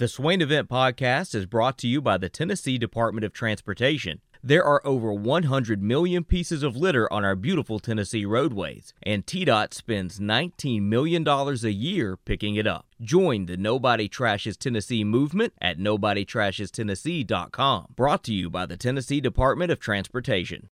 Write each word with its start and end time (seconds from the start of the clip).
The 0.00 0.08
Swain 0.08 0.40
Event 0.40 0.68
Podcast 0.70 1.34
is 1.34 1.44
brought 1.44 1.76
to 1.76 1.86
you 1.86 2.00
by 2.00 2.16
the 2.16 2.30
Tennessee 2.30 2.78
Department 2.78 3.22
of 3.22 3.34
Transportation. 3.34 4.22
There 4.42 4.64
are 4.64 4.80
over 4.82 5.12
100 5.12 5.82
million 5.82 6.24
pieces 6.24 6.62
of 6.62 6.74
litter 6.74 7.12
on 7.12 7.22
our 7.22 7.36
beautiful 7.36 7.78
Tennessee 7.78 8.24
roadways, 8.24 8.94
and 9.02 9.26
TDOT 9.26 9.74
spends 9.74 10.18
$19 10.18 10.84
million 10.84 11.28
a 11.28 11.52
year 11.68 12.16
picking 12.16 12.56
it 12.56 12.66
up. 12.66 12.86
Join 13.02 13.44
the 13.44 13.58
Nobody 13.58 14.08
Trashes 14.08 14.56
Tennessee 14.56 15.04
movement 15.04 15.52
at 15.60 15.78
NobodyTrashesTennessee.com. 15.78 17.88
Brought 17.94 18.24
to 18.24 18.32
you 18.32 18.48
by 18.48 18.64
the 18.64 18.78
Tennessee 18.78 19.20
Department 19.20 19.70
of 19.70 19.80
Transportation. 19.80 20.70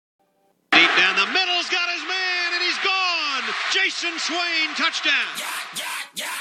Deep 0.71 0.89
down 0.97 1.15
the 1.15 1.27
middle's 1.27 1.69
got 1.69 1.87
his 1.93 2.01
man, 2.07 2.53
and 2.55 2.63
he's 2.63 2.79
gone. 2.79 3.43
Jason 3.71 4.17
Swain, 4.17 4.73
touchdown. 4.75 5.27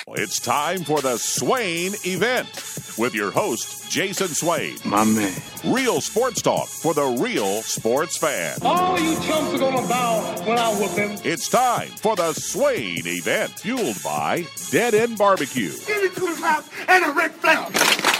It's 0.09 0.41
time 0.41 0.83
for 0.85 1.01
the 1.01 1.17
Swain 1.19 1.93
event 2.05 2.49
with 2.99 3.15
your 3.15 3.31
host, 3.31 3.89
Jason 3.91 4.29
Swain. 4.29 4.77
My 4.85 5.05
man. 5.05 5.33
Real 5.65 6.01
sports 6.01 6.43
talk 6.43 6.69
for 6.69 6.95
the 6.95 7.05
real 7.23 7.63
sports 7.63 8.17
fan. 8.19 8.59
All 8.63 8.99
you 8.99 9.15
chumps 9.21 9.55
are 9.55 9.59
gonna 9.59 9.87
bow 9.87 10.43
when 10.45 10.59
I 10.59 10.69
whoop 10.75 10.91
him. 10.93 11.17
It's 11.25 11.49
time 11.49 11.89
for 11.89 12.17
the 12.17 12.33
Swain 12.33 13.07
event, 13.07 13.53
fueled 13.53 14.03
by 14.03 14.47
Dead 14.71 14.95
End 14.95 15.17
Barbecue. 15.17 15.73
Give 15.87 16.03
me 16.03 16.09
two 16.15 16.43
laps 16.43 16.69
and 16.89 17.05
a 17.05 17.13
Ric 17.13 17.33
Flair. 17.33 18.20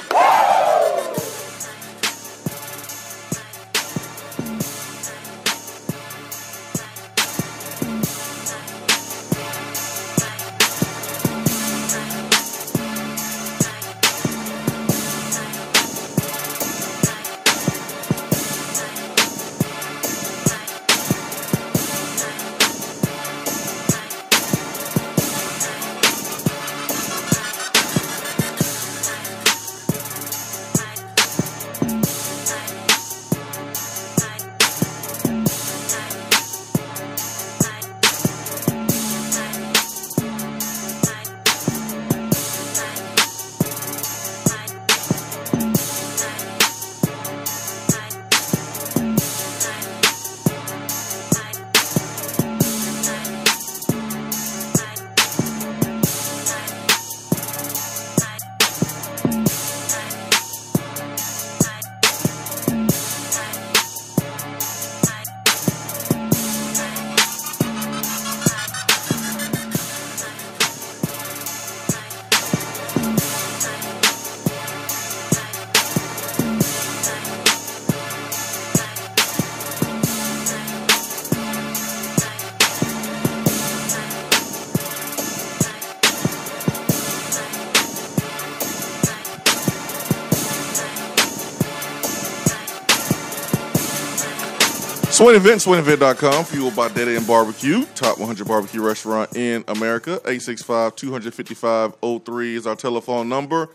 Swain 95.21 95.37
Event, 95.37 95.61
SwainEvent.com, 95.61 96.47
fueled 96.47 96.75
by 96.75 96.89
Dead 96.89 97.07
End 97.07 97.27
Barbecue, 97.27 97.85
top 97.95 98.17
100 98.17 98.49
barbecue 98.49 98.81
restaurant 98.81 99.37
in 99.37 99.63
America. 99.69 100.13
865 100.13 100.97
255 100.97 101.95
03 102.25 102.57
is 102.57 102.67
our 102.67 102.75
telephone 102.75 103.29
number. 103.29 103.69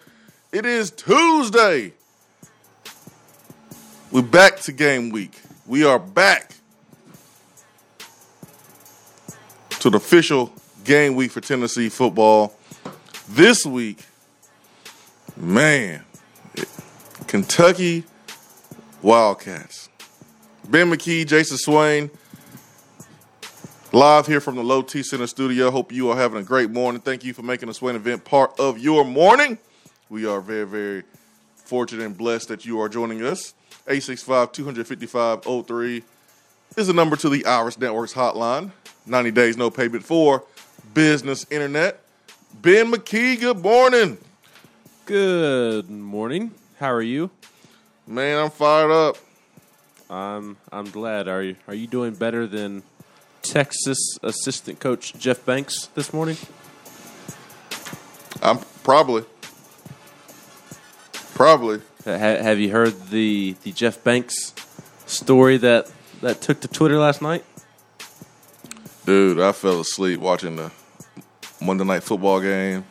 It 0.51 0.65
is 0.65 0.89
Tuesday. 0.89 1.93
We're 4.11 4.23
back 4.23 4.59
to 4.61 4.71
game 4.71 5.11
week. 5.11 5.39
We 5.67 5.85
are 5.85 5.99
back 5.99 6.55
to 9.69 9.91
the 9.91 9.97
official 9.97 10.51
game 10.83 11.13
week 11.13 11.29
for 11.29 11.41
Tennessee 11.41 11.89
football. 11.89 12.57
This 13.29 13.67
week, 13.67 14.03
man, 15.37 16.05
Kentucky 17.27 18.03
Wildcats. 19.03 19.84
Ben 20.69 20.89
McKee, 20.89 21.27
Jason 21.27 21.57
Swain, 21.57 22.09
live 23.91 24.25
here 24.25 24.41
from 24.41 24.55
the 24.55 24.63
Low 24.63 24.81
T 24.81 25.03
Center 25.03 25.27
studio. 25.27 25.69
Hope 25.69 25.91
you 25.91 26.09
are 26.09 26.17
having 26.17 26.39
a 26.39 26.43
great 26.43 26.71
morning. 26.71 26.99
Thank 27.01 27.23
you 27.23 27.33
for 27.33 27.43
making 27.43 27.67
the 27.67 27.73
Swain 27.73 27.95
event 27.95 28.25
part 28.25 28.59
of 28.59 28.79
your 28.79 29.05
morning. 29.05 29.59
We 30.09 30.25
are 30.25 30.41
very, 30.41 30.65
very 30.65 31.03
fortunate 31.55 32.03
and 32.03 32.17
blessed 32.17 32.47
that 32.47 32.65
you 32.65 32.79
are 32.81 32.89
joining 32.89 33.23
us. 33.23 33.53
865 33.87 34.51
255 34.53 35.43
03 35.67 36.03
is 36.77 36.87
the 36.87 36.93
number 36.93 37.15
to 37.17 37.29
the 37.29 37.45
Iris 37.45 37.77
Networks 37.77 38.13
hotline. 38.13 38.71
90 39.05 39.31
days, 39.31 39.57
no 39.57 39.69
payment 39.69 40.03
for 40.03 40.43
business 40.95 41.45
internet. 41.51 42.01
Ben 42.61 42.91
McKee, 42.91 43.39
good 43.39 43.59
morning. 43.59 44.17
Good 45.05 45.91
morning. 45.91 46.51
How 46.79 46.91
are 46.91 47.03
you? 47.03 47.29
Man, 48.07 48.43
I'm 48.43 48.49
fired 48.49 48.89
up. 48.89 49.17
I'm 50.09 50.57
I'm 50.71 50.89
glad. 50.89 51.27
Are 51.27 51.41
you 51.41 51.55
are 51.67 51.73
you 51.73 51.87
doing 51.87 52.13
better 52.13 52.45
than 52.45 52.83
Texas 53.41 54.17
assistant 54.21 54.79
coach 54.79 55.13
Jeff 55.17 55.45
Banks 55.45 55.87
this 55.95 56.13
morning? 56.13 56.37
I'm 58.41 58.59
probably. 58.83 59.23
Probably. 61.33 61.81
Ha- 62.05 62.11
have 62.13 62.59
you 62.59 62.71
heard 62.71 63.09
the 63.09 63.55
the 63.63 63.71
Jeff 63.71 64.03
Banks 64.03 64.53
story 65.05 65.57
that 65.57 65.89
that 66.21 66.41
took 66.41 66.59
to 66.61 66.67
Twitter 66.67 66.97
last 66.97 67.21
night? 67.21 67.43
Dude, 69.05 69.39
I 69.39 69.51
fell 69.51 69.81
asleep 69.81 70.19
watching 70.19 70.55
the 70.55 70.71
Monday 71.61 71.83
night 71.83 72.03
football 72.03 72.41
game. 72.41 72.85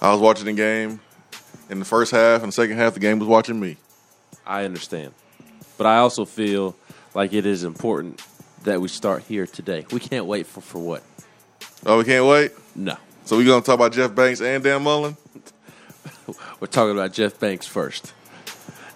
I 0.00 0.10
was 0.12 0.20
watching 0.20 0.46
the 0.46 0.52
game 0.52 1.00
in 1.70 1.78
the 1.78 1.84
first 1.84 2.10
half, 2.10 2.42
and 2.42 2.48
the 2.48 2.52
second 2.52 2.76
half, 2.76 2.94
the 2.94 3.00
game 3.00 3.18
was 3.18 3.28
watching 3.28 3.60
me. 3.60 3.76
I 4.46 4.64
understand. 4.64 5.12
But 5.78 5.86
I 5.86 5.98
also 5.98 6.24
feel 6.24 6.76
like 7.14 7.32
it 7.32 7.46
is 7.46 7.64
important 7.64 8.22
that 8.64 8.80
we 8.80 8.88
start 8.88 9.22
here 9.24 9.46
today. 9.46 9.86
We 9.92 10.00
can't 10.00 10.26
wait 10.26 10.46
for, 10.46 10.60
for 10.60 10.78
what? 10.78 11.02
Oh, 11.84 11.98
we 11.98 12.04
can't 12.04 12.26
wait? 12.26 12.52
No. 12.76 12.96
So 13.24 13.36
we're 13.36 13.46
going 13.46 13.62
to 13.62 13.66
talk 13.66 13.74
about 13.74 13.92
Jeff 13.92 14.14
Banks 14.14 14.40
and 14.40 14.62
Dan 14.62 14.82
Mullen? 14.82 15.16
We're 16.60 16.66
talking 16.68 16.92
about 16.92 17.12
Jeff 17.12 17.38
Banks 17.38 17.66
first. 17.66 18.12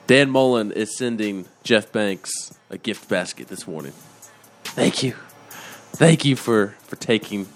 Dan 0.06 0.30
Mullen 0.30 0.72
is 0.72 0.96
sending 0.96 1.46
Jeff 1.64 1.90
Banks 1.92 2.54
a 2.70 2.78
gift 2.78 3.08
basket 3.08 3.48
this 3.48 3.66
morning. 3.66 3.92
Thank 4.64 5.02
you. 5.02 5.14
Thank 5.92 6.24
you 6.24 6.36
for, 6.36 6.76
for 6.84 6.96
taking 6.96 7.48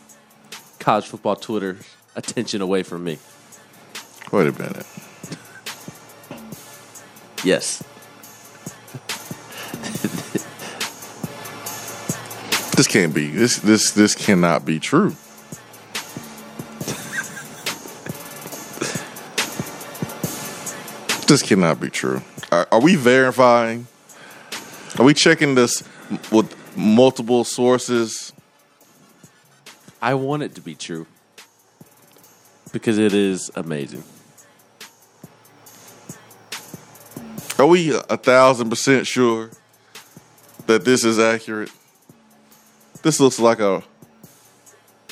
college 0.78 1.06
football 1.06 1.36
Twitter's 1.36 1.84
attention 2.16 2.60
away 2.60 2.82
from 2.82 3.04
me. 3.04 3.18
Wait 4.32 4.46
a 4.46 4.52
minute. 4.52 4.86
Yes. 7.44 7.82
This 12.80 12.86
can't 12.86 13.12
be. 13.12 13.26
This 13.26 13.58
this 13.58 13.90
this 13.90 14.14
cannot 14.14 14.64
be 14.64 14.80
true. 14.80 15.10
this 21.26 21.42
cannot 21.42 21.78
be 21.78 21.90
true. 21.90 22.22
Are, 22.50 22.66
are 22.72 22.80
we 22.80 22.96
verifying? 22.96 23.86
Are 24.98 25.04
we 25.04 25.12
checking 25.12 25.56
this 25.56 25.84
with 26.32 26.56
multiple 26.74 27.44
sources? 27.44 28.32
I 30.00 30.14
want 30.14 30.42
it 30.42 30.54
to 30.54 30.62
be 30.62 30.74
true 30.74 31.06
because 32.72 32.96
it 32.96 33.12
is 33.12 33.50
amazing. 33.54 34.04
Are 37.58 37.66
we 37.66 37.94
a 37.94 38.16
thousand 38.16 38.70
percent 38.70 39.06
sure 39.06 39.50
that 40.70 40.84
this 40.84 41.04
is 41.04 41.18
accurate. 41.18 41.72
This 43.02 43.18
looks 43.18 43.40
like 43.40 43.58
a 43.58 43.82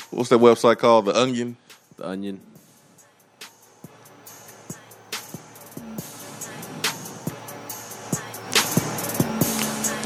what's 0.09 0.29
that 0.29 0.39
website 0.39 0.77
called? 0.77 1.05
The 1.05 1.19
Onion. 1.19 1.57
The 1.97 2.07
Onion. 2.07 2.39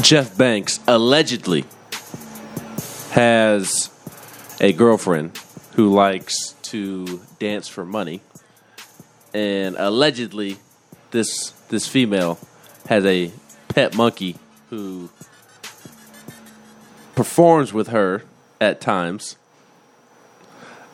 Jeff 0.02 0.36
Banks 0.36 0.80
allegedly 0.88 1.66
has 3.12 3.92
a 4.60 4.74
girlfriend 4.74 5.38
who 5.76 5.94
likes 5.94 6.56
to 6.64 7.22
dance 7.38 7.68
for 7.68 7.86
money, 7.86 8.22
and 9.36 9.76
allegedly 9.78 10.58
this 11.12 11.52
this 11.70 11.88
female 11.88 12.40
has 12.88 13.06
a 13.06 13.32
pet 13.70 13.96
monkey 13.96 14.36
who 14.74 15.10
performs 17.15 17.74
with 17.74 17.88
her 17.88 18.24
at 18.60 18.81
times. 18.81 19.38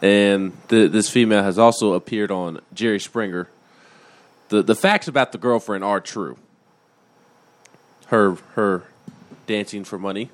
And 0.01 0.55
th- 0.69 0.91
this 0.91 1.09
female 1.09 1.43
has 1.43 1.59
also 1.59 1.93
appeared 1.93 2.31
on 2.31 2.61
Jerry 2.73 2.99
Springer. 2.99 3.49
The 4.49 4.63
the 4.63 4.75
facts 4.75 5.07
about 5.07 5.31
the 5.31 5.37
girlfriend 5.37 5.83
are 5.83 5.99
true. 5.99 6.37
Her 8.07 8.35
her 8.55 8.83
dancing 9.45 9.83
for 9.83 9.97
money 9.97 10.29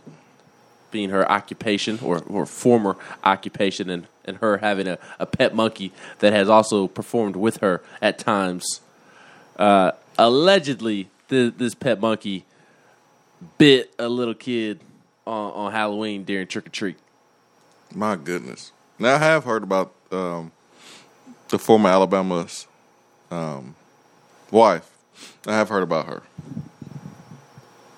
being 0.92 1.10
her 1.10 1.30
occupation 1.30 2.00
or, 2.02 2.24
or 2.30 2.46
former 2.46 2.96
occupation 3.22 3.90
and, 3.90 4.08
and 4.24 4.38
her 4.38 4.60
having 4.60 4.88
a, 4.88 4.98
a 5.20 5.26
pet 5.26 5.54
monkey 5.54 5.92
that 6.20 6.32
has 6.32 6.48
also 6.48 6.88
performed 6.88 7.36
with 7.36 7.58
her 7.58 7.84
at 8.02 8.18
times. 8.18 8.80
Uh, 9.58 9.92
allegedly, 10.18 11.10
th- 11.28 11.54
this 11.58 11.76
pet 11.76 12.00
monkey 12.00 12.46
bit 13.58 13.94
a 14.00 14.08
little 14.08 14.34
kid 14.34 14.80
on, 15.26 15.52
on 15.54 15.72
Halloween 15.72 16.24
during 16.24 16.48
trick 16.48 16.68
or 16.68 16.70
treat. 16.72 16.98
My 17.94 18.16
goodness. 18.16 18.72
Now 19.00 19.16
I 19.16 19.20
have 19.20 19.44
heard 19.44 19.64
about 19.64 19.94
um, 20.12 20.52
the 21.50 21.60
former 21.60 21.90
Alabama's 21.90 22.68
um, 23.32 23.76
wife. 24.52 24.90
I 25.48 25.54
have 25.54 25.70
heard 25.70 25.84
about 25.84 26.08
her. 26.08 26.24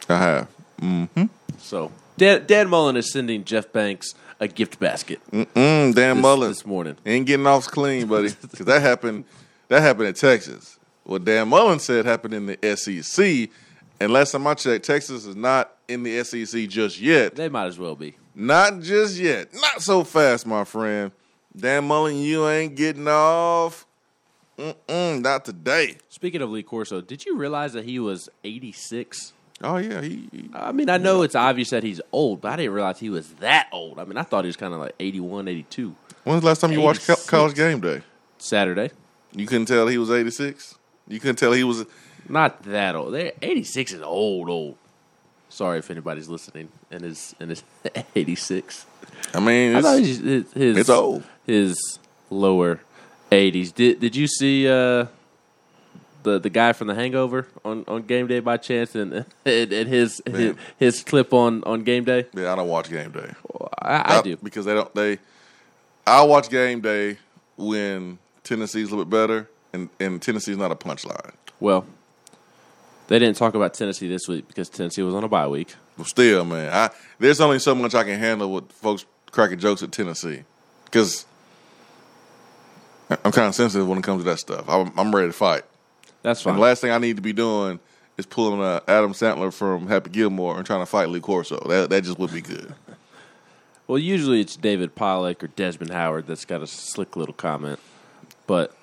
I 0.09 0.17
have. 0.17 0.47
Mm-hmm. 0.81 1.25
So 1.57 1.91
Dan, 2.17 2.45
Dan 2.45 2.69
Mullen 2.69 2.95
is 2.97 3.11
sending 3.11 3.43
Jeff 3.43 3.71
Banks 3.71 4.13
a 4.39 4.47
gift 4.47 4.79
basket 4.79 5.19
Mm, 5.31 5.95
Dan 5.95 6.15
this, 6.17 6.21
Mullen 6.21 6.49
this 6.49 6.65
morning. 6.65 6.95
ain't 7.05 7.25
getting 7.25 7.47
off 7.47 7.65
clean, 7.67 8.07
buddy. 8.07 8.29
Because 8.29 8.65
that 8.67 8.81
happened. 8.81 9.25
That 9.69 9.81
happened 9.81 10.07
in 10.09 10.13
Texas. 10.13 10.77
What 11.03 11.25
Dan 11.25 11.47
Mullen 11.49 11.79
said 11.79 12.05
happened 12.05 12.33
in 12.33 12.45
the 12.45 12.75
SEC. 12.75 13.49
And 13.99 14.11
last 14.13 14.31
time 14.31 14.45
I 14.45 14.53
checked, 14.53 14.85
Texas 14.85 15.25
is 15.25 15.35
not 15.35 15.71
in 15.87 16.03
the 16.03 16.23
SEC 16.23 16.67
just 16.69 16.99
yet. 16.99 17.35
They 17.35 17.49
might 17.49 17.65
as 17.65 17.79
well 17.79 17.95
be. 17.95 18.15
Not 18.35 18.81
just 18.81 19.17
yet. 19.17 19.53
Not 19.53 19.81
so 19.81 20.03
fast, 20.03 20.45
my 20.45 20.63
friend. 20.63 21.11
Dan 21.55 21.85
Mullen, 21.85 22.17
you 22.17 22.47
ain't 22.47 22.75
getting 22.75 23.07
off. 23.07 23.85
Mm-mm, 24.57 25.21
not 25.21 25.45
today. 25.45 25.97
Speaking 26.09 26.41
of 26.41 26.49
Lee 26.49 26.63
Corso, 26.63 27.01
did 27.01 27.25
you 27.25 27.37
realize 27.37 27.73
that 27.73 27.85
he 27.85 27.99
was 27.99 28.29
86? 28.43 29.33
Oh 29.63 29.77
yeah, 29.77 30.01
he, 30.01 30.29
he- 30.31 30.49
I 30.53 30.71
mean, 30.71 30.89
I 30.89 30.97
know 30.97 31.23
it's 31.23 31.35
obvious 31.35 31.71
that 31.71 31.81
he's 31.83 31.99
old, 32.11 32.41
but 32.41 32.53
I 32.53 32.55
didn't 32.57 32.73
realize 32.73 32.99
he 32.99 33.09
was 33.09 33.27
that 33.35 33.67
old. 33.71 33.97
I 33.99 34.03
mean, 34.05 34.17
I 34.17 34.23
thought 34.23 34.43
he 34.43 34.47
was 34.47 34.55
kind 34.57 34.73
of 34.73 34.79
like 34.79 34.93
81, 34.99 35.47
82. 35.47 35.95
When's 36.23 36.41
the 36.41 36.47
last 36.47 36.61
time 36.61 36.71
you 36.71 36.81
watched 36.81 37.05
co- 37.07 37.13
86. 37.13 37.29
College 37.29 37.55
Game 37.55 37.79
Day? 37.79 38.01
Saturday. 38.37 38.91
You 39.33 39.47
couldn't 39.47 39.65
tell 39.65 39.87
he 39.87 39.97
was 39.97 40.09
eighty 40.11 40.29
six. 40.31 40.77
You 41.07 41.19
couldn't 41.19 41.35
tell 41.37 41.51
he 41.53 41.63
was. 41.63 41.85
Not 42.29 42.63
that 42.63 42.95
old. 42.95 43.13
They're, 43.13 43.33
86 43.41 43.93
is 43.93 44.01
old, 44.01 44.49
old. 44.49 44.75
Sorry 45.49 45.79
if 45.79 45.89
anybody's 45.89 46.27
listening 46.27 46.69
and 46.91 47.03
is 47.03 47.33
and 47.39 47.51
is 47.51 47.63
86. 48.15 48.85
I 49.33 49.39
mean, 49.39 49.75
I 49.75 49.77
it's, 49.77 49.87
thought 49.87 49.99
his, 49.99 50.19
his, 50.19 50.53
his 50.53 50.77
it's 50.77 50.89
old. 50.89 51.23
His 51.45 51.99
lower 52.29 52.81
80s. 53.31 53.73
Did 53.73 53.99
Did 53.99 54.15
you 54.15 54.27
see 54.27 54.67
uh, 54.67 55.05
the 56.23 56.39
the 56.39 56.49
guy 56.49 56.73
from 56.73 56.87
The 56.87 56.95
Hangover 56.95 57.47
on, 57.63 57.85
on 57.87 58.03
game 58.03 58.27
day 58.27 58.39
by 58.39 58.57
chance 58.57 58.95
and 58.95 59.13
and, 59.45 59.73
and 59.73 59.89
his, 59.89 60.21
his 60.25 60.55
his 60.77 61.03
clip 61.03 61.33
on, 61.33 61.63
on 61.63 61.83
game 61.83 62.03
day? 62.03 62.25
Yeah, 62.33 62.51
I 62.51 62.55
don't 62.55 62.67
watch 62.67 62.89
Game 62.89 63.11
Day. 63.11 63.31
I, 63.81 64.17
I 64.17 64.21
do. 64.21 64.37
because 64.37 64.65
they 64.65 64.73
don't. 64.73 64.93
They. 64.93 65.19
I 66.05 66.23
watch 66.23 66.49
Game 66.49 66.81
Day 66.81 67.17
when 67.57 68.17
Tennessee's 68.43 68.87
a 68.87 68.95
little 68.95 69.05
bit 69.05 69.11
better, 69.11 69.49
and 69.73 69.89
and 69.99 70.21
Tennessee's 70.21 70.57
not 70.57 70.71
a 70.71 70.75
punchline. 70.75 71.33
Well, 71.59 71.85
they 73.07 73.19
didn't 73.19 73.37
talk 73.37 73.53
about 73.55 73.73
Tennessee 73.73 74.07
this 74.07 74.27
week 74.27 74.47
because 74.47 74.69
Tennessee 74.69 75.01
was 75.01 75.15
on 75.15 75.23
a 75.23 75.27
bye 75.29 75.47
week. 75.47 75.73
But 75.97 76.07
still, 76.07 76.45
man, 76.45 76.71
I 76.73 76.89
there's 77.19 77.39
only 77.41 77.59
so 77.59 77.73
much 77.75 77.95
I 77.95 78.03
can 78.03 78.19
handle 78.19 78.51
with 78.51 78.71
folks 78.71 79.05
cracking 79.31 79.59
jokes 79.59 79.83
at 79.83 79.91
Tennessee 79.91 80.43
because 80.85 81.25
I'm 83.09 83.31
kind 83.31 83.47
of 83.47 83.55
sensitive 83.55 83.87
when 83.87 83.97
it 83.97 84.03
comes 84.03 84.23
to 84.23 84.29
that 84.29 84.39
stuff. 84.39 84.67
I'm, 84.67 84.91
I'm 84.97 85.15
ready 85.15 85.27
to 85.29 85.33
fight. 85.33 85.63
That's 86.23 86.39
And 86.41 86.51
fine. 86.51 86.55
the 86.55 86.61
last 86.61 86.81
thing 86.81 86.91
I 86.91 86.97
need 86.97 87.15
to 87.15 87.21
be 87.21 87.33
doing 87.33 87.79
is 88.17 88.25
pulling 88.25 88.59
uh, 88.61 88.81
Adam 88.87 89.13
Sandler 89.13 89.53
from 89.53 89.87
Happy 89.87 90.09
Gilmore 90.09 90.57
and 90.57 90.65
trying 90.65 90.81
to 90.81 90.85
fight 90.85 91.09
Lee 91.09 91.19
Corso. 91.21 91.57
That 91.69 91.89
that 91.89 92.03
just 92.03 92.19
would 92.19 92.33
be 92.33 92.41
good. 92.41 92.73
well, 93.87 93.97
usually 93.97 94.41
it's 94.41 94.55
David 94.57 94.95
Pollack 94.95 95.43
or 95.43 95.47
Desmond 95.47 95.91
Howard 95.91 96.27
that's 96.27 96.43
got 96.45 96.61
a 96.61 96.67
slick 96.67 97.15
little 97.15 97.33
comment, 97.35 97.79
but 98.45 98.75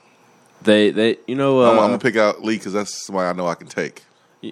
they 0.62 0.90
they 0.90 1.18
you 1.26 1.34
know 1.34 1.60
uh, 1.60 1.70
I'm, 1.72 1.78
I'm 1.78 1.84
gonna 1.88 1.98
pick 1.98 2.16
out 2.16 2.42
Lee 2.42 2.56
because 2.56 2.72
that's 2.72 3.04
somebody 3.06 3.28
I 3.28 3.32
know 3.32 3.46
I 3.46 3.54
can 3.56 3.66
take. 3.66 4.02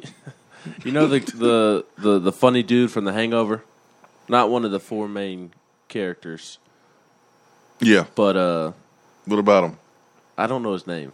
You 0.85 0.93
know 0.93 1.09
the 1.09 1.19
the 1.19 1.85
the 1.99 2.19
the 2.21 2.33
funny 2.33 2.63
dude 2.63 2.93
from 2.93 3.05
The 3.05 3.13
Hangover, 3.13 3.65
not 4.29 4.49
one 4.49 4.65
of 4.65 4.71
the 4.71 4.79
four 4.79 5.09
main 5.09 5.51
characters, 5.89 6.59
Yeah. 7.81 8.05
but 8.15 8.37
uh, 8.37 8.73
What 9.25 9.41
about 9.41 9.65
him? 9.65 9.79
I 10.39 10.47
don't 10.47 10.63
know 10.63 10.73
his 10.73 10.87
name. 10.87 11.11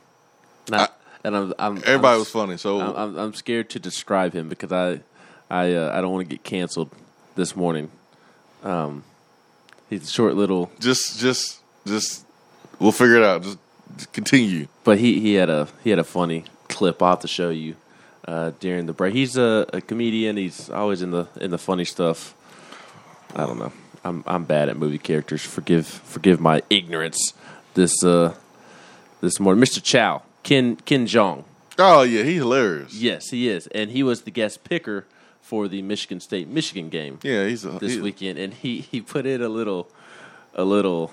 Not, 0.69 0.95
and 1.25 1.35
I'm, 1.35 1.55
I'm 1.59 1.77
Everybody 1.79 2.13
I'm, 2.15 2.19
was 2.19 2.31
funny. 2.31 2.59
So 2.59 2.79
I'm, 2.79 2.95
I'm, 2.97 3.17
I'm 3.17 3.35
scared 3.35 3.71
to 3.71 3.79
describe 3.81 4.35
him 4.35 4.51
because 4.51 4.71
I 4.71 5.01
I 5.49 5.73
uh, 5.73 5.93
I 5.97 6.03
don't 6.03 6.13
want 6.13 6.29
to 6.29 6.35
get 6.37 6.45
canceled 6.45 6.91
this 7.35 7.57
morning. 7.57 7.91
Um, 8.63 9.03
he's 9.89 10.05
a 10.09 10.13
short 10.13 10.35
little, 10.35 10.71
just 10.79 11.19
just 11.19 11.61
just 11.87 12.23
we'll 12.79 12.93
figure 12.93 13.17
it 13.17 13.25
out. 13.25 13.43
Just, 13.45 13.59
just 13.97 14.13
continue. 14.13 14.69
but 14.85 14.99
he 14.99 15.21
he 15.21 15.35
had 15.35 15.49
a 15.49 15.69
he 15.83 15.89
had 15.89 15.99
a 15.99 16.05
funny 16.05 16.45
clip. 16.69 17.03
I'll 17.03 17.11
have 17.13 17.21
to 17.21 17.29
show 17.29 17.49
you 17.49 17.77
uh, 18.29 18.53
during 18.61 18.85
the 18.85 18.93
break. 18.93 19.15
He's 19.15 19.37
a, 19.39 19.67
a 19.73 19.81
comedian. 19.81 20.37
He's 20.37 20.69
always 20.69 21.01
in 21.01 21.11
the 21.11 21.27
in 21.41 21.51
the 21.51 21.59
funny 21.59 21.85
stuff. 21.87 22.35
I 23.35 23.47
don't 23.47 23.59
know. 23.59 23.73
I'm 24.05 24.23
I'm 24.27 24.45
bad 24.45 24.69
at 24.69 24.77
movie 24.77 24.99
characters. 24.99 25.43
Forgive 25.43 25.87
forgive 25.87 26.39
my 26.39 26.63
ignorance. 26.69 27.33
This 27.75 28.05
uh 28.05 28.35
this 29.23 29.41
morning, 29.41 29.65
Mr. 29.65 29.83
Chow, 29.83 30.23
Ken 30.43 30.77
Ken 30.77 31.07
Jeong. 31.07 31.45
Oh 31.79 32.03
yeah, 32.03 32.23
he's 32.23 32.37
hilarious. 32.43 32.93
Yes, 32.95 33.31
he 33.31 33.49
is, 33.49 33.67
and 33.69 33.91
he 33.91 34.03
was 34.03 34.23
the 34.23 34.31
guest 34.31 34.63
picker 34.65 35.06
for 35.41 35.67
the 35.69 35.81
Michigan 35.81 36.20
State 36.20 36.47
Michigan 36.49 36.91
game 36.91 37.19
Yeah, 37.23 37.47
he's 37.47 37.65
a 37.65 37.70
this 37.79 37.94
he- 37.94 38.01
weekend, 38.03 38.39
and 38.39 38.53
he 38.53 38.81
he 38.81 39.01
put 39.01 39.25
in 39.27 39.41
a 39.43 39.49
little 39.49 39.89
a 40.55 40.65
little 40.65 41.13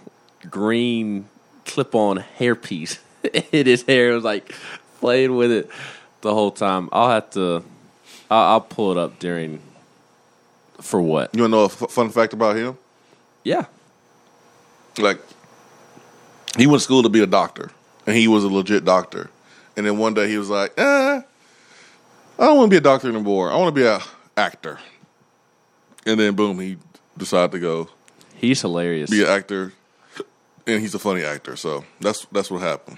green 0.49 1.25
clip 1.65 1.95
on 1.95 2.23
hairpiece 2.39 2.99
in 3.51 3.65
his 3.65 3.83
hair. 3.83 4.11
It 4.11 4.15
was 4.15 4.23
like 4.23 4.53
playing 4.99 5.35
with 5.35 5.51
it 5.51 5.69
the 6.25 6.33
whole 6.33 6.51
time. 6.51 6.89
I'll 6.91 7.09
have 7.09 7.29
to. 7.31 7.63
I'll, 8.29 8.43
I'll 8.53 8.61
pull 8.61 8.91
it 8.91 8.97
up 8.97 9.19
during. 9.19 9.61
For 10.81 11.01
what? 11.01 11.33
You 11.33 11.43
want 11.43 11.51
to 11.53 11.57
know 11.57 11.61
a 11.63 11.65
f- 11.65 11.91
fun 11.91 12.09
fact 12.09 12.33
about 12.33 12.57
him? 12.57 12.77
Yeah. 13.43 13.65
Like, 14.97 15.21
he 16.57 16.67
went 16.67 16.79
to 16.79 16.83
school 16.83 17.01
to 17.03 17.09
be 17.09 17.21
a 17.21 17.27
doctor, 17.27 17.71
and 18.05 18.15
he 18.17 18.27
was 18.27 18.43
a 18.43 18.49
legit 18.49 18.83
doctor. 18.83 19.29
And 19.77 19.85
then 19.85 19.97
one 19.97 20.13
day 20.13 20.27
he 20.27 20.37
was 20.37 20.49
like, 20.49 20.73
"Eh, 20.77 20.83
I 21.21 21.23
don't 22.45 22.57
want 22.57 22.67
to 22.69 22.73
be 22.73 22.77
a 22.77 22.81
doctor 22.81 23.07
anymore. 23.07 23.51
I 23.51 23.55
want 23.57 23.73
to 23.73 23.79
be 23.81 23.85
a 23.87 23.99
actor." 24.35 24.79
And 26.05 26.19
then 26.19 26.35
boom, 26.35 26.59
he 26.59 26.77
decided 27.17 27.51
to 27.53 27.59
go 27.59 27.89
He's 28.35 28.61
hilarious. 28.61 29.09
be 29.09 29.23
an 29.23 29.29
actor, 29.29 29.71
and 30.67 30.81
he's 30.81 30.93
a 30.95 30.99
funny 30.99 31.23
actor. 31.23 31.55
So 31.55 31.85
that's 32.01 32.25
that's 32.31 32.49
what 32.51 32.61
happened. 32.61 32.97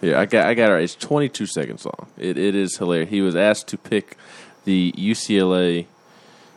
Here, 0.00 0.16
I 0.16 0.26
got 0.26 0.46
I 0.46 0.54
got 0.54 0.70
it. 0.70 0.74
right. 0.74 0.82
It's 0.82 0.94
22 0.94 1.46
seconds 1.46 1.84
long. 1.84 2.06
It 2.18 2.36
it 2.38 2.54
is 2.54 2.76
hilarious. 2.76 3.10
He 3.10 3.20
was 3.20 3.34
asked 3.36 3.68
to 3.68 3.78
pick 3.78 4.16
the 4.64 4.92
UCLA 4.96 5.86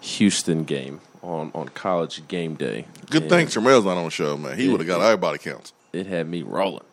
Houston 0.02 0.64
game 0.64 1.02
on 1.22 1.52
on 1.56 1.70
college 1.70 2.28
game 2.28 2.56
day. 2.56 2.86
Good 3.10 3.24
And 3.24 3.32
thing 3.32 3.48
Tramel's 3.48 3.86
not 3.86 3.98
on 3.98 4.06
the 4.06 4.10
show, 4.12 4.38
man. 4.38 4.58
He 4.58 4.70
would 4.70 4.80
have 4.82 4.88
got 4.88 5.02
everybody 5.02 5.38
counts. 5.38 5.74
It 5.94 6.06
had 6.06 6.28
me 6.28 6.42
rolling. 6.44 6.84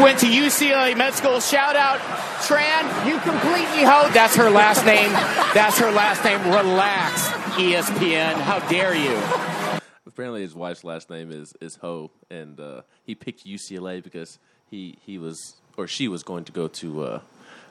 Went 0.00 0.18
to 0.20 0.26
UCLA 0.26 0.96
Med 0.96 1.14
School. 1.14 1.40
Shout 1.40 1.76
out, 1.76 1.98
Tran. 2.40 3.06
You 3.06 3.18
completely 3.20 3.76
me, 3.78 3.84
ho. 3.84 4.10
That's 4.12 4.34
her 4.36 4.50
last 4.50 4.84
name. 4.84 5.10
That's 5.54 5.78
her 5.78 5.90
last 5.90 6.24
name. 6.24 6.40
Relax, 6.46 7.28
ESPN. 7.56 8.34
How 8.34 8.58
dare 8.68 8.94
you? 8.94 9.80
Apparently, 10.06 10.42
his 10.42 10.54
wife's 10.54 10.84
last 10.84 11.10
name 11.10 11.30
is 11.30 11.54
is 11.60 11.76
Ho, 11.76 12.10
and 12.30 12.58
uh, 12.60 12.82
he 13.04 13.14
picked 13.14 13.44
UCLA 13.44 14.02
because 14.02 14.38
he 14.70 14.96
he 15.04 15.18
was 15.18 15.56
or 15.76 15.86
she 15.86 16.08
was 16.08 16.22
going 16.22 16.44
to 16.44 16.52
go 16.52 16.68
to 16.68 17.02
uh, 17.04 17.20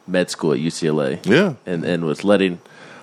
med 0.07 0.29
school 0.29 0.53
at 0.53 0.59
UCLA. 0.59 1.25
Yeah. 1.25 1.55
and 1.65 1.83
and 1.85 2.05
was 2.05 2.23
letting 2.23 2.59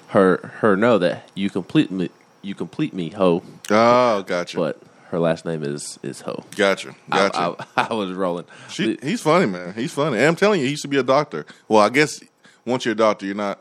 her 0.08 0.52
her 0.60 0.76
know 0.76 0.98
that 0.98 1.28
you 1.34 1.50
complete 1.50 1.90
me 1.90 2.10
you 2.42 2.54
complete 2.54 2.92
me 2.94 3.10
Ho, 3.10 3.42
Oh, 3.70 4.22
gotcha. 4.22 4.56
but 4.56 4.80
her 5.10 5.18
last 5.18 5.44
name 5.44 5.62
is 5.62 5.98
is 6.02 6.20
Ho. 6.22 6.44
gotcha. 6.56 6.94
Gotcha. 7.10 7.38
I, 7.38 7.54
I, 7.76 7.86
I 7.90 7.94
was 7.94 8.12
rolling. 8.12 8.44
She, 8.68 8.96
he's 9.02 9.20
funny, 9.20 9.46
man. 9.46 9.74
He's 9.74 9.92
funny. 9.92 10.16
And 10.18 10.26
I'm 10.26 10.36
telling 10.36 10.60
you, 10.60 10.66
he 10.66 10.70
used 10.72 10.82
to 10.82 10.88
be 10.88 10.98
a 10.98 11.02
doctor. 11.02 11.44
Well, 11.68 11.80
I 11.80 11.88
guess 11.88 12.20
once 12.64 12.84
you're 12.84 12.92
a 12.92 12.96
doctor, 12.96 13.26
you're 13.26 13.34
not. 13.34 13.58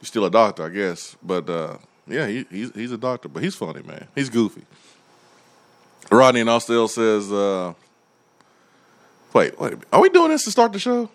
You're 0.00 0.06
still 0.06 0.24
a 0.24 0.30
doctor, 0.30 0.64
I 0.64 0.70
guess. 0.70 1.16
But 1.22 1.48
uh, 1.50 1.76
Yeah, 2.08 2.26
he, 2.26 2.46
he's 2.50 2.72
he's 2.74 2.92
a 2.92 2.96
doctor, 2.98 3.28
but 3.28 3.42
he's 3.42 3.54
funny, 3.54 3.82
man. 3.82 4.06
He's 4.14 4.30
goofy. 4.30 4.62
Rodney 6.10 6.40
and 6.40 6.50
Austell 6.50 6.88
says, 6.88 7.30
uh, 7.30 7.74
"Wait, 9.32 9.58
wait, 9.60 9.74
are 9.92 10.00
we 10.00 10.08
doing 10.08 10.30
this 10.30 10.44
to 10.44 10.50
start 10.50 10.72
the 10.72 10.78
show? 10.78 11.10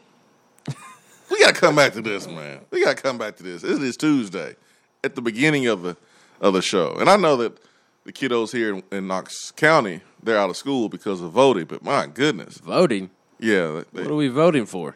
we 1.29 1.39
got 1.39 1.55
to 1.55 1.61
come 1.61 1.75
back 1.75 1.93
to 1.93 2.01
this, 2.01 2.27
man. 2.27 2.61
We 2.71 2.83
got 2.83 2.97
to 2.97 3.03
come 3.03 3.17
back 3.17 3.37
to 3.37 3.43
this. 3.43 3.63
It 3.63 3.81
is 3.81 3.97
Tuesday, 3.97 4.55
at 5.03 5.15
the 5.15 5.21
beginning 5.21 5.67
of 5.67 5.83
the 5.83 5.97
of 6.41 6.53
the 6.53 6.61
show, 6.61 6.95
and 6.99 7.09
I 7.09 7.15
know 7.17 7.37
that 7.37 7.57
the 8.05 8.13
kiddos 8.13 8.51
here 8.51 8.75
in, 8.75 8.83
in 8.91 9.07
Knox 9.07 9.51
County 9.51 10.01
they're 10.25 10.37
out 10.37 10.49
of 10.49 10.57
school 10.57 10.89
because 10.89 11.21
of 11.21 11.31
voting, 11.31 11.65
but 11.65 11.83
my 11.83 12.07
goodness, 12.07 12.57
Voting. 12.57 13.09
yeah, 13.39 13.83
they, 13.93 14.01
What 14.01 14.11
are 14.11 14.15
we 14.15 14.27
voting 14.27 14.65
for? 14.65 14.95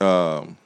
Um, 0.00 0.56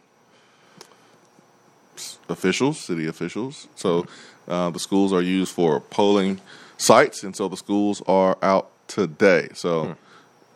officials, 2.28 2.80
city 2.80 3.06
officials. 3.06 3.68
So 3.75 4.06
uh, 4.49 4.70
the 4.70 4.78
schools 4.78 5.12
are 5.12 5.20
used 5.20 5.52
for 5.52 5.80
polling 5.80 6.40
sites, 6.76 7.23
and 7.25 7.37
so 7.37 7.49
the 7.49 7.56
schools 7.56 8.02
are 8.06 8.38
out 8.42 8.70
today. 8.87 9.49
So 9.54 9.97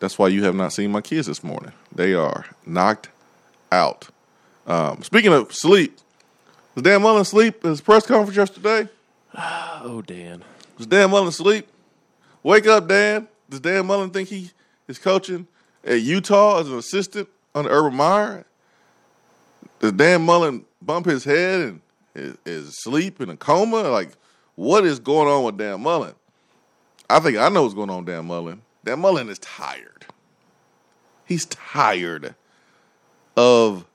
that's 0.01 0.19
why 0.19 0.29
you 0.29 0.45
have 0.45 0.55
not 0.55 0.73
seen 0.73 0.93
my 0.93 1.01
kids 1.01 1.27
this 1.27 1.43
morning. 1.43 1.73
They 1.95 2.15
are 2.15 2.47
knocked 2.67 3.09
out. 3.71 4.09
Um, 4.67 5.03
speaking 5.03 5.33
of 5.33 5.55
sleep, 5.55 5.99
was 6.75 6.83
Dan 6.83 7.03
Mullen 7.03 7.23
asleep 7.23 7.65
at 7.65 7.69
his 7.69 7.81
press 7.81 8.07
conference 8.07 8.37
yesterday? 8.37 8.89
Oh, 9.87 10.01
Dan. 10.01 10.43
Was 10.79 10.87
Dan 10.87 11.11
Mullen 11.11 11.29
asleep? 11.29 11.69
Wake 12.43 12.67
up, 12.67 12.89
Dan. 12.89 13.29
Does 13.51 13.61
Dan 13.61 13.85
Mullen 13.85 14.09
think 14.09 14.31
he 14.31 14.51
is 14.89 14.99
coaching 14.99 15.47
at 15.85 16.01
Utah 16.01 16.61
as 16.61 16.69
an 16.69 16.79
assistant 16.79 17.29
under 17.55 17.69
Urban 17.69 17.95
Meyer? 17.95 18.47
Does 19.81 19.93
Dan 19.93 20.23
Mullen 20.23 20.65
bump 20.81 21.05
his 21.05 21.25
head 21.25 21.61
and 21.61 21.81
is, 22.15 22.37
is 22.47 22.69
asleep 22.69 23.21
in 23.21 23.29
a 23.29 23.37
coma? 23.37 23.83
Like, 23.83 24.13
what 24.55 24.87
is 24.87 24.99
going 24.99 25.29
on 25.29 25.45
with 25.45 25.59
Dan 25.59 25.83
Mullen? 25.83 26.15
I 27.11 27.21
think 27.21 27.37
I 27.37 27.51
know 27.51 27.63
what's 27.63 27.75
going 27.75 27.91
on 27.91 27.99
with 27.99 28.07
Dan 28.07 28.25
Mullen. 28.25 28.63
Dan 28.85 29.01
Mullen 29.01 29.29
is 29.31 29.39
tired. 29.39 30.05
He's 31.27 31.47
tired 31.47 32.35
of 33.37 33.87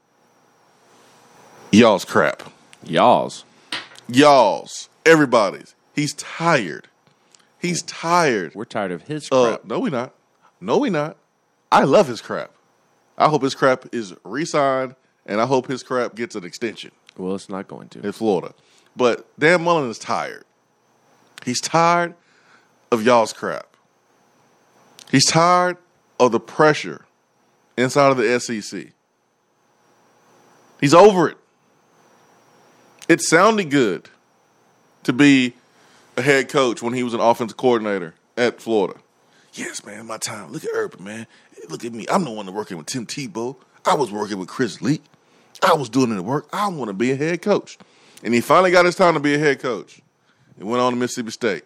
y'all's 1.72 2.04
crap 2.06 2.44
Y'all's. 2.84 3.44
y'all's, 4.08 4.90
everybody's. 5.06 5.76
He's 5.94 6.14
tired. 6.14 6.88
He's 7.60 7.82
tired. 7.84 8.56
We're 8.56 8.66
tired 8.66 8.92
of 8.92 9.04
his 9.04 9.28
Uh, 9.32 9.50
crap. 9.58 9.66
no, 9.66 9.80
we 9.80 9.90
not. 9.90 10.14
No, 10.62 10.78
we 10.78 10.90
not. 10.90 11.18
I 11.72 11.84
love 11.84 12.08
his 12.08 12.22
crap. 12.22 12.52
I 13.18 13.28
hope 13.28 13.44
his 13.44 13.54
crap 13.54 13.94
is 13.94 14.16
re-signed, 14.24 14.96
and 15.26 15.40
I 15.42 15.46
hope 15.46 15.68
his 15.68 15.84
crap 15.84 16.16
gets 16.16 16.36
an 16.36 16.44
extension 16.46 16.92
well, 17.18 17.36
it's 17.36 17.50
not 17.50 17.68
going 17.68 17.90
to. 17.90 18.00
in 18.00 18.12
Florida. 18.14 18.54
But 18.96 19.28
Dan 19.38 19.62
Mullen 19.64 19.90
is 19.90 20.00
tired. 20.00 20.46
He's 21.46 21.60
tired 21.62 22.16
of 22.94 23.04
y'all's 23.04 23.34
crap. 23.34 23.69
He's 25.10 25.26
tired 25.26 25.78
of 26.20 26.32
the 26.32 26.40
pressure 26.40 27.06
inside 27.78 28.12
of 28.12 28.18
the 28.18 28.40
SEC. 28.40 28.88
He's 30.80 30.94
over 30.94 31.30
it. 31.30 31.38
It 33.08 33.22
sounded 33.22 33.72
good 33.72 34.10
to 35.04 35.14
be 35.14 35.54
a 36.16 36.22
head 36.22 36.50
coach 36.50 36.82
when 36.82 36.94
he 36.94 37.04
was 37.04 37.14
an 37.14 37.20
offensive 37.20 37.58
coordinator 37.58 38.14
at 38.38 38.62
Florida. 38.62 39.00
Yes, 39.54 39.84
man, 39.84 40.06
my 40.06 40.18
time. 40.18 40.52
Look 40.52 40.64
at 40.64 40.70
Urban, 40.74 41.04
man. 41.04 41.28
Look 41.70 41.84
at 41.84 41.92
me. 41.92 42.06
I'm 42.10 42.24
the 42.24 42.32
one 42.32 42.46
that 42.46 42.52
working 42.52 42.78
with 42.78 42.86
Tim 42.86 43.06
Tebow. 43.06 43.56
I 43.86 43.96
was 43.96 44.12
working 44.12 44.38
with 44.38 44.48
Chris 44.48 44.82
Leak. 44.82 45.02
I 45.64 45.74
was 45.74 45.90
doing 45.90 46.16
the 46.16 46.22
work. 46.22 46.48
I 46.54 46.68
want 46.68 46.90
to 46.90 46.94
be 46.94 47.12
a 47.12 47.16
head 47.16 47.42
coach. 47.42 47.78
And 48.24 48.34
he 48.34 48.42
finally 48.42 48.72
got 48.72 48.86
his 48.86 48.96
time 48.96 49.16
to 49.16 49.20
be 49.20 49.34
a 49.34 49.40
head 49.40 49.60
coach. 49.60 50.02
He 50.58 50.64
went 50.64 50.82
on 50.82 50.94
to 50.94 51.00
Mississippi 51.00 51.32
State. 51.32 51.64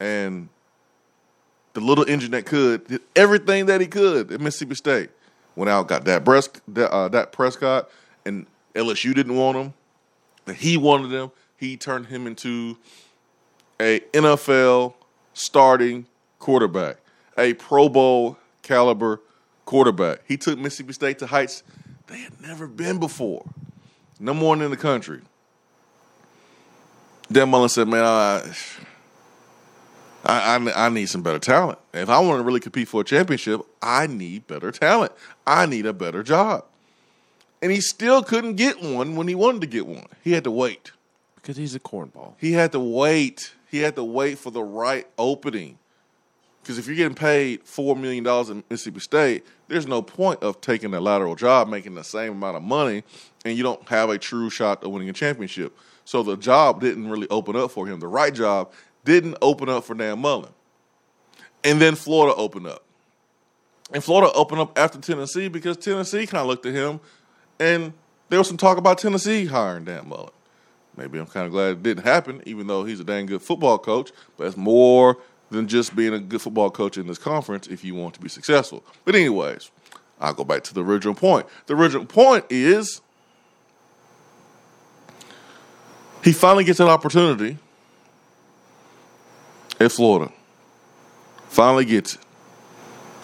And 0.00 0.48
the 1.76 1.82
little 1.82 2.08
engine 2.08 2.30
that 2.30 2.46
could 2.46 2.86
did 2.86 3.02
everything 3.14 3.66
that 3.66 3.82
he 3.82 3.86
could 3.86 4.32
at 4.32 4.40
Mississippi 4.40 4.74
State. 4.74 5.10
Went 5.56 5.68
out, 5.68 5.88
got 5.88 6.04
that, 6.06 6.24
that, 6.24 6.90
uh, 6.90 7.08
that 7.08 7.32
Prescott, 7.32 7.90
and 8.24 8.46
LSU 8.74 9.14
didn't 9.14 9.36
want 9.36 9.58
him. 9.58 9.74
But 10.46 10.56
he 10.56 10.76
wanted 10.76 11.10
him. 11.10 11.30
He 11.58 11.76
turned 11.76 12.06
him 12.06 12.26
into 12.26 12.78
a 13.80 14.00
NFL 14.12 14.94
starting 15.34 16.06
quarterback, 16.38 16.96
a 17.36 17.52
Pro 17.54 17.88
Bowl 17.90 18.38
caliber 18.62 19.20
quarterback. 19.66 20.20
He 20.26 20.36
took 20.38 20.58
Mississippi 20.58 20.94
State 20.94 21.18
to 21.18 21.26
heights 21.26 21.62
they 22.06 22.18
had 22.18 22.40
never 22.40 22.66
been 22.66 22.98
before. 22.98 23.44
Number 24.18 24.46
one 24.46 24.62
in 24.62 24.70
the 24.70 24.76
country. 24.78 25.20
Dan 27.30 27.50
Mullen 27.50 27.68
said, 27.68 27.88
"Man, 27.88 28.04
I, 28.04 28.54
I, 30.26 30.56
I, 30.56 30.86
I 30.86 30.88
need 30.88 31.08
some 31.08 31.22
better 31.22 31.38
talent. 31.38 31.78
If 31.94 32.08
I 32.08 32.18
want 32.18 32.40
to 32.40 32.42
really 32.42 32.60
compete 32.60 32.88
for 32.88 33.00
a 33.00 33.04
championship, 33.04 33.60
I 33.80 34.06
need 34.06 34.46
better 34.46 34.70
talent. 34.70 35.12
I 35.46 35.66
need 35.66 35.86
a 35.86 35.92
better 35.92 36.22
job." 36.22 36.64
And 37.62 37.72
he 37.72 37.80
still 37.80 38.22
couldn't 38.22 38.56
get 38.56 38.82
one 38.82 39.16
when 39.16 39.28
he 39.28 39.34
wanted 39.34 39.62
to 39.62 39.66
get 39.66 39.86
one. 39.86 40.06
He 40.22 40.32
had 40.32 40.44
to 40.44 40.50
wait. 40.50 40.92
Because 41.36 41.56
he's 41.56 41.74
a 41.74 41.80
cornball. 41.80 42.34
He 42.38 42.52
had 42.52 42.72
to 42.72 42.80
wait. 42.80 43.54
He 43.70 43.78
had 43.78 43.96
to 43.96 44.04
wait 44.04 44.38
for 44.38 44.50
the 44.50 44.62
right 44.62 45.06
opening. 45.16 45.78
Because 46.62 46.78
if 46.78 46.88
you're 46.88 46.96
getting 46.96 47.14
paid 47.14 47.64
$4 47.64 47.96
million 47.96 48.26
in 48.26 48.64
Mississippi 48.68 48.98
State, 48.98 49.46
there's 49.68 49.86
no 49.86 50.02
point 50.02 50.42
of 50.42 50.60
taking 50.60 50.92
a 50.94 51.00
lateral 51.00 51.36
job, 51.36 51.68
making 51.68 51.94
the 51.94 52.02
same 52.02 52.32
amount 52.32 52.56
of 52.56 52.64
money, 52.64 53.04
and 53.44 53.56
you 53.56 53.62
don't 53.62 53.88
have 53.88 54.10
a 54.10 54.18
true 54.18 54.50
shot 54.50 54.82
of 54.82 54.90
winning 54.90 55.08
a 55.08 55.12
championship. 55.12 55.76
So 56.04 56.24
the 56.24 56.36
job 56.36 56.80
didn't 56.80 57.08
really 57.08 57.28
open 57.30 57.54
up 57.54 57.70
for 57.70 57.86
him. 57.86 58.00
The 58.00 58.08
right 58.08 58.34
job 58.34 58.72
didn't 59.06 59.38
open 59.40 59.70
up 59.70 59.84
for 59.84 59.94
Dan 59.94 60.18
Mullen. 60.18 60.52
And 61.64 61.80
then 61.80 61.94
Florida 61.94 62.36
opened 62.36 62.66
up. 62.66 62.82
And 63.92 64.04
Florida 64.04 64.30
opened 64.34 64.60
up 64.60 64.78
after 64.78 64.98
Tennessee 64.98 65.48
because 65.48 65.76
Tennessee 65.78 66.26
kind 66.26 66.42
of 66.42 66.48
looked 66.48 66.66
at 66.66 66.74
him, 66.74 67.00
and 67.58 67.92
there 68.28 68.38
was 68.38 68.48
some 68.48 68.56
talk 68.56 68.76
about 68.76 68.98
Tennessee 68.98 69.46
hiring 69.46 69.84
Dan 69.84 70.08
Mullen. 70.08 70.30
Maybe 70.96 71.18
I'm 71.18 71.26
kind 71.26 71.46
of 71.46 71.52
glad 71.52 71.70
it 71.70 71.82
didn't 71.82 72.04
happen, 72.04 72.42
even 72.46 72.66
though 72.66 72.84
he's 72.84 73.00
a 73.00 73.04
dang 73.04 73.26
good 73.26 73.42
football 73.42 73.78
coach. 73.78 74.10
But 74.36 74.48
it's 74.48 74.56
more 74.56 75.18
than 75.50 75.68
just 75.68 75.94
being 75.94 76.14
a 76.14 76.18
good 76.18 76.40
football 76.42 76.70
coach 76.70 76.98
in 76.98 77.06
this 77.06 77.18
conference 77.18 77.68
if 77.68 77.84
you 77.84 77.94
want 77.94 78.14
to 78.14 78.20
be 78.20 78.28
successful. 78.28 78.82
But, 79.04 79.14
anyways, 79.14 79.70
I'll 80.20 80.34
go 80.34 80.44
back 80.44 80.64
to 80.64 80.74
the 80.74 80.82
original 80.82 81.14
point. 81.14 81.46
The 81.66 81.74
original 81.74 82.06
point 82.06 82.46
is 82.50 83.00
he 86.24 86.32
finally 86.32 86.64
gets 86.64 86.80
an 86.80 86.88
opportunity 86.88 87.58
at 89.80 89.92
Florida. 89.92 90.32
Finally 91.48 91.84
gets 91.86 92.14
it. 92.14 92.20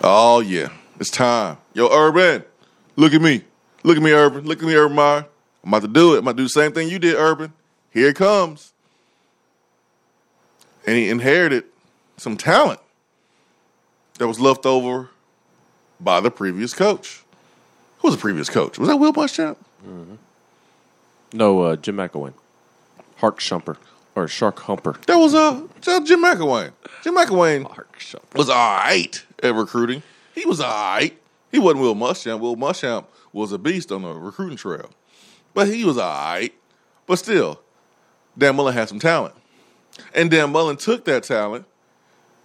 Oh, 0.02 0.40
yeah, 0.40 0.68
it's 0.99 1.11
time. 1.11 1.59
Yo, 1.75 1.88
Urban, 1.88 2.44
look 2.97 3.14
at 3.14 3.21
me. 3.23 3.44
Look 3.85 3.97
at 3.97 4.02
me, 4.02 4.12
Urban. 4.12 4.44
Look 4.44 4.62
at 4.62 4.64
me, 4.66 4.75
Urban 4.75 4.97
Meyer. 4.97 5.26
I'm 5.64 5.68
about 5.68 5.82
to 5.82 5.88
do 5.88 6.14
it. 6.14 6.18
I'm 6.18 6.25
about 6.25 6.32
to 6.32 6.37
do 6.38 6.42
the 6.44 6.49
same 6.49 6.73
thing 6.73 6.88
you 6.88 6.99
did, 6.99 7.14
Urban. 7.14 7.52
Here 7.90 8.09
it 8.09 8.16
comes. 8.16 8.73
And 10.87 10.97
he 10.97 11.09
inherited 11.09 11.64
some 12.16 12.37
talent 12.37 12.80
that 14.18 14.26
was 14.26 14.40
left 14.40 14.66
over 14.66 15.11
by 16.00 16.21
the 16.21 16.30
previous 16.30 16.75
coach. 16.75 17.23
Who 17.99 18.09
was 18.09 18.16
the 18.16 18.21
previous 18.21 18.49
coach? 18.49 18.78
Was 18.78 18.88
that 18.88 18.97
Will 18.97 19.12
Muschamp? 19.12 19.56
No, 21.32 21.61
uh, 21.61 21.76
Jim 21.76 21.97
McElwain. 21.97 22.35
Hark 23.16 23.38
Shumper. 23.38 23.76
Or 24.14 24.28
Shark 24.28 24.59
Humper. 24.61 24.97
That 25.07 25.16
was 25.16 25.35
uh, 25.35 25.66
Jim 25.81 26.23
McElwain. 26.23 26.73
Jim 27.02 27.16
McElwain 27.16 27.66
was 28.35 28.49
all 28.50 28.76
right 28.76 29.25
at 29.42 29.54
recruiting. 29.54 30.02
He 30.35 30.45
was 30.45 30.61
all 30.61 30.71
right. 30.71 31.19
He 31.50 31.59
wasn't 31.59 31.81
Will 31.83 31.95
Muschamp. 31.95 32.40
Will 32.40 32.57
Muschamp 32.57 33.07
was 33.33 33.52
a 33.52 33.59
beast 33.59 33.90
on 33.90 34.02
the 34.02 34.12
recruiting 34.12 34.57
trail. 34.57 34.90
But 35.54 35.69
he 35.69 35.85
was 35.85 35.97
all 35.97 36.11
right. 36.11 36.52
But 37.07 37.16
still, 37.16 37.61
Dan 38.37 38.57
Mullen 38.57 38.75
had 38.75 38.88
some 38.88 38.99
talent. 38.99 39.35
And 40.14 40.31
Dan 40.31 40.52
Mullen 40.52 40.76
took 40.76 41.04
that 41.04 41.23
talent, 41.23 41.66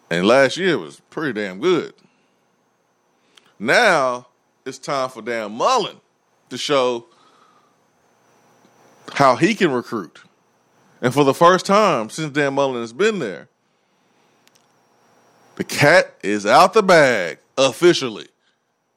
and 0.09 0.27
last 0.27 0.57
year 0.57 0.77
was 0.77 1.01
pretty 1.09 1.39
damn 1.39 1.59
good. 1.59 1.93
Now 3.59 4.27
it's 4.65 4.77
time 4.77 5.09
for 5.09 5.21
Dan 5.21 5.53
Mullen 5.53 5.97
to 6.49 6.57
show 6.57 7.05
how 9.13 9.37
he 9.37 9.55
can 9.55 9.71
recruit. 9.71 10.19
And 11.01 11.13
for 11.13 11.23
the 11.23 11.33
first 11.33 11.65
time 11.65 12.09
since 12.09 12.31
Dan 12.31 12.53
Mullen 12.53 12.81
has 12.81 12.93
been 12.93 13.19
there, 13.19 13.49
the 15.55 15.63
cat 15.63 16.15
is 16.23 16.45
out 16.45 16.73
the 16.73 16.83
bag 16.83 17.39
officially. 17.57 18.27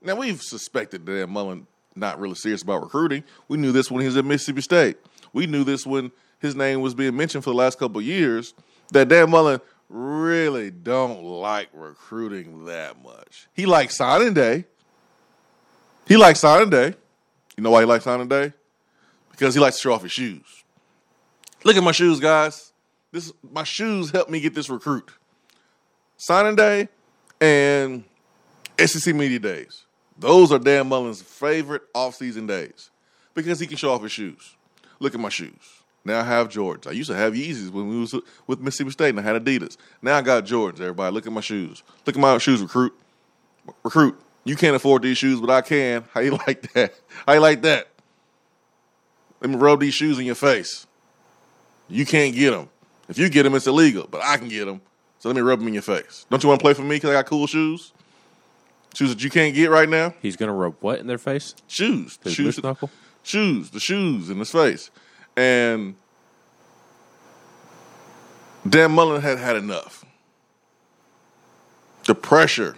Now 0.02 0.16
we've 0.16 0.42
suspected 0.42 1.04
Dan 1.04 1.30
Mullen 1.30 1.66
not 1.94 2.18
really 2.18 2.34
serious 2.34 2.62
about 2.62 2.82
recruiting. 2.82 3.24
We 3.48 3.58
knew 3.58 3.72
this 3.72 3.90
when 3.90 4.00
he 4.00 4.06
was 4.06 4.16
at 4.16 4.24
Mississippi 4.24 4.62
State. 4.62 4.96
We 5.32 5.46
knew 5.46 5.64
this 5.64 5.86
when 5.86 6.10
his 6.38 6.54
name 6.54 6.80
was 6.80 6.94
being 6.94 7.16
mentioned 7.16 7.44
for 7.44 7.50
the 7.50 7.56
last 7.56 7.78
couple 7.78 8.00
years. 8.00 8.54
That 8.92 9.08
Dan 9.08 9.30
Mullen 9.30 9.60
really 9.88 10.70
don't 10.70 11.22
like 11.22 11.68
recruiting 11.72 12.64
that 12.66 13.02
much. 13.02 13.48
He 13.52 13.66
likes 13.66 13.96
signing 13.96 14.34
day. 14.34 14.64
He 16.06 16.16
likes 16.16 16.40
signing 16.40 16.70
day. 16.70 16.94
You 17.56 17.62
know 17.62 17.70
why 17.70 17.80
he 17.80 17.86
likes 17.86 18.04
signing 18.04 18.28
day? 18.28 18.52
Because 19.30 19.54
he 19.54 19.60
likes 19.60 19.76
to 19.76 19.82
show 19.82 19.92
off 19.92 20.02
his 20.02 20.12
shoes. 20.12 20.59
Look 21.64 21.76
at 21.76 21.82
my 21.82 21.92
shoes, 21.92 22.20
guys. 22.20 22.72
This 23.12 23.32
my 23.52 23.64
shoes 23.64 24.10
helped 24.10 24.30
me 24.30 24.40
get 24.40 24.54
this 24.54 24.70
recruit. 24.70 25.10
Signing 26.16 26.54
day 26.54 26.88
and 27.40 28.04
SEC 28.78 29.14
media 29.14 29.38
days. 29.38 29.84
Those 30.18 30.52
are 30.52 30.58
Dan 30.58 30.88
Mullen's 30.88 31.22
favorite 31.22 31.82
off-season 31.94 32.46
days 32.46 32.90
because 33.34 33.58
he 33.58 33.66
can 33.66 33.76
show 33.76 33.92
off 33.92 34.02
his 34.02 34.12
shoes. 34.12 34.56
Look 34.98 35.14
at 35.14 35.20
my 35.20 35.30
shoes. 35.30 35.80
Now 36.04 36.20
I 36.20 36.24
have 36.24 36.48
Jordans. 36.48 36.86
I 36.86 36.92
used 36.92 37.10
to 37.10 37.16
have 37.16 37.34
Yeezys 37.34 37.70
when 37.70 37.88
we 37.88 37.98
was 37.98 38.14
with 38.46 38.60
Mississippi 38.60 38.90
State 38.90 39.10
and 39.10 39.20
I 39.20 39.22
had 39.22 39.42
Adidas. 39.42 39.76
Now 40.02 40.16
I 40.16 40.22
got 40.22 40.44
Jordans. 40.44 40.80
Everybody, 40.80 41.12
look 41.14 41.26
at 41.26 41.32
my 41.32 41.40
shoes. 41.40 41.82
Look 42.06 42.16
at 42.16 42.20
my 42.20 42.38
shoes, 42.38 42.62
recruit. 42.62 42.94
Recruit. 43.82 44.18
You 44.44 44.56
can't 44.56 44.74
afford 44.74 45.02
these 45.02 45.18
shoes, 45.18 45.40
but 45.40 45.50
I 45.50 45.60
can. 45.60 46.04
How 46.12 46.20
you 46.20 46.32
like 46.46 46.72
that? 46.72 46.94
How 47.26 47.34
you 47.34 47.40
like 47.40 47.62
that? 47.62 47.88
Let 49.40 49.50
me 49.50 49.56
rub 49.56 49.80
these 49.80 49.94
shoes 49.94 50.18
in 50.18 50.26
your 50.26 50.34
face. 50.34 50.86
You 51.90 52.06
can't 52.06 52.34
get 52.34 52.52
them. 52.52 52.68
If 53.08 53.18
you 53.18 53.28
get 53.28 53.42
them, 53.42 53.54
it's 53.54 53.66
illegal, 53.66 54.06
but 54.10 54.22
I 54.22 54.36
can 54.36 54.48
get 54.48 54.66
them. 54.66 54.80
So 55.18 55.28
let 55.28 55.36
me 55.36 55.42
rub 55.42 55.58
them 55.58 55.68
in 55.68 55.74
your 55.74 55.82
face. 55.82 56.24
Don't 56.30 56.42
you 56.42 56.48
want 56.48 56.60
to 56.60 56.64
play 56.64 56.74
for 56.74 56.82
me 56.82 56.96
because 56.96 57.10
I 57.10 57.12
got 57.14 57.26
cool 57.26 57.46
shoes? 57.46 57.92
Shoes 58.94 59.10
that 59.10 59.22
you 59.22 59.30
can't 59.30 59.54
get 59.54 59.70
right 59.70 59.88
now? 59.88 60.14
He's 60.22 60.36
gonna 60.36 60.52
rub 60.52 60.76
what 60.80 60.98
in 60.98 61.06
their 61.06 61.18
face? 61.18 61.54
Shoes. 61.68 62.18
His 62.24 62.34
shoes. 62.34 62.62
knuckle? 62.62 62.90
Shoes. 63.22 63.70
The 63.70 63.80
shoes 63.80 64.30
in 64.30 64.38
his 64.38 64.50
face. 64.50 64.90
And 65.36 65.94
Dan 68.68 68.92
Mullen 68.92 69.22
had 69.22 69.38
had 69.38 69.56
enough. 69.56 70.04
The 72.04 72.14
pressure. 72.14 72.76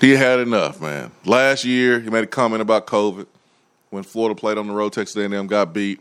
He 0.00 0.12
had 0.12 0.40
enough, 0.40 0.80
man. 0.80 1.12
Last 1.24 1.64
year, 1.64 2.00
he 2.00 2.10
made 2.10 2.24
a 2.24 2.28
comment 2.28 2.62
about 2.62 2.86
COVID 2.86 3.26
when 3.90 4.02
Florida 4.02 4.34
played 4.34 4.58
on 4.58 4.66
the 4.66 4.72
road. 4.72 4.92
Texas 4.92 5.16
A&M 5.16 5.46
got 5.46 5.72
beat, 5.72 6.00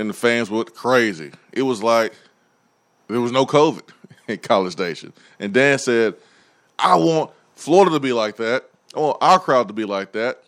and 0.00 0.08
the 0.08 0.14
fans 0.14 0.50
went 0.50 0.74
crazy. 0.74 1.30
It 1.52 1.62
was 1.62 1.82
like 1.82 2.14
there 3.06 3.20
was 3.20 3.32
no 3.32 3.44
COVID 3.44 3.82
in 4.28 4.38
College 4.38 4.72
Station. 4.72 5.12
And 5.38 5.52
Dan 5.52 5.78
said, 5.78 6.14
"I 6.78 6.96
want 6.96 7.30
Florida 7.54 7.92
to 7.92 8.00
be 8.00 8.14
like 8.14 8.36
that. 8.36 8.64
I 8.96 9.00
want 9.00 9.18
our 9.20 9.38
crowd 9.38 9.68
to 9.68 9.74
be 9.74 9.84
like 9.84 10.12
that." 10.12 10.42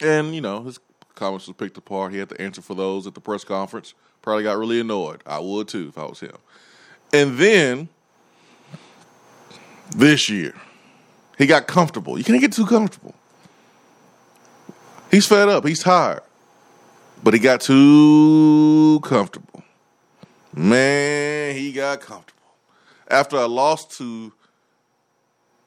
And 0.00 0.32
you 0.34 0.40
know, 0.40 0.62
his 0.62 0.78
comments 1.16 1.48
was 1.48 1.56
picked 1.56 1.76
apart. 1.76 2.12
He 2.12 2.18
had 2.18 2.28
to 2.28 2.40
answer 2.40 2.62
for 2.62 2.74
those 2.74 3.06
at 3.08 3.14
the 3.14 3.20
press 3.20 3.42
conference. 3.42 3.94
Probably 4.22 4.44
got 4.44 4.56
really 4.56 4.80
annoyed. 4.80 5.22
I 5.26 5.40
would 5.40 5.66
too 5.66 5.88
if 5.88 5.98
I 5.98 6.04
was 6.04 6.20
him. 6.20 6.36
And 7.12 7.38
then 7.38 7.88
this 9.96 10.28
year, 10.28 10.54
he 11.36 11.46
got 11.46 11.66
comfortable. 11.66 12.16
You 12.16 12.24
can't 12.24 12.40
get 12.40 12.52
too 12.52 12.66
comfortable. 12.66 13.14
He's 15.10 15.26
fed 15.26 15.48
up. 15.48 15.66
He's 15.66 15.82
tired. 15.82 16.22
But 17.22 17.34
he 17.34 17.40
got 17.40 17.60
too 17.60 19.00
comfortable. 19.02 19.62
Man, 20.54 21.54
he 21.54 21.72
got 21.72 22.00
comfortable. 22.00 22.42
After 23.08 23.36
a 23.36 23.46
loss 23.46 23.84
to 23.98 24.32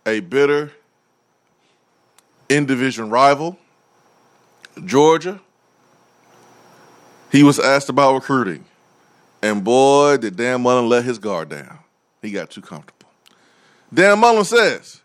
a 0.06 0.20
bitter 0.20 0.72
in 2.50 2.66
division 2.66 3.10
rival, 3.10 3.58
Georgia, 4.86 5.40
he 7.32 7.44
was 7.44 7.60
asked 7.60 7.90
about 7.90 8.16
recruiting. 8.16 8.66
And 9.42 9.64
boy, 9.64 10.18
did 10.18 10.36
Dan 10.36 10.62
Mullen 10.62 10.90
let 10.90 11.06
his 11.06 11.20
guard 11.20 11.50
down. 11.50 11.80
He 12.22 12.32
got 12.32 12.50
too 12.50 12.62
comfortable. 12.62 13.10
Dan 13.94 14.20
Mullen 14.20 14.44
says, 14.44 15.02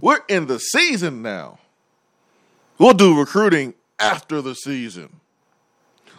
We're 0.00 0.20
in 0.28 0.46
the 0.46 0.58
season 0.58 1.22
now. 1.22 1.58
We'll 2.78 2.94
do 2.94 3.18
recruiting 3.18 3.74
after 3.98 4.40
the 4.42 4.54
season. 4.54 5.19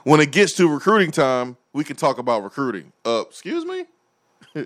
When 0.03 0.19
it 0.19 0.31
gets 0.31 0.53
to 0.53 0.67
recruiting 0.67 1.11
time, 1.11 1.57
we 1.73 1.83
can 1.83 1.95
talk 1.95 2.17
about 2.17 2.43
recruiting. 2.43 2.91
Uh, 3.05 3.23
excuse 3.27 3.65
me? 3.65 3.85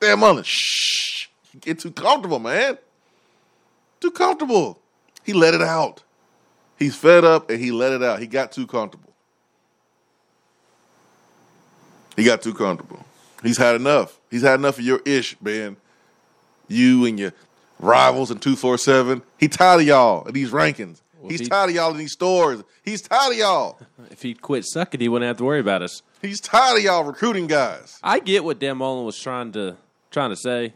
Dan 0.00 0.18
Mullen, 0.18 0.44
shh. 0.44 1.28
Get 1.60 1.78
too 1.78 1.90
comfortable, 1.90 2.38
man. 2.38 2.78
Too 4.00 4.10
comfortable. 4.10 4.78
He 5.24 5.32
let 5.32 5.54
it 5.54 5.62
out. 5.62 6.02
He's 6.78 6.96
fed 6.96 7.24
up 7.24 7.48
and 7.48 7.60
he 7.60 7.70
let 7.70 7.92
it 7.92 8.02
out. 8.02 8.18
He 8.18 8.26
got 8.26 8.52
too 8.52 8.66
comfortable. 8.66 9.12
He 12.16 12.24
got 12.24 12.42
too 12.42 12.54
comfortable. 12.54 13.04
He's 13.42 13.56
had 13.56 13.76
enough. 13.76 14.18
He's 14.30 14.42
had 14.42 14.58
enough 14.58 14.78
of 14.78 14.84
your 14.84 15.00
ish, 15.04 15.40
man. 15.40 15.76
You 16.68 17.04
and 17.06 17.18
your 17.18 17.32
rivals 17.78 18.30
and 18.30 18.40
247. 18.40 19.22
He 19.38 19.48
tired 19.48 19.82
of 19.82 19.86
y'all 19.86 20.24
and 20.26 20.34
these 20.34 20.50
rankings. 20.50 21.00
He's 21.30 21.40
he- 21.40 21.46
tired 21.46 21.70
of 21.70 21.76
y'all 21.76 21.90
in 21.92 21.96
these 21.98 22.12
stores. 22.12 22.62
He's 22.82 23.02
tired 23.02 23.32
of 23.32 23.38
y'all. 23.38 23.78
If 24.10 24.22
he'd 24.22 24.40
quit 24.42 24.64
sucking, 24.64 25.00
he 25.00 25.08
wouldn't 25.08 25.26
have 25.26 25.38
to 25.38 25.44
worry 25.44 25.58
about 25.60 25.82
us. 25.82 26.02
He's 26.22 26.40
tired 26.40 26.78
of 26.78 26.84
y'all 26.84 27.02
recruiting 27.04 27.46
guys. 27.48 27.98
I 28.02 28.18
get 28.20 28.44
what 28.44 28.58
Dan 28.60 28.76
Mullen 28.78 29.04
was 29.04 29.18
trying 29.18 29.50
to 29.52 29.76
trying 30.10 30.30
to 30.30 30.36
say. 30.36 30.74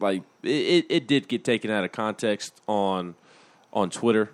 Like 0.00 0.22
it, 0.42 0.48
it, 0.48 0.86
it 0.88 1.06
did 1.06 1.28
get 1.28 1.44
taken 1.44 1.70
out 1.70 1.84
of 1.84 1.92
context 1.92 2.60
on 2.66 3.14
on 3.72 3.90
Twitter, 3.90 4.30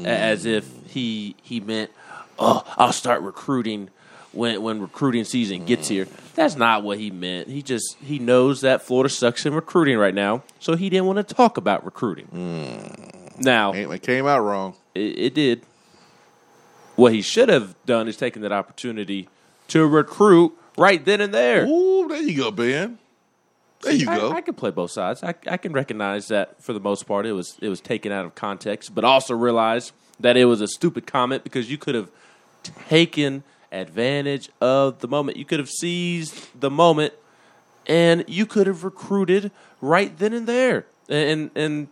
a- 0.00 0.06
as 0.08 0.44
if 0.46 0.66
he 0.86 1.36
he 1.42 1.60
meant, 1.60 1.90
"Oh, 2.38 2.64
I'll 2.76 2.92
start 2.92 3.22
recruiting 3.22 3.90
when 4.32 4.62
when 4.62 4.80
recruiting 4.80 5.24
season 5.24 5.64
gets 5.66 5.88
here." 5.88 6.06
That's 6.34 6.56
not 6.56 6.82
what 6.82 6.98
he 6.98 7.10
meant. 7.10 7.48
He 7.48 7.62
just 7.62 7.96
he 8.02 8.18
knows 8.18 8.62
that 8.62 8.82
Florida 8.82 9.08
sucks 9.08 9.44
in 9.46 9.54
recruiting 9.54 9.98
right 9.98 10.14
now, 10.14 10.42
so 10.60 10.76
he 10.76 10.88
didn't 10.90 11.06
want 11.06 11.18
to 11.28 11.34
talk 11.34 11.56
about 11.56 11.84
recruiting. 11.84 12.26
Hmm. 12.26 13.17
Now 13.38 13.72
It 13.72 14.02
came 14.02 14.26
out 14.26 14.40
wrong. 14.40 14.74
it, 14.94 15.18
it 15.18 15.34
did. 15.34 15.62
What 16.96 17.12
he 17.12 17.22
should 17.22 17.48
have 17.48 17.74
done 17.86 18.08
is 18.08 18.16
taken 18.16 18.42
that 18.42 18.52
opportunity 18.52 19.28
to 19.68 19.86
recruit 19.86 20.52
right 20.76 21.04
then 21.04 21.20
and 21.20 21.32
there. 21.32 21.64
Ooh, 21.66 22.08
there 22.08 22.20
you 22.20 22.36
go, 22.36 22.50
Ben. 22.50 22.98
There 23.82 23.92
you 23.92 24.10
I, 24.10 24.16
go. 24.16 24.32
I 24.32 24.40
can 24.40 24.54
play 24.54 24.70
both 24.70 24.90
sides. 24.90 25.22
I, 25.22 25.34
I 25.46 25.56
can 25.56 25.72
recognize 25.72 26.26
that 26.28 26.60
for 26.60 26.72
the 26.72 26.80
most 26.80 27.04
part 27.06 27.26
it 27.26 27.32
was 27.32 27.56
it 27.62 27.68
was 27.68 27.80
taken 27.80 28.10
out 28.10 28.24
of 28.24 28.34
context, 28.34 28.92
but 28.94 29.04
also 29.04 29.34
realize 29.34 29.92
that 30.18 30.36
it 30.36 30.46
was 30.46 30.60
a 30.60 30.66
stupid 30.66 31.06
comment 31.06 31.44
because 31.44 31.70
you 31.70 31.78
could 31.78 31.94
have 31.94 32.10
taken 32.88 33.44
advantage 33.70 34.50
of 34.60 34.98
the 34.98 35.06
moment. 35.06 35.36
You 35.36 35.44
could 35.44 35.60
have 35.60 35.70
seized 35.70 36.60
the 36.60 36.70
moment, 36.70 37.14
and 37.86 38.24
you 38.26 38.46
could 38.46 38.66
have 38.66 38.82
recruited 38.82 39.52
right 39.80 40.16
then 40.18 40.32
and 40.32 40.48
there, 40.48 40.86
and 41.08 41.52
and 41.54 41.86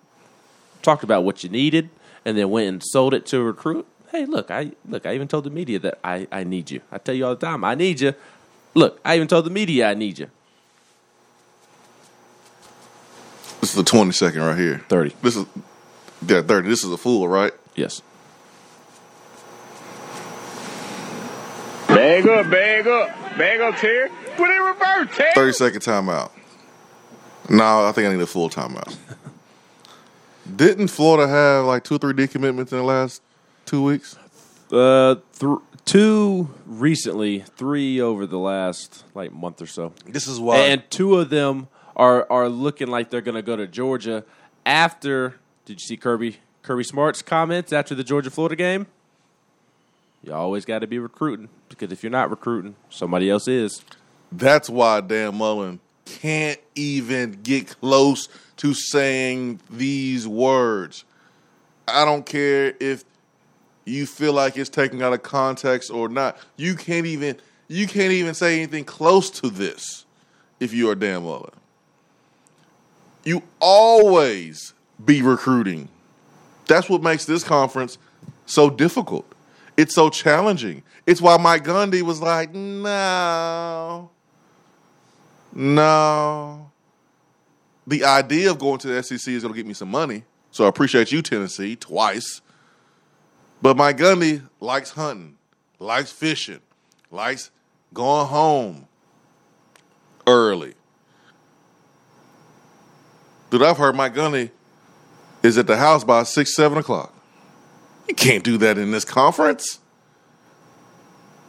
talked 0.86 1.02
about 1.02 1.24
what 1.24 1.42
you 1.42 1.50
needed, 1.50 1.90
and 2.24 2.38
then 2.38 2.48
went 2.48 2.68
and 2.68 2.82
sold 2.82 3.12
it 3.12 3.26
to 3.26 3.38
a 3.38 3.42
recruit. 3.42 3.86
Hey, 4.12 4.24
look, 4.24 4.50
I 4.50 4.70
look. 4.88 5.04
I 5.04 5.14
even 5.14 5.28
told 5.28 5.44
the 5.44 5.50
media 5.50 5.78
that 5.80 5.98
I, 6.02 6.28
I 6.30 6.44
need 6.44 6.70
you. 6.70 6.80
I 6.92 6.98
tell 6.98 7.14
you 7.14 7.26
all 7.26 7.34
the 7.34 7.44
time, 7.44 7.64
I 7.64 7.74
need 7.74 8.00
you. 8.00 8.14
Look, 8.74 9.00
I 9.04 9.16
even 9.16 9.26
told 9.26 9.44
the 9.44 9.50
media 9.50 9.90
I 9.90 9.94
need 9.94 10.20
you. 10.20 10.30
This 13.60 13.70
is 13.70 13.76
the 13.76 13.82
20 13.82 14.12
second 14.12 14.42
right 14.42 14.56
here. 14.56 14.84
30. 14.88 15.14
This 15.22 15.36
is 15.36 15.44
yeah, 16.26 16.42
30. 16.42 16.68
This 16.68 16.84
is 16.84 16.92
a 16.92 16.96
fool, 16.96 17.26
right? 17.26 17.52
Yes. 17.74 18.00
Bag 21.88 22.28
up, 22.28 22.50
bag 22.50 22.86
up, 22.86 23.08
bag 23.36 23.60
up, 23.60 23.76
Terry. 23.76 24.08
Put 24.36 24.50
it 24.50 24.56
in 24.56 24.62
reverse, 24.62 25.16
Terry. 25.16 25.32
30 25.34 25.52
second 25.52 25.80
timeout. 25.80 26.30
No, 27.48 27.86
I 27.86 27.92
think 27.92 28.06
I 28.08 28.12
need 28.12 28.22
a 28.22 28.26
full 28.26 28.48
timeout. 28.48 28.94
Didn't 30.54 30.88
Florida 30.88 31.28
have 31.28 31.64
like 31.64 31.84
two 31.84 31.96
or 31.96 31.98
three 31.98 32.12
decommitments 32.12 32.72
in 32.72 32.78
the 32.78 32.82
last 32.84 33.22
two 33.64 33.82
weeks? 33.82 34.16
Uh, 34.70 35.16
th- 35.38 35.58
two 35.84 36.50
recently, 36.66 37.40
three 37.56 38.00
over 38.00 38.26
the 38.26 38.38
last 38.38 39.04
like 39.14 39.32
month 39.32 39.60
or 39.62 39.66
so, 39.66 39.92
This 40.06 40.26
is 40.26 40.38
why. 40.40 40.56
and 40.58 40.88
two 40.90 41.16
of 41.16 41.30
them 41.30 41.68
are 41.96 42.26
are 42.30 42.48
looking 42.48 42.88
like 42.88 43.10
they're 43.10 43.20
going 43.20 43.34
to 43.36 43.42
go 43.42 43.56
to 43.56 43.66
Georgia 43.66 44.24
after. 44.64 45.36
Did 45.64 45.80
you 45.80 45.86
see 45.86 45.96
Kirby 45.96 46.38
Kirby 46.62 46.84
Smart's 46.84 47.22
comments 47.22 47.72
after 47.72 47.94
the 47.94 48.04
Georgia 48.04 48.30
Florida 48.30 48.56
game? 48.56 48.86
You 50.22 50.32
always 50.32 50.64
got 50.64 50.80
to 50.80 50.86
be 50.86 50.98
recruiting 50.98 51.48
because 51.68 51.92
if 51.92 52.02
you're 52.02 52.10
not 52.10 52.30
recruiting, 52.30 52.74
somebody 52.90 53.30
else 53.30 53.46
is. 53.48 53.82
That's 54.32 54.68
why 54.68 55.00
Dan 55.00 55.36
Mullen 55.36 55.78
can't 56.04 56.58
even 56.74 57.38
get 57.42 57.68
close 57.80 58.28
to 58.58 58.74
saying 58.74 59.60
these 59.70 60.26
words. 60.26 61.04
I 61.88 62.04
don't 62.04 62.26
care 62.26 62.74
if 62.80 63.04
you 63.84 64.06
feel 64.06 64.32
like 64.32 64.56
it's 64.56 64.70
taken 64.70 65.00
out 65.02 65.12
of 65.12 65.22
context 65.22 65.90
or 65.90 66.08
not. 66.08 66.36
You 66.56 66.74
can't 66.74 67.06
even 67.06 67.36
you 67.68 67.86
can't 67.86 68.12
even 68.12 68.34
say 68.34 68.56
anything 68.56 68.84
close 68.84 69.30
to 69.30 69.50
this 69.50 70.04
if 70.60 70.72
you 70.72 70.90
are 70.90 70.94
Dan 70.94 71.22
Mullen. 71.22 71.50
You 73.24 73.42
always 73.60 74.72
be 75.04 75.22
recruiting. 75.22 75.88
That's 76.66 76.88
what 76.88 77.02
makes 77.02 77.24
this 77.24 77.42
conference 77.42 77.98
so 78.46 78.70
difficult. 78.70 79.26
It's 79.76 79.94
so 79.94 80.10
challenging. 80.10 80.82
It's 81.06 81.20
why 81.20 81.36
Mike 81.36 81.64
Gundy 81.64 82.02
was 82.02 82.20
like, 82.20 82.54
no, 82.54 84.10
no. 85.52 86.70
The 87.86 88.04
idea 88.04 88.50
of 88.50 88.58
going 88.58 88.78
to 88.78 88.88
the 88.88 89.02
SEC 89.02 89.32
is 89.32 89.42
going 89.42 89.54
to 89.54 89.56
get 89.56 89.66
me 89.66 89.74
some 89.74 89.90
money. 89.90 90.24
So 90.50 90.64
I 90.64 90.68
appreciate 90.68 91.12
you, 91.12 91.22
Tennessee, 91.22 91.76
twice. 91.76 92.40
But 93.62 93.76
Mike 93.76 93.98
Gundy 93.98 94.42
likes 94.60 94.90
hunting. 94.90 95.36
likes 95.78 96.10
fishing, 96.10 96.60
likes 97.10 97.50
going 97.92 98.26
home 98.26 98.88
early. 100.26 100.74
Dude, 103.50 103.62
I've 103.62 103.78
heard 103.78 103.94
Mike 103.94 104.14
Gundy 104.14 104.50
is 105.42 105.56
at 105.56 105.66
the 105.66 105.76
house 105.76 106.04
by 106.04 106.24
six, 106.24 106.54
seven 106.54 106.78
o'clock. 106.78 107.14
You 108.08 108.14
can't 108.14 108.44
do 108.44 108.58
that 108.58 108.78
in 108.78 108.90
this 108.90 109.04
conference. 109.04 109.80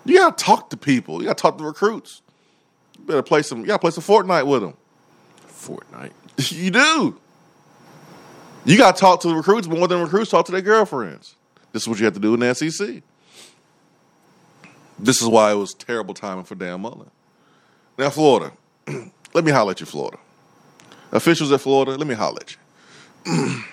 You 0.05 0.17
gotta 0.17 0.35
talk 0.35 0.69
to 0.69 0.77
people. 0.77 1.19
You 1.21 1.27
gotta 1.27 1.41
talk 1.41 1.57
to 1.57 1.63
recruits. 1.63 2.21
You 2.97 3.05
better 3.05 3.23
play 3.23 3.41
some. 3.41 3.59
You 3.59 3.65
gotta 3.65 3.79
play 3.79 3.91
some 3.91 4.03
Fortnite 4.03 4.47
with 4.47 4.61
them. 4.61 4.73
Fortnite. 5.49 6.11
You 6.51 6.71
do. 6.71 7.19
You 8.65 8.77
gotta 8.77 8.99
talk 8.99 9.21
to 9.21 9.29
the 9.29 9.35
recruits 9.35 9.67
more 9.67 9.87
than 9.87 10.01
recruits 10.01 10.29
talk 10.29 10.45
to 10.47 10.51
their 10.51 10.61
girlfriends. 10.61 11.35
This 11.71 11.83
is 11.83 11.87
what 11.87 11.99
you 11.99 12.05
have 12.05 12.13
to 12.15 12.19
do 12.19 12.33
in 12.33 12.39
the 12.41 12.53
SEC. 12.53 13.01
This 14.99 15.21
is 15.21 15.27
why 15.27 15.51
it 15.51 15.55
was 15.55 15.73
terrible 15.73 16.13
timing 16.13 16.43
for 16.43 16.55
Dan 16.55 16.81
Mullen. 16.81 17.09
Now, 17.97 18.09
Florida. 18.09 18.53
let 19.33 19.45
me 19.45 19.51
holler 19.51 19.71
at 19.71 19.79
you, 19.79 19.85
Florida. 19.85 20.17
Officials 21.11 21.51
at 21.51 21.61
Florida, 21.61 21.91
let 21.91 22.07
me 22.07 22.15
holler 22.15 22.39
at 22.41 22.55
you. 23.25 23.63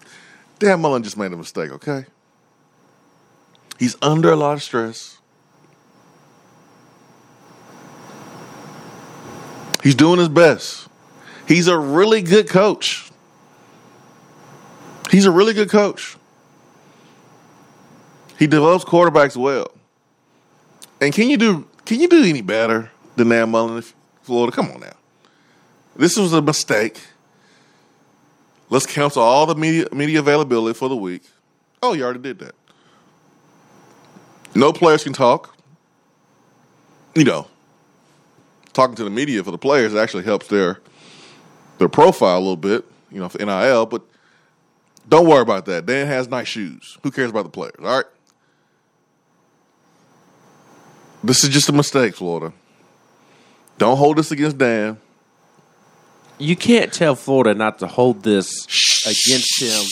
Dan 0.58 0.80
Mullen 0.80 1.02
just 1.02 1.16
made 1.16 1.32
a 1.32 1.36
mistake, 1.36 1.70
okay? 1.72 2.04
He's 3.78 3.96
under 4.02 4.30
a 4.30 4.36
lot 4.36 4.52
of 4.52 4.62
stress. 4.62 5.18
He's 9.82 9.94
doing 9.94 10.18
his 10.18 10.28
best. 10.28 10.88
He's 11.52 11.68
a 11.68 11.76
really 11.76 12.22
good 12.22 12.48
coach. 12.48 13.10
He's 15.10 15.26
a 15.26 15.30
really 15.30 15.52
good 15.52 15.68
coach. 15.68 16.16
He 18.38 18.46
develops 18.46 18.86
quarterbacks 18.86 19.36
well. 19.36 19.70
And 21.02 21.12
can 21.12 21.28
you 21.28 21.36
do 21.36 21.68
can 21.84 22.00
you 22.00 22.08
do 22.08 22.24
any 22.24 22.40
better 22.40 22.90
than 23.16 23.28
Dan 23.28 23.50
Mullen 23.50 23.76
in 23.76 23.84
Florida? 24.22 24.56
Come 24.56 24.70
on 24.70 24.80
now. 24.80 24.94
This 25.94 26.16
was 26.16 26.32
a 26.32 26.40
mistake. 26.40 26.98
Let's 28.70 28.86
cancel 28.86 29.22
all 29.22 29.44
the 29.44 29.54
media 29.54 29.88
media 29.92 30.20
availability 30.20 30.78
for 30.78 30.88
the 30.88 30.96
week. 30.96 31.22
Oh, 31.82 31.92
you 31.92 32.02
already 32.02 32.20
did 32.20 32.38
that. 32.38 32.54
No 34.54 34.72
players 34.72 35.04
can 35.04 35.12
talk. 35.12 35.54
You 37.14 37.24
know, 37.24 37.46
talking 38.72 38.94
to 38.94 39.04
the 39.04 39.10
media 39.10 39.44
for 39.44 39.50
the 39.50 39.58
players 39.58 39.94
actually 39.94 40.24
helps 40.24 40.46
their 40.46 40.80
their 41.82 41.88
profile 41.88 42.38
a 42.38 42.38
little 42.38 42.56
bit, 42.56 42.84
you 43.10 43.18
know, 43.18 43.28
for 43.28 43.44
NIL, 43.44 43.86
but 43.86 44.02
don't 45.08 45.26
worry 45.26 45.42
about 45.42 45.64
that. 45.66 45.84
Dan 45.84 46.06
has 46.06 46.28
nice 46.28 46.46
shoes. 46.46 46.96
Who 47.02 47.10
cares 47.10 47.28
about 47.28 47.42
the 47.42 47.50
players? 47.50 47.74
All 47.80 47.96
right. 47.96 48.04
This 51.24 51.42
is 51.42 51.50
just 51.50 51.68
a 51.68 51.72
mistake, 51.72 52.14
Florida. 52.14 52.52
Don't 53.78 53.96
hold 53.96 54.16
this 54.16 54.30
against 54.30 54.58
Dan. 54.58 54.98
You 56.38 56.54
can't 56.54 56.92
tell 56.92 57.16
Florida 57.16 57.52
not 57.52 57.80
to 57.80 57.88
hold 57.88 58.22
this 58.22 58.48
against 59.04 59.60
him 59.60 59.84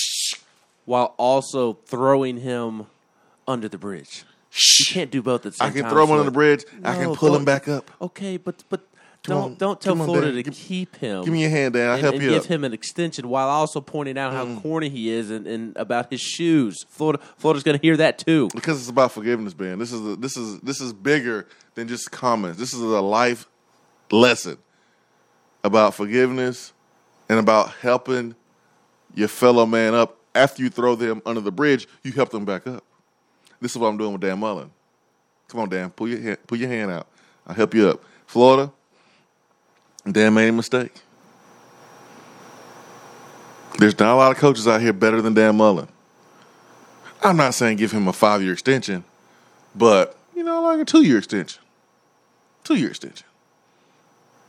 while 0.84 1.14
also 1.18 1.72
throwing 1.86 2.36
him 2.36 2.86
under 3.48 3.68
the 3.68 3.78
bridge. 3.78 4.22
You 4.78 4.84
can't 4.86 5.10
do 5.10 5.22
both 5.22 5.44
at 5.44 5.52
the 5.52 5.58
same 5.58 5.66
time. 5.66 5.70
I 5.70 5.74
can 5.74 5.82
time, 5.82 5.92
throw 5.92 6.04
him 6.04 6.10
under 6.12 6.24
the 6.24 6.30
bridge. 6.30 6.64
I 6.84 6.94
can 6.94 7.14
pull 7.16 7.34
him 7.34 7.44
back 7.44 7.66
up. 7.66 7.90
Okay, 8.00 8.36
but 8.36 8.62
but 8.68 8.86
don't 9.22 9.42
on. 9.42 9.54
don't 9.56 9.80
tell 9.80 9.92
Come 9.92 10.02
on, 10.02 10.06
Florida 10.06 10.32
to 10.32 10.42
Give- 10.42 10.54
keep 10.54 10.96
him. 10.96 11.24
give 11.24 11.32
me 11.32 11.42
your 11.42 11.50
hand, 11.50 11.74
Dan. 11.74 11.88
I'll 11.88 11.94
and, 11.94 12.02
help 12.02 12.14
and 12.14 12.22
you 12.22 12.30
give 12.30 12.44
up. 12.44 12.48
him 12.48 12.64
an 12.64 12.72
extension 12.72 13.28
while 13.28 13.48
also 13.48 13.80
pointing 13.80 14.16
out 14.16 14.32
how 14.32 14.46
mm. 14.46 14.62
corny 14.62 14.88
he 14.88 15.10
is 15.10 15.30
and, 15.30 15.46
and 15.46 15.76
about 15.76 16.10
his 16.10 16.20
shoes. 16.20 16.84
Florida 16.88 17.22
Florida's 17.36 17.62
going 17.62 17.78
to 17.78 17.82
hear 17.82 17.96
that 17.98 18.18
too. 18.18 18.48
because 18.54 18.80
it's 18.80 18.88
about 18.88 19.12
forgiveness, 19.12 19.52
Ben. 19.52 19.78
This 19.78 19.92
is 19.92 20.00
a, 20.00 20.16
this 20.16 20.36
is 20.36 20.60
this 20.60 20.80
is 20.80 20.92
bigger 20.92 21.46
than 21.74 21.88
just 21.88 22.10
comments. 22.10 22.58
This 22.58 22.72
is 22.72 22.80
a 22.80 23.00
life 23.00 23.46
lesson 24.10 24.56
about 25.62 25.94
forgiveness 25.94 26.72
and 27.28 27.38
about 27.38 27.70
helping 27.74 28.34
your 29.14 29.28
fellow 29.28 29.66
man 29.66 29.94
up 29.94 30.16
after 30.34 30.62
you 30.62 30.70
throw 30.70 30.94
them 30.94 31.20
under 31.26 31.40
the 31.40 31.52
bridge. 31.52 31.86
You 32.02 32.12
help 32.12 32.30
them 32.30 32.44
back 32.44 32.66
up. 32.66 32.84
This 33.60 33.72
is 33.72 33.78
what 33.78 33.88
I'm 33.88 33.98
doing 33.98 34.12
with 34.12 34.22
Dan 34.22 34.38
Mullen. 34.38 34.70
Come 35.48 35.60
on, 35.60 35.68
Dan, 35.68 35.90
pull 35.90 36.08
your 36.08 36.20
hand, 36.20 36.38
pull 36.46 36.58
your 36.58 36.68
hand 36.68 36.90
out. 36.90 37.08
I'll 37.46 37.54
help 37.54 37.74
you 37.74 37.88
up. 37.88 38.04
Florida, 38.26 38.72
Dan 40.10 40.34
made 40.34 40.48
a 40.48 40.52
mistake. 40.52 40.92
There's 43.78 43.98
not 43.98 44.14
a 44.14 44.16
lot 44.16 44.32
of 44.32 44.38
coaches 44.38 44.68
out 44.68 44.80
here 44.80 44.92
better 44.92 45.22
than 45.22 45.34
Dan 45.34 45.56
Mullen. 45.56 45.88
I'm 47.22 47.36
not 47.36 47.54
saying 47.54 47.76
give 47.76 47.92
him 47.92 48.08
a 48.08 48.12
five 48.12 48.42
year 48.42 48.52
extension, 48.52 49.04
but 49.74 50.16
you 50.34 50.42
know, 50.42 50.62
like 50.62 50.80
a 50.80 50.84
two 50.84 51.02
year 51.02 51.18
extension. 51.18 51.62
Two 52.64 52.76
year 52.76 52.88
extension. 52.88 53.26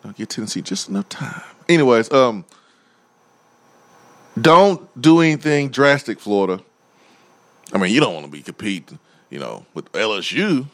I'll 0.04 0.12
give 0.12 0.30
Tennessee 0.30 0.62
just 0.62 0.90
enough 0.90 1.10
time. 1.10 1.42
Anyways, 1.70 2.12
um, 2.12 2.46
don't 4.40 5.02
do 5.02 5.20
anything 5.20 5.70
drastic, 5.70 6.20
Florida. 6.20 6.64
I 7.74 7.78
mean, 7.78 7.94
you 7.94 8.00
don't 8.00 8.14
want 8.14 8.26
to 8.26 8.32
be 8.32 8.42
competing, 8.42 9.00
you 9.30 9.40
know, 9.40 9.66
with 9.74 9.92
LSU, 9.92 10.66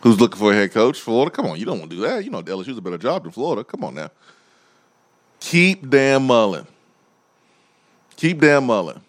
who's 0.00 0.20
looking 0.20 0.38
for 0.38 0.52
a 0.52 0.54
head 0.54 0.72
coach. 0.72 1.00
Florida, 1.00 1.30
come 1.30 1.46
on, 1.46 1.58
you 1.58 1.64
don't 1.64 1.78
want 1.78 1.90
to 1.90 1.96
do 1.96 2.02
that. 2.02 2.24
You 2.24 2.30
know, 2.30 2.42
LSU's 2.42 2.78
a 2.78 2.82
better 2.82 2.98
job 2.98 3.22
than 3.22 3.32
Florida. 3.32 3.64
Come 3.64 3.84
on 3.84 3.94
now. 3.94 4.10
Keep 5.40 5.88
Dan 5.88 6.26
Mullen. 6.26 6.66
Keep 8.16 8.40
Dan 8.40 8.64
Mullen. 8.64 9.00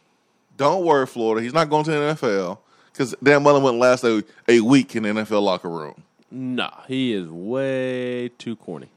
Don't 0.57 0.85
worry, 0.85 1.05
Florida. 1.05 1.43
He's 1.43 1.53
not 1.53 1.69
going 1.69 1.83
to 1.85 1.91
the 1.91 1.97
NFL 1.97 2.59
because 2.91 3.15
Dan 3.21 3.43
Mullen 3.43 3.63
wouldn't 3.63 3.81
last 3.81 4.03
a, 4.03 4.23
a 4.47 4.61
week 4.61 4.95
in 4.95 5.03
the 5.03 5.09
NFL 5.09 5.41
locker 5.41 5.69
room. 5.69 6.03
Nah, 6.29 6.71
he 6.87 7.13
is 7.13 7.27
way 7.27 8.29
too 8.37 8.55
corny. 8.55 8.89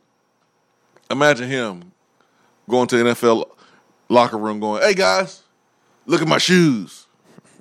Imagine 1.10 1.48
him 1.48 1.92
going 2.68 2.86
to 2.88 2.96
the 2.96 3.04
NFL 3.10 3.48
locker 4.08 4.38
room 4.38 4.60
going, 4.60 4.82
hey, 4.82 4.94
guys, 4.94 5.42
look 6.06 6.22
at 6.22 6.28
my 6.28 6.38
shoes. 6.38 7.06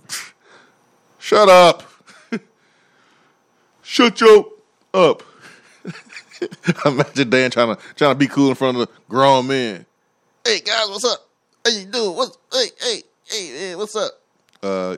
Shut 1.20 1.50
up. 1.50 1.84
Shut 3.94 4.20
your 4.22 4.48
up. 4.92 5.22
Imagine 6.88 7.30
Dan 7.30 7.52
trying 7.52 7.76
to 7.76 7.82
trying 7.94 8.10
to 8.10 8.16
be 8.16 8.26
cool 8.26 8.50
in 8.50 8.56
front 8.56 8.76
of 8.76 8.88
the 8.88 8.94
grown 9.08 9.46
men. 9.46 9.86
Hey 10.44 10.62
guys, 10.62 10.90
what's 10.90 11.06
up? 11.06 11.30
How 11.64 11.70
you 11.72 11.86
doing? 11.86 12.16
What's 12.16 12.36
hey 12.52 12.66
hey 12.82 13.04
hey 13.26 13.48
hey 13.56 13.76
what's 13.76 13.96
up? 13.96 14.12
Uh, 14.64 14.98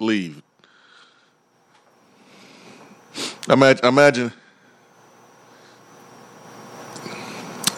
leave. 0.00 0.42
Imagine 3.48 3.86
imagine 3.86 4.32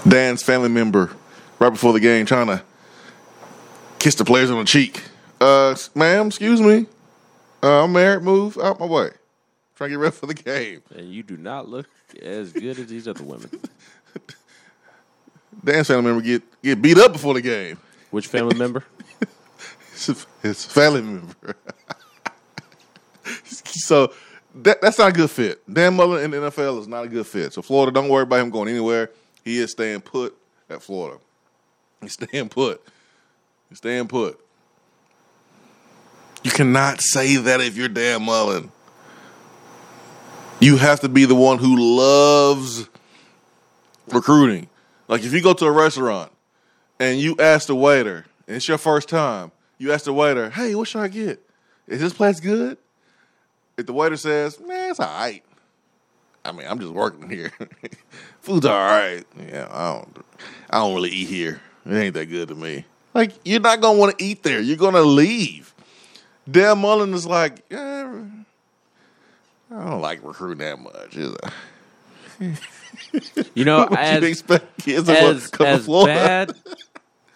Dan's 0.08 0.42
family 0.42 0.70
member 0.70 1.10
right 1.58 1.68
before 1.68 1.92
the 1.92 2.00
game 2.00 2.24
trying 2.24 2.46
to 2.46 2.62
kiss 3.98 4.14
the 4.14 4.24
players 4.24 4.50
on 4.50 4.56
the 4.56 4.64
cheek. 4.64 5.02
Uh, 5.38 5.76
ma'am, 5.94 6.28
excuse 6.28 6.62
me. 6.62 6.86
Uh, 7.62 7.84
I'm 7.84 7.92
married. 7.92 8.22
Move 8.22 8.56
out 8.56 8.80
my 8.80 8.86
way. 8.86 9.10
Trying 9.74 9.90
to 9.90 9.96
get 9.96 10.00
ready 10.00 10.14
for 10.14 10.26
the 10.26 10.34
game. 10.34 10.82
And 10.94 11.12
you 11.12 11.22
do 11.22 11.36
not 11.36 11.68
look 11.68 11.88
as 12.20 12.52
good 12.52 12.78
as 12.78 12.86
these 12.86 13.08
other 13.08 13.24
women. 13.24 13.50
Dan's 15.64 15.86
family 15.86 16.04
member 16.04 16.22
get 16.22 16.42
get 16.62 16.82
beat 16.82 16.98
up 16.98 17.12
before 17.12 17.34
the 17.34 17.40
game. 17.40 17.78
Which 18.10 18.26
family 18.26 18.56
member? 18.56 18.84
His, 19.92 20.26
his 20.42 20.64
family 20.64 21.02
member. 21.02 21.54
so 23.44 24.12
that, 24.54 24.80
that's 24.80 24.98
not 24.98 25.10
a 25.10 25.12
good 25.12 25.30
fit. 25.30 25.62
Dan 25.72 25.94
Mullen 25.94 26.24
in 26.24 26.30
the 26.32 26.50
NFL 26.50 26.80
is 26.80 26.88
not 26.88 27.04
a 27.04 27.08
good 27.08 27.26
fit. 27.26 27.52
So 27.52 27.62
Florida, 27.62 27.92
don't 27.92 28.08
worry 28.08 28.24
about 28.24 28.40
him 28.40 28.50
going 28.50 28.68
anywhere. 28.68 29.10
He 29.44 29.58
is 29.58 29.70
staying 29.70 30.00
put 30.00 30.36
at 30.68 30.82
Florida. 30.82 31.20
He's 32.00 32.14
staying 32.14 32.48
put. 32.48 32.82
He's 33.68 33.78
staying 33.78 34.08
put. 34.08 34.40
You 36.42 36.50
cannot 36.50 37.00
say 37.00 37.36
that 37.36 37.60
if 37.60 37.76
you're 37.76 37.88
Dan 37.88 38.24
Mullen. 38.24 38.72
You 40.62 40.76
have 40.76 41.00
to 41.00 41.08
be 41.08 41.24
the 41.24 41.34
one 41.34 41.58
who 41.58 41.76
loves 41.76 42.88
recruiting. 44.12 44.68
Like 45.08 45.24
if 45.24 45.32
you 45.32 45.42
go 45.42 45.54
to 45.54 45.66
a 45.66 45.72
restaurant 45.72 46.30
and 47.00 47.18
you 47.18 47.34
ask 47.40 47.66
the 47.66 47.74
waiter, 47.74 48.26
and 48.46 48.56
it's 48.56 48.68
your 48.68 48.78
first 48.78 49.08
time, 49.08 49.50
you 49.78 49.92
ask 49.92 50.04
the 50.04 50.12
waiter, 50.12 50.50
hey, 50.50 50.76
what 50.76 50.86
should 50.86 51.00
I 51.00 51.08
get? 51.08 51.44
Is 51.88 52.00
this 52.00 52.12
place 52.12 52.38
good? 52.38 52.78
If 53.76 53.86
the 53.86 53.92
waiter 53.92 54.16
says, 54.16 54.60
man, 54.60 54.90
it's 54.90 55.00
all 55.00 55.06
right. 55.06 55.42
I 56.44 56.52
mean, 56.52 56.68
I'm 56.68 56.78
just 56.78 56.92
working 56.92 57.28
here. 57.28 57.50
Food's 58.40 58.66
all 58.66 58.78
right. 58.78 59.24
Yeah, 59.36 59.66
I 59.68 59.94
don't 59.94 60.24
I 60.70 60.78
don't 60.78 60.94
really 60.94 61.10
eat 61.10 61.28
here. 61.28 61.60
It 61.84 61.92
ain't 61.92 62.14
that 62.14 62.26
good 62.26 62.46
to 62.48 62.54
me. 62.54 62.84
Like, 63.14 63.32
you're 63.44 63.58
not 63.58 63.80
gonna 63.80 63.98
want 63.98 64.16
to 64.16 64.24
eat 64.24 64.44
there. 64.44 64.60
You're 64.60 64.76
gonna 64.76 65.02
leave. 65.02 65.74
Dan 66.48 66.78
Mullen 66.78 67.14
is 67.14 67.26
like, 67.26 67.64
yeah, 67.68 68.22
I 69.72 69.90
don't 69.90 70.00
like 70.00 70.22
recruiting 70.22 70.58
that 70.58 70.78
much. 70.78 71.16
Is 71.16 71.34
it? 72.40 72.58
You 73.54 73.64
know, 73.64 73.80
what 73.80 73.98
as 73.98 74.22
you 74.22 74.28
expect 74.28 74.82
kids 74.82 75.08
as, 75.08 75.48
come 75.48 75.66
as 75.66 75.84
Florida? 75.86 76.14
bad 76.14 76.54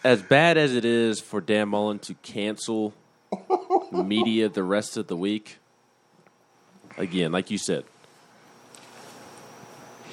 as 0.05 0.23
bad 0.23 0.57
as 0.57 0.75
it 0.75 0.85
is 0.85 1.21
for 1.21 1.41
Dan 1.41 1.69
Mullen 1.71 1.99
to 2.01 2.15
cancel 2.15 2.95
media 3.93 4.49
the 4.49 4.63
rest 4.63 4.97
of 4.97 5.07
the 5.09 5.17
week, 5.17 5.59
again, 6.97 7.33
like 7.33 7.51
you 7.51 7.59
said, 7.59 7.85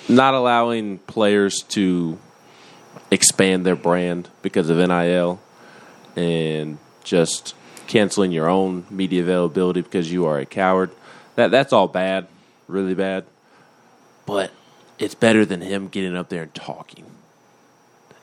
not 0.10 0.34
allowing 0.34 0.98
players 1.00 1.62
to 1.70 2.18
expand 3.12 3.66
their 3.66 3.76
brand 3.76 4.30
because 4.42 4.70
of 4.70 4.78
NIL 4.78 5.40
and 6.16 6.78
just 7.04 7.54
canceling 7.88 8.32
your 8.32 8.50
own 8.50 8.86
media 8.90 9.22
availability 9.22 9.82
because 9.82 10.12
you 10.12 10.26
are 10.26 10.40
a 10.40 10.46
coward. 10.46 10.90
That 11.36 11.52
that's 11.52 11.74
all 11.74 11.88
bad, 11.88 12.28
really 12.68 12.94
bad. 12.96 13.26
But 14.26 14.52
it's 15.00 15.16
better 15.16 15.46
than 15.46 15.62
him 15.62 15.88
getting 15.88 16.16
up 16.16 16.30
there 16.30 16.44
and 16.44 16.54
talking. 16.54 17.06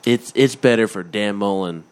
It's 0.05 0.31
it's 0.35 0.55
better 0.55 0.87
for 0.87 1.03
Dan 1.03 1.35
Mullen 1.35 1.83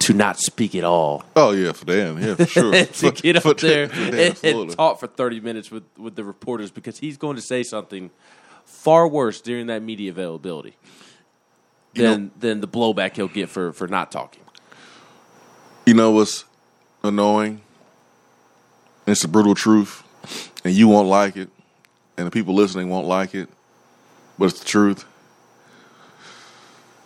to 0.00 0.14
not 0.14 0.38
speak 0.38 0.74
at 0.74 0.84
all. 0.84 1.24
Oh 1.36 1.50
yeah, 1.52 1.72
for 1.72 1.84
Dan, 1.84 2.18
yeah, 2.22 2.34
for 2.36 2.46
sure. 2.46 2.72
to 2.72 2.84
For- 2.86 3.10
get 3.12 3.36
up 3.36 3.42
for 3.42 3.54
there 3.54 3.86
Dan, 3.88 4.06
and, 4.08 4.14
absolutely. 4.20 4.62
and 4.62 4.70
talk 4.76 4.98
for 4.98 5.06
30 5.06 5.40
minutes 5.40 5.70
with, 5.70 5.84
with 5.96 6.16
the 6.16 6.24
reporters 6.24 6.70
because 6.72 6.98
he's 6.98 7.16
going 7.16 7.36
to 7.36 7.42
say 7.42 7.62
something 7.62 8.10
far 8.64 9.06
worse 9.06 9.40
during 9.40 9.66
that 9.66 9.82
media 9.82 10.10
availability 10.10 10.74
You 11.94 12.02
than 12.02 12.24
know- 12.24 12.30
than 12.40 12.60
the 12.60 12.68
blowback 12.68 13.14
he'll 13.16 13.28
get 13.28 13.48
for, 13.48 13.72
for 13.72 13.86
not 13.86 14.10
talking. 14.10 14.42
You 15.86 15.94
know 15.94 16.10
what's 16.12 16.44
annoying? 17.04 17.60
It's 19.06 19.22
the 19.22 19.28
brutal 19.28 19.54
truth, 19.54 20.02
and 20.64 20.74
you 20.74 20.88
won't 20.88 21.08
like 21.08 21.36
it, 21.36 21.48
and 22.16 22.26
the 22.26 22.30
people 22.30 22.54
listening 22.54 22.88
won't 22.88 23.06
like 23.06 23.34
it, 23.34 23.48
but 24.38 24.46
it's 24.46 24.60
the 24.60 24.66
truth. 24.66 25.04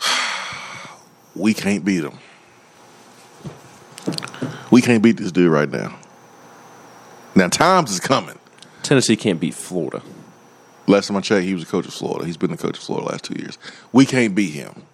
We 1.34 1.52
can't 1.52 1.84
beat 1.84 2.02
him. 2.02 2.18
We 4.70 4.80
can't 4.80 5.02
beat 5.02 5.18
this 5.18 5.30
dude 5.30 5.50
right 5.50 5.70
now. 5.70 5.98
Now, 7.34 7.48
times 7.48 7.90
is 7.90 8.00
coming. 8.00 8.38
Tennessee 8.82 9.16
can't 9.16 9.38
beat 9.38 9.52
Florida. 9.52 10.02
Last 10.86 11.08
time 11.08 11.16
I 11.16 11.20
checked, 11.20 11.44
he 11.44 11.52
was 11.52 11.64
a 11.64 11.66
coach 11.66 11.86
of 11.86 11.92
Florida. 11.92 12.24
He's 12.24 12.36
been 12.36 12.50
the 12.50 12.56
coach 12.56 12.78
of 12.78 12.84
Florida 12.84 13.06
the 13.06 13.12
last 13.12 13.24
two 13.24 13.34
years. 13.38 13.58
We 13.92 14.06
can't 14.06 14.34
beat 14.34 14.52
him. 14.52 14.84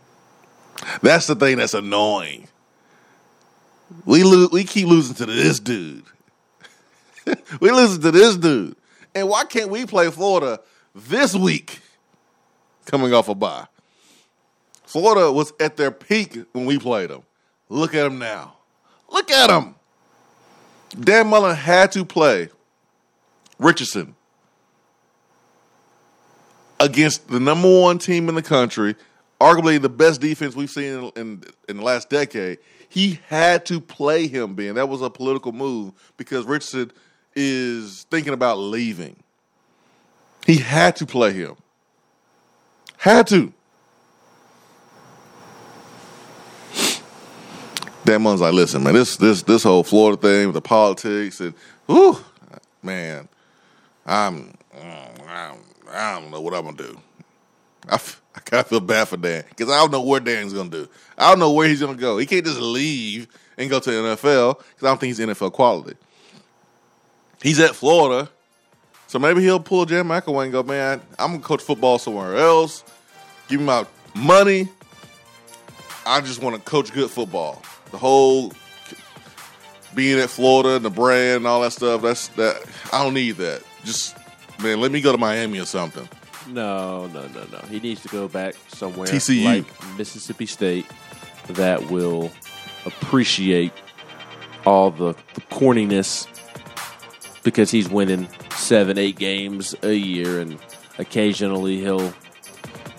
That's 1.03 1.27
the 1.27 1.37
thing 1.37 1.59
that's 1.59 1.75
annoying. 1.75 2.49
We 4.05 4.25
lo- 4.25 4.49
we 4.51 4.65
keep 4.65 4.89
losing 4.89 5.15
to 5.17 5.27
this 5.27 5.61
dude. 5.61 6.05
we 7.61 7.71
losing 7.71 8.03
to 8.03 8.11
this 8.11 8.37
dude. 8.37 8.77
And 9.15 9.29
why 9.29 9.45
can't 9.45 9.71
we 9.71 9.87
play 9.87 10.11
Florida 10.11 10.61
this 10.95 11.35
week 11.35 11.81
coming 12.87 13.13
off 13.13 13.29
a 13.29 13.35
bye? 13.35 13.67
Florida 14.85 15.33
was 15.33 15.53
at 15.59 15.77
their 15.77 15.91
peak 15.91 16.39
when 16.53 16.67
we 16.67 16.79
played 16.79 17.11
them. 17.11 17.23
Look 17.69 17.95
at 17.95 18.05
them 18.05 18.19
now. 18.19 18.55
Look 19.11 19.31
at 19.31 19.49
them. 19.49 19.75
Dan 20.99 21.29
Mullen 21.29 21.57
had 21.57 21.93
to 21.93 22.05
play 22.05 22.51
Richardson 23.59 24.15
against 26.81 27.29
the 27.29 27.41
number 27.41 27.81
one 27.81 27.99
team 27.99 28.29
in 28.29 28.35
the 28.35 28.43
country, 28.43 28.97
arguably 29.41 29.81
the 29.81 29.89
best 29.89 30.21
defense 30.21 30.55
we've 30.55 30.71
seen 30.71 30.93
in, 30.93 31.13
in, 31.17 31.45
in 31.69 31.77
the 31.79 31.83
last 31.83 32.11
decade. 32.11 32.59
He 32.89 33.21
had 33.29 33.65
to 33.67 33.81
play 33.81 34.27
him, 34.27 34.55
Ben. 34.55 34.75
That 34.75 34.89
was 34.89 35.01
a 35.01 35.09
political 35.09 35.53
move 35.53 35.93
because 36.19 36.45
Richardson 36.45 36.93
is 37.35 38.07
thinking 38.11 38.33
about 38.33 38.59
leaving. 38.59 39.17
He 40.47 40.57
had 40.57 40.97
to 40.97 41.07
play 41.07 41.33
him. 41.33 41.57
Had 42.97 43.27
to. 43.29 43.53
Dan 48.05 48.23
Mullen's 48.23 48.41
like, 48.41 48.53
listen, 48.53 48.83
man, 48.83 48.95
this 48.95 49.17
this 49.17 49.43
this 49.43 49.63
whole 49.63 49.85
Florida 49.85 50.21
thing 50.21 50.47
with 50.47 50.55
the 50.55 50.61
politics 50.61 51.41
and, 51.41 51.55
whew, 51.87 52.19
man, 52.83 53.29
I'm, 54.05 54.55
I'm 55.29 55.59
I 55.89 56.21
don't 56.21 56.31
know 56.31 56.41
what 56.41 56.55
I'm 56.55 56.65
gonna 56.65 56.77
do. 56.77 57.01
I, 57.89 57.95
I 58.35 58.41
kind 58.41 58.61
of 58.61 58.67
feel 58.67 58.81
bad 58.81 59.09
for 59.09 59.17
Dan 59.17 59.45
because 59.49 59.69
I 59.71 59.79
don't 59.79 59.93
know 59.93 60.03
where 60.03 60.21
Dan's 60.21 60.53
gonna 60.53 60.71
do. 60.71 60.89
I 61.17 61.31
don't 61.31 61.39
know 61.39 61.53
where 61.53 61.69
he's 61.69 61.81
gonna 61.81 61.95
go. 61.95 62.19
He 62.19 62.27
can't 62.27 62.45
just 62.45 62.61
leave 62.61 63.29
and 63.57 63.71
go 63.71 63.79
to 63.79 63.91
the 63.91 63.97
NFL 63.97 64.59
because 64.59 64.83
I 64.83 64.87
don't 64.87 64.99
think 64.99 65.17
he's 65.17 65.21
NFL 65.21 65.53
quality. 65.53 65.97
He's 67.43 67.59
at 67.61 67.75
Florida, 67.75 68.31
so 69.09 69.19
maybe 69.19 69.43
he'll 69.43 69.61
pull 69.61 69.85
Jan 69.85 70.07
McElwain 70.07 70.45
and 70.45 70.53
go, 70.53 70.63
man, 70.63 71.01
I'm 71.19 71.33
gonna 71.33 71.43
coach 71.43 71.63
football 71.63 71.99
somewhere 71.99 72.37
else. 72.37 72.85
Give 73.49 73.61
me 73.61 73.67
my 73.67 73.87
money. 74.15 74.69
I 76.07 76.21
just 76.21 76.43
want 76.43 76.57
to 76.57 76.63
coach 76.63 76.93
good 76.93 77.11
football. 77.11 77.63
The 77.91 77.99
whole 77.99 78.53
being 79.95 80.19
at 80.19 80.31
Florida 80.31 80.77
and 80.77 80.85
the 80.85 80.91
brand 80.91 81.39
and 81.39 81.47
all 81.47 81.61
that 81.63 81.73
stuff. 81.73 82.03
That's 82.03 82.29
that. 82.29 82.63
I 82.93 83.03
don't 83.03 83.15
need 83.15 83.33
that. 83.33 83.63
Just 83.85 84.17
man, 84.63 84.81
let 84.81 84.93
me 84.93 85.01
go 85.01 85.13
to 85.13 85.19
Miami 85.19 85.61
or 85.61 85.67
something. 85.67 86.09
No, 86.49 87.07
no, 87.09 87.27
no, 87.29 87.45
no. 87.53 87.59
He 87.69 87.81
needs 87.81 88.03
to 88.03 88.09
go 88.09 88.29
back 88.29 88.55
somewhere 88.69 89.07
TCU. 89.07 89.45
like 89.45 89.97
Mississippi 89.99 90.47
State 90.47 90.87
that 91.49 91.91
will 91.91 92.31
appreciate 92.87 93.73
all 94.65 94.91
the, 94.91 95.15
the 95.35 95.41
corniness 95.43 96.27
because 97.43 97.71
he's 97.71 97.89
winning 97.89 98.29
seven, 98.57 98.99
eight 98.99 99.17
games 99.17 99.75
a 99.83 99.93
year, 99.93 100.41
and 100.41 100.59
occasionally 100.99 101.79
he'll 101.79 102.13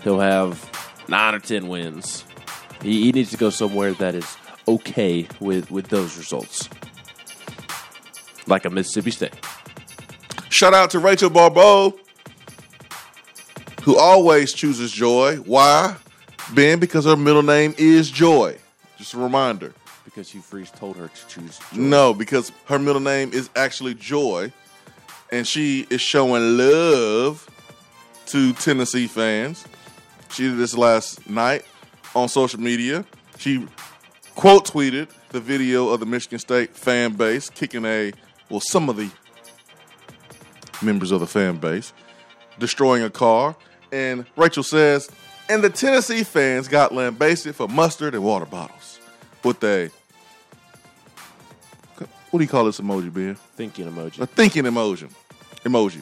he'll 0.04 0.20
have 0.20 0.70
nine 1.08 1.34
or 1.36 1.40
ten 1.40 1.68
wins. 1.68 2.26
He, 2.82 3.04
he 3.04 3.12
needs 3.12 3.32
to 3.32 3.38
go 3.38 3.50
somewhere 3.50 3.94
that 3.94 4.16
is 4.16 4.38
okay 4.68 5.28
with 5.40 5.72
with 5.72 5.88
those 5.88 6.18
results, 6.18 6.70
like 8.48 8.66
a 8.66 8.70
Mississippi 8.70 9.12
State. 9.12 9.34
Shout 10.50 10.74
out 10.74 10.92
to 10.92 11.00
Rachel 11.00 11.30
Barbeau, 11.30 11.98
who 13.84 13.98
always 13.98 14.54
chooses 14.54 14.92
joy. 14.92 15.38
Why? 15.38 15.96
Ben, 16.54 16.80
because 16.80 17.06
her 17.06 17.16
middle 17.16 17.42
name 17.42 17.74
is 17.78 18.12
Joy. 18.12 18.58
Just 18.98 19.14
a 19.14 19.18
reminder. 19.18 19.74
Because 20.14 20.30
Hugh 20.30 20.42
Freeze 20.42 20.70
told 20.70 20.96
her 20.98 21.08
to 21.08 21.28
choose. 21.28 21.58
Joy. 21.58 21.82
No, 21.82 22.14
because 22.14 22.52
her 22.66 22.78
middle 22.78 23.02
name 23.02 23.34
is 23.34 23.50
actually 23.56 23.96
Joy, 23.96 24.52
and 25.32 25.48
she 25.48 25.88
is 25.90 26.02
showing 26.02 26.58
love 26.58 27.50
to 28.28 28.54
Tennessee 28.54 29.08
fans. 29.08 29.66
She 30.30 30.44
did 30.44 30.58
this 30.58 30.78
last 30.78 31.28
night 31.28 31.66
on 32.16 32.30
social 32.30 32.60
media. 32.60 33.06
She 33.38 33.68
quote 34.36 34.68
tweeted 34.68 35.10
the 35.30 35.40
video 35.40 35.90
of 35.90 36.00
the 36.00 36.06
Michigan 36.06 36.38
State 36.38 36.76
fan 36.76 37.14
base 37.14 37.50
kicking 37.50 37.86
a, 37.86 38.14
well, 38.50 38.60
some 38.60 38.90
of 38.90 38.98
the 38.98 39.10
members 40.84 41.12
of 41.12 41.22
the 41.22 41.28
fan 41.28 41.58
base 41.58 41.92
destroying 42.60 43.04
a 43.04 43.10
car. 43.10 43.56
And 43.92 44.26
Rachel 44.36 44.64
says, 44.64 45.10
and 45.50 45.64
the 45.64 45.70
Tennessee 45.70 46.24
fans 46.24 46.68
got 46.68 46.94
lambasted 46.94 47.56
for 47.56 47.68
mustard 47.68 48.14
and 48.14 48.24
water 48.24 48.46
bottles 48.46 49.00
with 49.44 49.64
a, 49.64 49.90
what 52.34 52.40
do 52.40 52.46
you 52.46 52.50
call 52.50 52.66
this 52.66 52.80
emoji, 52.80 53.14
Ben? 53.14 53.36
Thinking 53.36 53.86
emoji. 53.86 54.20
A 54.20 54.26
thinking 54.26 54.64
emoji. 54.64 55.08
Emoji. 55.64 56.02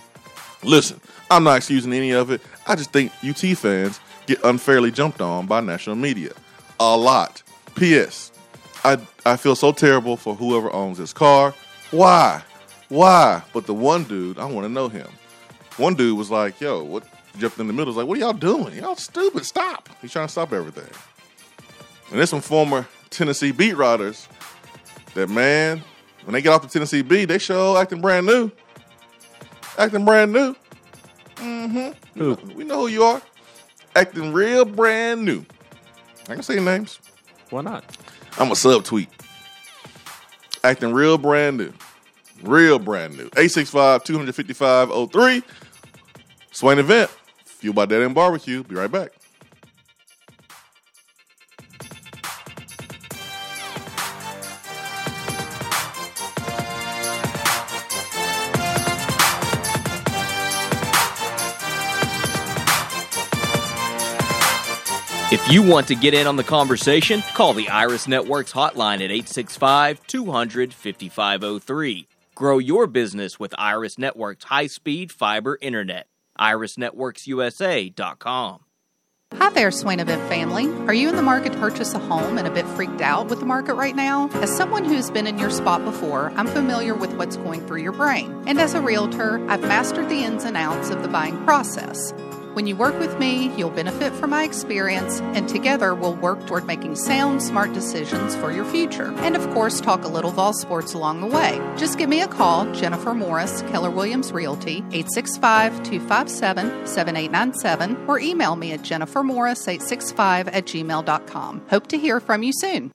Listen, 0.64 1.02
I'm 1.30 1.44
not 1.44 1.58
excusing 1.58 1.92
any 1.92 2.12
of 2.12 2.32
it. 2.32 2.40
I 2.66 2.76
just 2.76 2.94
think 2.94 3.12
UT 3.22 3.40
fans 3.58 4.00
get 4.28 4.42
unfairly 4.46 4.92
jumped 4.92 5.20
on 5.20 5.46
by 5.46 5.60
national 5.60 5.98
media. 5.98 6.32
A 6.80 6.96
lot. 6.96 7.44
P.S. 7.76 8.32
I, 8.86 8.98
I 9.26 9.36
feel 9.36 9.58
so 9.58 9.74
terrible 9.74 10.16
for 10.16 10.34
whoever 10.34 10.72
owns 10.72 10.98
this 10.98 11.12
car. 11.12 11.54
Why? 11.92 12.42
Why? 12.88 13.44
But 13.52 13.66
the 13.66 13.74
one 13.74 14.06
dude, 14.06 14.40
I 14.40 14.46
want 14.46 14.64
to 14.64 14.72
know 14.72 14.88
him. 14.88 15.10
One 15.76 15.96
dude 15.96 16.18
was 16.18 16.32
like, 16.32 16.62
yo, 16.62 16.82
what? 16.82 17.04
Jumped 17.40 17.60
in 17.60 17.68
the 17.68 17.74
middle, 17.74 17.88
was 17.88 17.98
like, 17.98 18.08
what 18.08 18.18
are 18.18 18.22
y'all 18.22 18.32
doing? 18.32 18.74
Y'all 18.76 18.96
stupid. 18.96 19.46
Stop. 19.46 19.90
He's 20.02 20.14
trying 20.14 20.28
to 20.28 20.32
stop 20.32 20.54
everything. 20.54 20.88
And 22.10 22.20
there's 22.20 22.30
some 22.30 22.40
former 22.40 22.88
Tennessee 23.10 23.52
beat 23.52 23.76
riders 23.76 24.30
that, 25.14 25.28
man, 25.30 25.84
when 26.24 26.34
they 26.34 26.42
get 26.42 26.54
off 26.54 26.62
the 26.62 26.68
Tennessee 26.68 27.02
B, 27.02 27.26
they 27.26 27.38
show 27.38 27.78
acting 27.78 28.02
brand 28.02 28.26
new. 28.26 28.52
Acting 29.78 30.06
brand 30.06 30.32
new. 30.34 30.56
Mm-hmm. 31.36 32.20
Who? 32.20 32.38
We 32.56 32.64
know 32.64 32.82
who 32.82 32.88
you 32.88 33.04
are. 33.04 33.22
Acting 33.96 34.32
real 34.32 34.66
brand 34.66 35.26
new. 35.26 35.46
I 36.30 36.34
can 36.34 36.44
say 36.44 36.60
names. 36.60 37.00
Why 37.50 37.62
not? 37.62 37.84
I'm 38.38 38.52
a 38.52 38.56
sub 38.56 38.84
tweet. 38.84 39.10
Acting 40.64 40.94
real 40.94 41.18
brand 41.18 41.58
new. 41.58 41.74
Real 42.44 42.80
brand 42.80 43.18
new. 43.18 43.26
865 43.26 44.04
255 44.04 45.12
03. 45.12 45.44
Swain 46.52 46.80
event. 46.80 47.10
Fueled 47.44 47.76
by 47.76 47.86
Dead 47.86 48.02
End 48.02 48.16
Barbecue. 48.16 48.64
Be 48.64 48.76
right 48.76 48.92
back. 48.92 49.12
You 65.52 65.62
want 65.62 65.88
to 65.88 65.96
get 65.96 66.14
in 66.14 66.28
on 66.28 66.38
the 66.38 66.44
conversation, 66.44 67.22
call 67.34 67.54
the 67.54 67.68
Iris 67.68 68.08
Networks 68.08 68.54
hotline 68.54 68.96
at 68.96 69.12
865 69.12 70.08
200 70.08 70.74
5503. 70.74 72.08
Grow 72.36 72.58
your 72.58 72.88
business 72.88 73.40
with 73.40 73.54
Iris 73.58 73.98
Networks 73.98 74.44
high 74.46 74.68
speed 74.68 75.12
fiber 75.12 75.58
internet. 75.62 76.08
IrisNetworksUSA.com. 76.40 78.60
Hi 79.36 79.50
there, 79.50 79.72
Swain 79.72 80.02
Event 80.02 80.28
family. 80.28 80.70
Are 80.88 80.94
you 80.94 81.08
in 81.10 81.16
the 81.16 81.22
market 81.22 81.54
to 81.54 81.60
purchase 81.60 81.94
a 81.94 82.00
home 82.00 82.38
and 82.38 82.46
a 82.48 82.52
bit 82.52 82.66
freaked 82.68 83.00
out 83.00 83.30
with 83.30 83.40
the 83.40 83.46
market 83.46 83.76
right 83.76 83.96
now? 83.96 84.30
As 84.36 84.54
someone 84.56 84.84
who's 84.84 85.10
been 85.10 85.26
in 85.26 85.38
your 85.38 85.50
spot 85.50 85.86
before, 85.86 86.34
I'm 86.36 86.48
familiar 86.48 86.94
with 86.94 87.14
what's 87.14 87.38
going 87.38 87.66
through 87.66 87.82
your 87.82 87.94
brain. 87.94 88.44
And 88.46 88.60
as 88.60 88.74
a 88.74 88.82
realtor, 88.82 89.40
I've 89.50 89.62
mastered 89.62 90.10
the 90.10 90.24
ins 90.24 90.44
and 90.44 90.58
outs 90.58 90.90
of 90.90 91.02
the 91.02 91.08
buying 91.08 91.42
process. 91.46 92.14
When 92.54 92.68
you 92.68 92.76
work 92.76 93.00
with 93.00 93.18
me, 93.18 93.50
you'll 93.56 93.70
benefit 93.70 94.12
from 94.12 94.32
my 94.32 94.44
experience, 94.44 95.22
and 95.22 95.48
together 95.48 95.96
we'll 95.96 96.16
work 96.16 96.46
toward 96.48 96.66
making 96.66 96.98
sound, 96.98 97.42
smart 97.42 97.72
decisions 97.72 98.36
for 98.36 98.52
your 98.52 98.66
future. 98.66 99.14
And 99.20 99.38
of 99.38 99.50
course, 99.52 99.80
talk 99.80 100.04
a 100.04 100.10
little 100.10 100.32
Vol 100.32 100.52
Sports 100.52 100.94
along 100.94 101.22
the 101.22 101.28
way. 101.28 101.62
Just 101.78 101.98
give 101.98 102.10
me 102.10 102.20
a 102.20 102.28
call, 102.28 102.70
Jennifer 102.74 103.14
Morris, 103.14 103.62
Keller 103.70 103.90
Williams 103.90 104.34
Realty, 104.34 104.80
865 104.92 105.82
257 105.82 106.86
7897, 106.86 108.06
or 108.10 108.20
email 108.20 108.58
me 108.58 108.74
at 108.74 108.82
jennifermorris865 108.82 110.50
at 110.52 110.66
gmail.com. 110.66 111.62
Hope 111.70 111.88
to 111.88 111.98
hear 111.98 112.20
from 112.20 112.44
you 112.44 112.52
soon. 112.54 112.92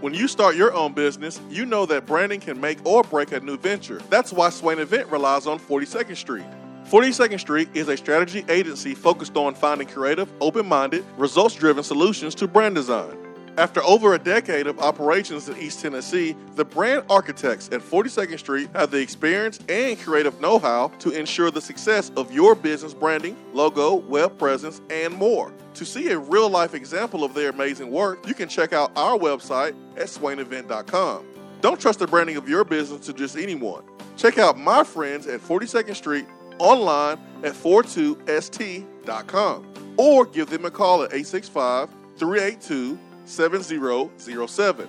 When 0.00 0.12
you 0.12 0.26
start 0.26 0.56
your 0.56 0.72
own 0.74 0.92
business, 0.92 1.40
you 1.48 1.66
know 1.66 1.86
that 1.86 2.06
branding 2.06 2.40
can 2.40 2.60
make 2.60 2.84
or 2.84 3.04
break 3.04 3.30
a 3.30 3.38
new 3.38 3.58
venture. 3.58 4.00
That's 4.10 4.32
why 4.32 4.50
Swain 4.50 4.80
Event 4.80 5.08
relies 5.12 5.46
on 5.46 5.60
42nd 5.60 6.16
Street. 6.16 6.44
42nd 6.88 7.38
Street 7.38 7.68
is 7.74 7.88
a 7.88 7.98
strategy 7.98 8.46
agency 8.48 8.94
focused 8.94 9.36
on 9.36 9.54
finding 9.54 9.86
creative, 9.86 10.32
open 10.40 10.64
minded, 10.64 11.04
results 11.18 11.54
driven 11.54 11.84
solutions 11.84 12.34
to 12.34 12.48
brand 12.48 12.74
design. 12.74 13.14
After 13.58 13.82
over 13.82 14.14
a 14.14 14.18
decade 14.18 14.66
of 14.66 14.78
operations 14.78 15.50
in 15.50 15.58
East 15.58 15.82
Tennessee, 15.82 16.34
the 16.54 16.64
brand 16.64 17.04
architects 17.10 17.68
at 17.72 17.82
42nd 17.82 18.38
Street 18.38 18.70
have 18.72 18.90
the 18.90 19.02
experience 19.02 19.58
and 19.68 20.00
creative 20.00 20.40
know 20.40 20.58
how 20.58 20.88
to 21.00 21.10
ensure 21.10 21.50
the 21.50 21.60
success 21.60 22.10
of 22.16 22.32
your 22.32 22.54
business 22.54 22.94
branding, 22.94 23.36
logo, 23.52 23.96
web 23.96 24.38
presence, 24.38 24.80
and 24.88 25.12
more. 25.12 25.52
To 25.74 25.84
see 25.84 26.08
a 26.08 26.18
real 26.18 26.48
life 26.48 26.72
example 26.72 27.22
of 27.22 27.34
their 27.34 27.50
amazing 27.50 27.90
work, 27.90 28.26
you 28.26 28.32
can 28.32 28.48
check 28.48 28.72
out 28.72 28.92
our 28.96 29.18
website 29.18 29.74
at 29.98 30.06
swainevent.com. 30.06 31.26
Don't 31.60 31.78
trust 31.78 31.98
the 31.98 32.06
branding 32.06 32.36
of 32.36 32.48
your 32.48 32.64
business 32.64 33.04
to 33.04 33.12
just 33.12 33.36
anyone. 33.36 33.82
Check 34.16 34.38
out 34.38 34.58
my 34.58 34.84
friends 34.84 35.26
at 35.26 35.40
42nd 35.40 35.94
Street 35.94 36.26
online 36.58 37.18
at 37.42 37.54
42st.com 37.54 39.66
or 39.96 40.24
give 40.24 40.48
them 40.50 40.64
a 40.64 40.70
call 40.70 41.02
at 41.02 41.12
865 41.12 41.90
382 42.16 42.96
7007. 43.24 44.88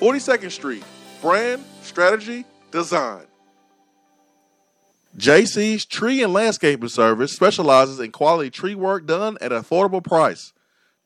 42nd 0.00 0.50
Street, 0.50 0.82
brand, 1.22 1.62
strategy, 1.82 2.44
design. 2.70 3.26
JC's 5.16 5.86
Tree 5.86 6.22
and 6.22 6.34
Landscaping 6.34 6.90
Service 6.90 7.32
specializes 7.32 7.98
in 8.00 8.12
quality 8.12 8.50
tree 8.50 8.74
work 8.74 9.06
done 9.06 9.38
at 9.40 9.50
an 9.50 9.62
affordable 9.62 10.04
price. 10.04 10.52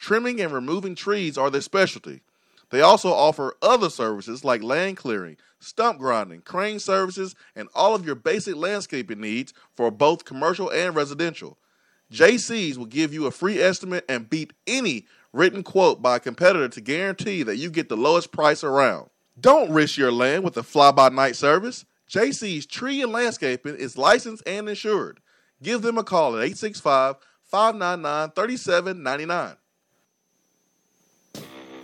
Trimming 0.00 0.40
and 0.40 0.52
removing 0.52 0.96
trees 0.96 1.38
are 1.38 1.50
their 1.50 1.60
specialty. 1.60 2.22
They 2.70 2.80
also 2.80 3.10
offer 3.10 3.54
other 3.62 3.90
services 3.90 4.44
like 4.44 4.64
land 4.64 4.96
clearing, 4.96 5.36
stump 5.60 5.98
grinding, 5.98 6.40
crane 6.40 6.78
services, 6.78 7.34
and 7.54 7.68
all 7.74 7.94
of 7.94 8.04
your 8.04 8.14
basic 8.14 8.56
landscaping 8.56 9.20
needs 9.20 9.54
for 9.76 9.90
both 9.90 10.24
commercial 10.24 10.70
and 10.70 10.94
residential. 10.94 11.58
JC's 12.12 12.78
will 12.78 12.86
give 12.86 13.14
you 13.14 13.26
a 13.26 13.30
free 13.30 13.60
estimate 13.60 14.04
and 14.08 14.28
beat 14.28 14.52
any 14.66 15.06
written 15.32 15.62
quote 15.62 16.02
by 16.02 16.16
a 16.16 16.20
competitor 16.20 16.68
to 16.68 16.80
guarantee 16.80 17.42
that 17.44 17.56
you 17.56 17.70
get 17.70 17.88
the 17.88 17.96
lowest 17.96 18.32
price 18.32 18.64
around. 18.64 19.10
Don't 19.38 19.70
risk 19.70 19.96
your 19.96 20.10
land 20.10 20.42
with 20.42 20.56
a 20.56 20.62
fly 20.62 20.90
by 20.90 21.08
night 21.08 21.36
service. 21.36 21.84
JC's 22.08 22.66
Tree 22.66 23.00
and 23.02 23.12
Landscaping 23.12 23.76
is 23.76 23.96
licensed 23.96 24.42
and 24.46 24.68
insured. 24.68 25.20
Give 25.62 25.82
them 25.82 25.98
a 25.98 26.04
call 26.04 26.36
at 26.36 26.42
865 26.42 27.16
599 27.44 28.30
3799. 28.30 29.56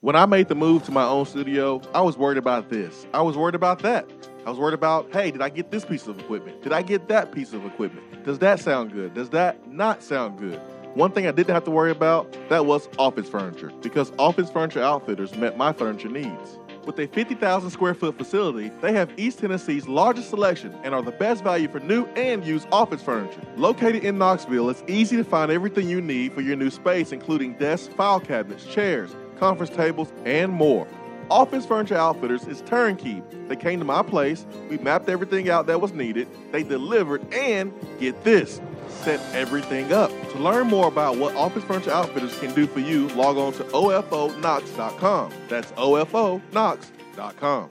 When 0.00 0.14
I 0.14 0.26
made 0.26 0.46
the 0.46 0.54
move 0.54 0.84
to 0.84 0.92
my 0.92 1.02
own 1.02 1.26
studio, 1.26 1.82
I 1.92 2.02
was 2.02 2.16
worried 2.16 2.38
about 2.38 2.68
this. 2.68 3.04
I 3.12 3.20
was 3.20 3.36
worried 3.36 3.56
about 3.56 3.80
that. 3.80 4.08
I 4.46 4.50
was 4.50 4.56
worried 4.56 4.74
about, 4.74 5.12
hey, 5.12 5.32
did 5.32 5.42
I 5.42 5.48
get 5.48 5.72
this 5.72 5.84
piece 5.84 6.06
of 6.06 6.20
equipment? 6.20 6.62
Did 6.62 6.72
I 6.72 6.82
get 6.82 7.08
that 7.08 7.32
piece 7.32 7.52
of 7.52 7.64
equipment? 7.64 8.24
Does 8.24 8.38
that 8.38 8.60
sound 8.60 8.92
good? 8.92 9.12
Does 9.14 9.30
that 9.30 9.68
not 9.68 10.04
sound 10.04 10.38
good? 10.38 10.60
One 10.94 11.10
thing 11.10 11.26
I 11.26 11.32
didn't 11.32 11.52
have 11.52 11.64
to 11.64 11.72
worry 11.72 11.90
about, 11.90 12.32
that 12.48 12.64
was 12.64 12.88
office 12.96 13.28
furniture, 13.28 13.72
because 13.82 14.12
Office 14.20 14.52
Furniture 14.52 14.84
Outfitters 14.84 15.34
met 15.34 15.56
my 15.56 15.72
furniture 15.72 16.08
needs. 16.08 16.60
With 16.86 16.96
a 17.00 17.08
50,000 17.08 17.68
square 17.68 17.92
foot 17.92 18.16
facility, 18.16 18.70
they 18.80 18.92
have 18.92 19.10
East 19.16 19.40
Tennessee's 19.40 19.88
largest 19.88 20.30
selection 20.30 20.78
and 20.84 20.94
are 20.94 21.02
the 21.02 21.10
best 21.10 21.42
value 21.42 21.68
for 21.68 21.80
new 21.80 22.04
and 22.14 22.46
used 22.46 22.68
office 22.70 23.02
furniture. 23.02 23.42
Located 23.56 24.04
in 24.04 24.16
Knoxville, 24.16 24.70
it's 24.70 24.84
easy 24.86 25.16
to 25.16 25.24
find 25.24 25.50
everything 25.50 25.88
you 25.88 26.00
need 26.00 26.34
for 26.34 26.40
your 26.40 26.54
new 26.54 26.70
space, 26.70 27.10
including 27.10 27.54
desks, 27.54 27.92
file 27.92 28.20
cabinets, 28.20 28.64
chairs, 28.64 29.14
conference 29.38 29.74
tables, 29.74 30.12
and 30.24 30.52
more. 30.52 30.86
Office 31.30 31.66
Furniture 31.66 31.96
Outfitters 31.96 32.46
is 32.46 32.62
turnkey. 32.62 33.22
They 33.48 33.56
came 33.56 33.78
to 33.78 33.84
my 33.84 34.02
place, 34.02 34.46
we 34.70 34.78
mapped 34.78 35.08
everything 35.08 35.50
out 35.50 35.66
that 35.66 35.80
was 35.80 35.92
needed, 35.92 36.28
they 36.52 36.62
delivered, 36.62 37.22
and 37.32 37.72
get 38.00 38.24
this, 38.24 38.60
set 38.88 39.20
everything 39.34 39.92
up. 39.92 40.10
To 40.32 40.38
learn 40.38 40.68
more 40.68 40.88
about 40.88 41.18
what 41.18 41.34
Office 41.36 41.64
Furniture 41.64 41.90
Outfitters 41.90 42.38
can 42.38 42.54
do 42.54 42.66
for 42.66 42.80
you, 42.80 43.08
log 43.08 43.36
on 43.36 43.52
to 43.54 43.64
OFOKnox.com. 43.64 45.32
That's 45.48 45.70
OFOKnox.com. 45.72 47.70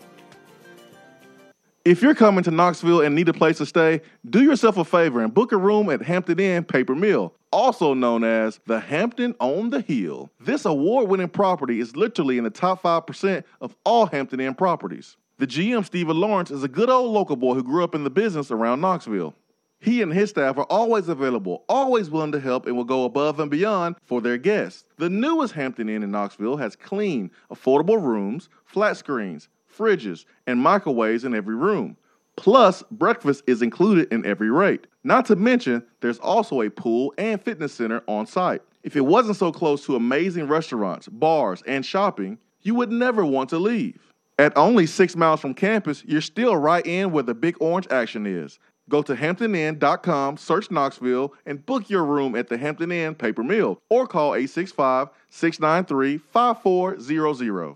If 1.88 2.02
you're 2.02 2.16
coming 2.16 2.44
to 2.44 2.52
Knoxville 2.52 3.00
and 3.02 3.16
need 3.16 3.30
a 3.30 3.34
place 3.34 3.60
to 3.60 3.66
stay, 3.66 4.02
do 4.30 4.44
yourself 4.44 4.78
a 4.78 4.84
favor 4.84 5.22
and 5.22 5.34
book 5.34 5.54
a 5.54 5.58
room 5.58 5.90
at 5.90 6.02
Hampton 6.02 6.38
Inn 6.38 6.66
Paper 6.66 6.94
Mill, 6.96 7.34
also 7.58 7.96
known 7.96 8.24
as 8.24 8.60
the 8.68 8.80
Hampton 8.80 9.34
on 9.40 9.72
the 9.72 9.82
Hill. 9.82 10.30
This 10.40 10.64
award 10.64 11.10
winning 11.10 11.28
property 11.28 11.80
is 11.80 11.96
literally 11.96 12.38
in 12.38 12.44
the 12.44 12.52
top 12.52 12.84
5% 12.84 13.44
of 13.62 13.76
all 13.84 14.06
Hampton 14.06 14.40
Inn 14.40 14.54
properties. 14.54 15.18
The 15.40 15.48
GM, 15.48 15.84
Stephen 15.84 16.20
Lawrence, 16.20 16.52
is 16.52 16.64
a 16.64 16.68
good 16.68 16.92
old 16.92 17.12
local 17.12 17.36
boy 17.36 17.56
who 17.56 17.64
grew 17.64 17.84
up 17.84 17.96
in 17.96 18.04
the 18.04 18.12
business 18.12 18.52
around 18.52 18.82
Knoxville. 18.82 19.34
He 19.80 20.04
and 20.04 20.14
his 20.14 20.30
staff 20.30 20.60
are 20.60 20.68
always 20.70 21.10
available, 21.10 21.66
always 21.68 22.12
willing 22.12 22.32
to 22.34 22.40
help, 22.40 22.68
and 22.68 22.78
will 22.78 22.84
go 22.84 23.06
above 23.06 23.40
and 23.40 23.50
beyond 23.50 23.96
for 24.06 24.22
their 24.22 24.38
guests. 24.38 24.86
The 24.98 25.10
newest 25.10 25.56
Hampton 25.56 25.90
Inn 25.90 26.04
in 26.04 26.12
Knoxville 26.12 26.58
has 26.58 26.76
clean, 26.76 27.32
affordable 27.52 28.00
rooms, 28.00 28.50
flat 28.66 28.98
screens, 28.98 29.50
fridges, 29.76 30.26
and 30.46 30.62
microwaves 30.62 31.24
in 31.24 31.34
every 31.34 31.56
room. 31.56 31.98
Plus, 32.38 32.84
breakfast 32.92 33.44
is 33.48 33.62
included 33.62 34.14
in 34.14 34.26
every 34.26 34.50
rate. 34.50 34.88
Not 35.04 35.26
to 35.26 35.36
mention, 35.36 35.84
there's 36.02 36.20
also 36.20 36.62
a 36.62 36.70
pool 36.70 37.14
and 37.18 37.42
fitness 37.42 37.74
center 37.74 38.04
on 38.08 38.28
site. 38.28 38.62
If 38.84 38.96
it 38.96 39.02
wasn't 39.02 39.38
so 39.38 39.52
close 39.52 39.86
to 39.86 39.96
amazing 39.96 40.48
restaurants, 40.48 41.08
bars, 41.08 41.64
and 41.68 41.86
shopping, 41.86 42.38
you 42.62 42.76
would 42.76 42.92
never 42.92 43.26
want 43.26 43.50
to 43.50 43.58
leave. 43.58 44.14
At 44.40 44.56
only 44.56 44.86
six 44.86 45.16
miles 45.16 45.42
from 45.42 45.56
campus, 45.56 46.04
you're 46.06 46.22
still 46.22 46.56
right 46.56 46.86
in 46.86 47.12
where 47.12 47.24
the 47.24 47.34
big 47.34 47.58
orange 47.60 47.88
action 47.90 48.28
is. 48.28 48.60
Go 48.88 49.02
to 49.02 49.16
hamptoninn.com, 49.16 50.38
search 50.38 50.72
Knoxville, 50.72 51.34
and 51.46 51.66
book 51.66 51.90
your 51.90 52.06
room 52.06 52.36
at 52.36 52.48
the 52.48 52.58
Hampton 52.58 52.92
Inn 52.92 53.16
Paper 53.16 53.44
Mill 53.44 53.82
or 53.90 54.08
call 54.08 54.36
865 54.36 55.10
693 55.30 56.20
5400. 56.20 57.76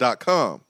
Dot 0.00 0.18
com. 0.18 0.69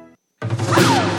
Oh! 0.43 1.07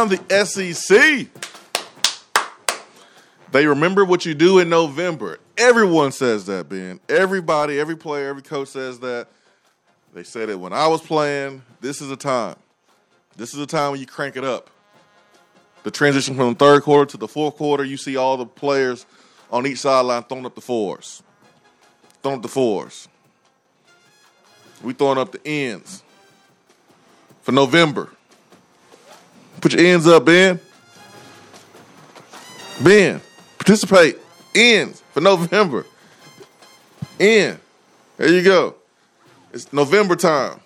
Around 0.00 0.12
the 0.12 0.46
SEC, 0.46 1.28
they 3.52 3.66
remember 3.66 4.02
what 4.02 4.24
you 4.24 4.32
do 4.32 4.58
in 4.58 4.70
November. 4.70 5.38
Everyone 5.58 6.10
says 6.10 6.46
that, 6.46 6.70
Ben. 6.70 7.00
Everybody, 7.06 7.78
every 7.78 7.98
player, 7.98 8.30
every 8.30 8.40
coach 8.40 8.68
says 8.68 8.98
that. 9.00 9.28
They 10.14 10.22
said 10.22 10.48
it 10.48 10.58
when 10.58 10.72
I 10.72 10.86
was 10.86 11.02
playing. 11.02 11.60
This 11.82 12.00
is 12.00 12.10
a 12.10 12.16
time. 12.16 12.56
This 13.36 13.52
is 13.52 13.60
a 13.60 13.66
time 13.66 13.90
when 13.90 14.00
you 14.00 14.06
crank 14.06 14.36
it 14.36 14.44
up. 14.44 14.70
The 15.82 15.90
transition 15.90 16.34
from 16.34 16.54
the 16.54 16.58
third 16.58 16.82
quarter 16.82 17.10
to 17.10 17.18
the 17.18 17.28
fourth 17.28 17.56
quarter, 17.56 17.84
you 17.84 17.98
see 17.98 18.16
all 18.16 18.38
the 18.38 18.46
players 18.46 19.04
on 19.50 19.66
each 19.66 19.80
sideline 19.80 20.22
throwing 20.22 20.46
up 20.46 20.54
the 20.54 20.62
fours. 20.62 21.22
Throwing 22.22 22.38
up 22.38 22.42
the 22.42 22.48
fours. 22.48 23.06
We 24.82 24.94
throwing 24.94 25.18
up 25.18 25.32
the 25.32 25.46
ends 25.46 26.02
for 27.42 27.52
November. 27.52 28.08
Put 29.60 29.74
your 29.74 29.84
ends 29.84 30.06
up, 30.06 30.24
Ben. 30.24 30.58
Ben, 32.82 33.20
participate. 33.58 34.18
Ends 34.54 35.02
for 35.12 35.20
November. 35.20 35.84
End. 37.18 37.60
There 38.16 38.28
you 38.28 38.42
go. 38.42 38.74
It's 39.52 39.72
November 39.72 40.16
time. 40.16 40.60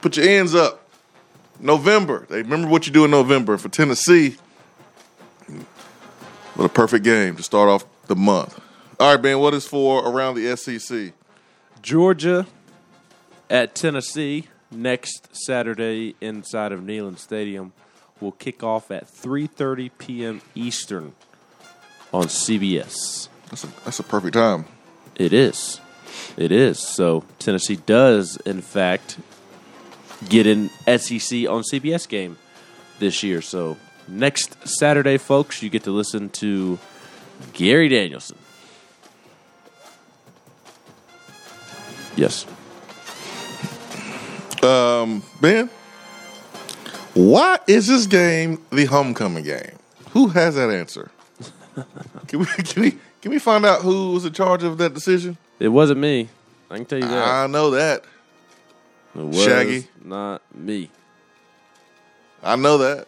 Put 0.00 0.16
your 0.16 0.26
ends 0.26 0.54
up. 0.54 0.80
November. 1.60 2.26
They 2.28 2.38
remember 2.42 2.68
what 2.68 2.86
you 2.86 2.92
do 2.92 3.04
in 3.04 3.10
November. 3.12 3.56
For 3.56 3.68
Tennessee, 3.68 4.36
what 6.54 6.64
a 6.64 6.68
perfect 6.68 7.04
game 7.04 7.36
to 7.36 7.42
start 7.42 7.68
off 7.68 7.84
the 8.08 8.16
month. 8.16 8.60
All 8.98 9.14
right, 9.14 9.22
Ben, 9.22 9.38
what 9.38 9.54
is 9.54 9.66
for 9.66 10.08
around 10.08 10.34
the 10.34 10.56
SEC? 10.56 11.12
Georgia 11.80 12.46
at 13.48 13.74
Tennessee 13.74 14.48
next 14.72 15.34
Saturday 15.34 16.14
inside 16.20 16.72
of 16.72 16.80
Neyland 16.80 17.18
Stadium 17.18 17.72
will 18.20 18.32
kick 18.32 18.62
off 18.62 18.90
at 18.90 19.06
3:30 19.06 19.90
p.m. 19.98 20.42
Eastern 20.54 21.14
on 22.12 22.24
CBS. 22.24 23.28
That's 23.48 23.64
a, 23.64 23.68
that's 23.84 23.98
a 23.98 24.04
perfect 24.04 24.34
time. 24.34 24.64
It 25.16 25.32
is. 25.32 25.80
It 26.36 26.52
is. 26.52 26.78
So 26.78 27.24
Tennessee 27.38 27.76
does, 27.76 28.36
in 28.38 28.62
fact, 28.62 29.18
get 30.28 30.46
an 30.46 30.70
SEC 30.86 31.48
on 31.48 31.62
CBS 31.62 32.08
game 32.08 32.38
this 32.98 33.22
year. 33.22 33.42
So 33.42 33.76
next 34.08 34.66
Saturday, 34.66 35.18
folks, 35.18 35.62
you 35.62 35.70
get 35.70 35.84
to 35.84 35.90
listen 35.90 36.30
to 36.30 36.78
Gary 37.52 37.88
Danielson. 37.88 38.38
Yes. 42.16 42.46
Um, 44.62 45.22
Ben, 45.40 45.68
why 47.14 47.58
is 47.66 47.86
this 47.88 48.06
game 48.06 48.60
the 48.70 48.84
homecoming 48.84 49.44
game? 49.44 49.76
Who 50.10 50.28
has 50.28 50.54
that 50.54 50.70
answer? 50.70 51.10
can 52.28 52.38
we 52.40 52.46
can 52.46 52.82
we 52.82 52.98
can 53.20 53.30
we 53.30 53.38
find 53.38 53.64
out 53.64 53.82
who 53.82 54.12
was 54.12 54.24
in 54.24 54.32
charge 54.32 54.62
of 54.62 54.78
that 54.78 54.94
decision? 54.94 55.36
It 55.58 55.68
wasn't 55.68 56.00
me. 56.00 56.28
I 56.70 56.76
can 56.76 56.84
tell 56.86 56.98
you 56.98 57.08
that. 57.08 57.28
I 57.28 57.46
know 57.46 57.70
that. 57.70 58.04
It 59.14 59.20
was 59.20 59.44
Shaggy. 59.44 59.86
not 60.04 60.42
me. 60.54 60.90
I 62.42 62.56
know 62.56 62.78
that. 62.78 63.06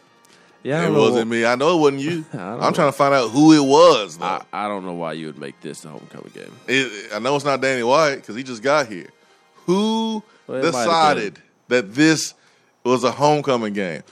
Yeah, 0.63 0.77
I 0.77 0.83
it 0.83 0.85
don't 0.87 0.95
know 0.95 1.01
wasn't 1.01 1.31
me. 1.31 1.45
I 1.45 1.55
know 1.57 1.77
it 1.77 1.81
wasn't 1.81 2.03
you. 2.03 2.25
I'm 2.33 2.61
know. 2.61 2.71
trying 2.73 2.89
to 2.89 2.93
find 2.93 3.15
out 3.15 3.31
who 3.31 3.53
it 3.53 3.67
was. 3.67 4.19
Though. 4.19 4.25
I, 4.25 4.43
I 4.53 4.69
don't 4.69 4.85
know 4.85 4.95
why 4.95 5.13
you 5.13 5.27
would 5.27 5.39
make 5.39 5.61
this 5.61 5.81
the 5.81 5.91
homecoming 5.91 6.33
game. 6.35 6.53
It, 6.67 7.13
I 7.13 7.19
know 7.19 7.37
it's 7.37 7.45
not 7.45 7.61
Danny 7.61 7.83
White 7.83 8.17
because 8.17 8.35
he 8.37 8.43
just 8.43 8.63
got 8.63 8.87
here. 8.87 9.09
Who 9.67 10.23
Well, 10.47 10.59
it 10.59 10.73
might 10.73 10.79
have 10.79 10.85
decided 10.87 11.43
that 11.69 11.95
this 11.95 12.35
was 12.85 13.05
a 13.05 13.13
homecoming 13.13 13.73
game? 13.73 14.03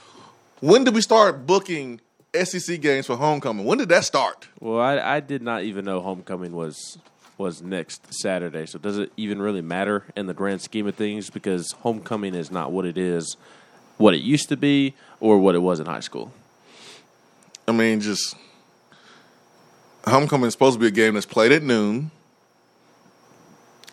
When 0.59 0.83
did 0.83 0.95
we 0.95 1.01
start 1.01 1.45
booking 1.45 1.99
SEC 2.33 2.81
games 2.81 3.05
for 3.05 3.15
homecoming. 3.15 3.65
When 3.65 3.77
did 3.77 3.89
that 3.89 4.05
start? 4.05 4.47
Well, 4.59 4.79
I, 4.79 4.97
I 4.97 5.19
did 5.19 5.41
not 5.41 5.63
even 5.63 5.85
know 5.85 6.01
homecoming 6.01 6.53
was 6.53 6.97
was 7.37 7.61
next 7.61 8.13
Saturday. 8.13 8.65
So 8.65 8.77
does 8.77 8.97
it 8.97 9.11
even 9.17 9.41
really 9.41 9.61
matter 9.61 10.05
in 10.15 10.27
the 10.27 10.33
grand 10.33 10.61
scheme 10.61 10.87
of 10.87 10.95
things? 10.95 11.29
Because 11.29 11.71
homecoming 11.71 12.35
is 12.35 12.51
not 12.51 12.71
what 12.71 12.85
it 12.85 12.97
is, 12.97 13.37
what 13.97 14.13
it 14.13 14.21
used 14.21 14.49
to 14.49 14.57
be, 14.57 14.93
or 15.19 15.39
what 15.39 15.55
it 15.55 15.59
was 15.59 15.79
in 15.79 15.87
high 15.87 15.99
school. 15.99 16.31
I 17.67 17.71
mean, 17.71 18.01
just 18.01 18.35
homecoming 20.05 20.47
is 20.47 20.53
supposed 20.53 20.75
to 20.75 20.79
be 20.79 20.87
a 20.87 20.91
game 20.91 21.15
that's 21.15 21.25
played 21.25 21.51
at 21.51 21.63
noon 21.63 22.11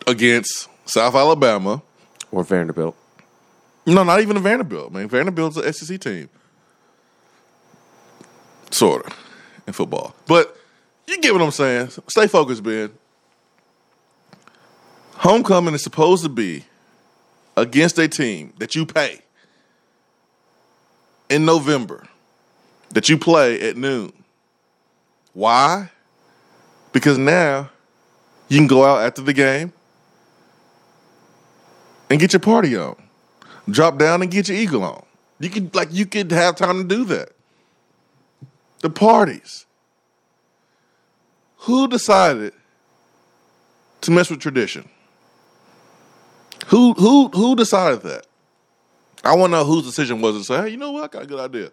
against 0.05 0.67
South 0.85 1.15
Alabama 1.15 1.81
or 2.31 2.43
Vanderbilt. 2.43 2.95
No, 3.85 4.03
not 4.03 4.21
even 4.21 4.37
a 4.37 4.39
Vanderbilt. 4.39 4.91
Man, 4.91 5.09
Vanderbilt's 5.09 5.57
an 5.57 5.73
SEC 5.73 5.99
team, 5.99 6.29
sort 8.69 9.07
of, 9.07 9.17
in 9.65 9.73
football. 9.73 10.15
But 10.27 10.55
you 11.07 11.19
get 11.19 11.33
what 11.33 11.41
I'm 11.41 11.51
saying. 11.51 11.89
Stay 12.07 12.27
focused, 12.27 12.63
Ben. 12.63 12.91
Homecoming 15.15 15.73
is 15.73 15.83
supposed 15.83 16.23
to 16.23 16.29
be 16.29 16.65
against 17.57 17.97
a 17.99 18.07
team 18.07 18.53
that 18.59 18.75
you 18.75 18.85
pay 18.85 19.19
in 21.29 21.45
November, 21.45 22.07
that 22.89 23.09
you 23.09 23.17
play 23.17 23.61
at 23.61 23.77
noon. 23.77 24.11
Why? 25.33 25.89
Because 26.91 27.17
now 27.17 27.69
you 28.49 28.57
can 28.57 28.67
go 28.67 28.83
out 28.83 29.01
after 29.03 29.21
the 29.21 29.33
game 29.33 29.71
and 32.09 32.19
get 32.19 32.33
your 32.33 32.41
party 32.41 32.75
on. 32.75 32.95
Drop 33.69 33.97
down 33.97 34.21
and 34.21 34.31
get 34.31 34.47
your 34.47 34.57
eagle 34.57 34.83
on. 34.83 35.03
You 35.39 35.49
could 35.49 35.73
like 35.75 35.89
you 35.91 36.05
could 36.05 36.31
have 36.31 36.55
time 36.55 36.87
to 36.87 36.95
do 36.95 37.03
that. 37.05 37.31
The 38.81 38.89
parties. 38.89 39.65
Who 41.57 41.87
decided 41.87 42.53
to 44.01 44.11
mess 44.11 44.29
with 44.29 44.39
tradition? 44.39 44.89
Who 46.67 46.93
who 46.93 47.29
who 47.29 47.55
decided 47.55 48.01
that? 48.03 48.27
I 49.23 49.35
want 49.35 49.51
to 49.51 49.57
know 49.57 49.65
whose 49.65 49.85
decision 49.85 50.21
was 50.21 50.35
it 50.35 50.39
to 50.39 50.45
say, 50.45 50.57
hey, 50.63 50.69
you 50.69 50.77
know 50.77 50.91
what? 50.91 51.03
I 51.03 51.07
got 51.07 51.23
a 51.23 51.27
good 51.27 51.39
idea. 51.39 51.71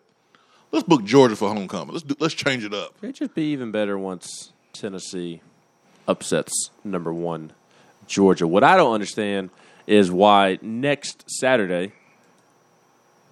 Let's 0.70 0.86
book 0.86 1.04
Georgia 1.04 1.34
for 1.34 1.48
homecoming. 1.48 1.94
Let's 1.94 2.04
do, 2.04 2.14
let's 2.18 2.34
change 2.34 2.64
it 2.64 2.74
up. 2.74 2.94
It'd 3.00 3.14
just 3.14 3.34
be 3.34 3.52
even 3.52 3.70
better 3.70 3.98
once 3.98 4.52
Tennessee 4.74 5.40
upsets 6.06 6.70
number 6.84 7.12
one 7.12 7.52
Georgia. 8.06 8.46
What 8.46 8.64
I 8.64 8.76
don't 8.76 8.92
understand 8.92 9.48
is 9.88 10.12
why 10.12 10.58
next 10.60 11.24
Saturday 11.30 11.92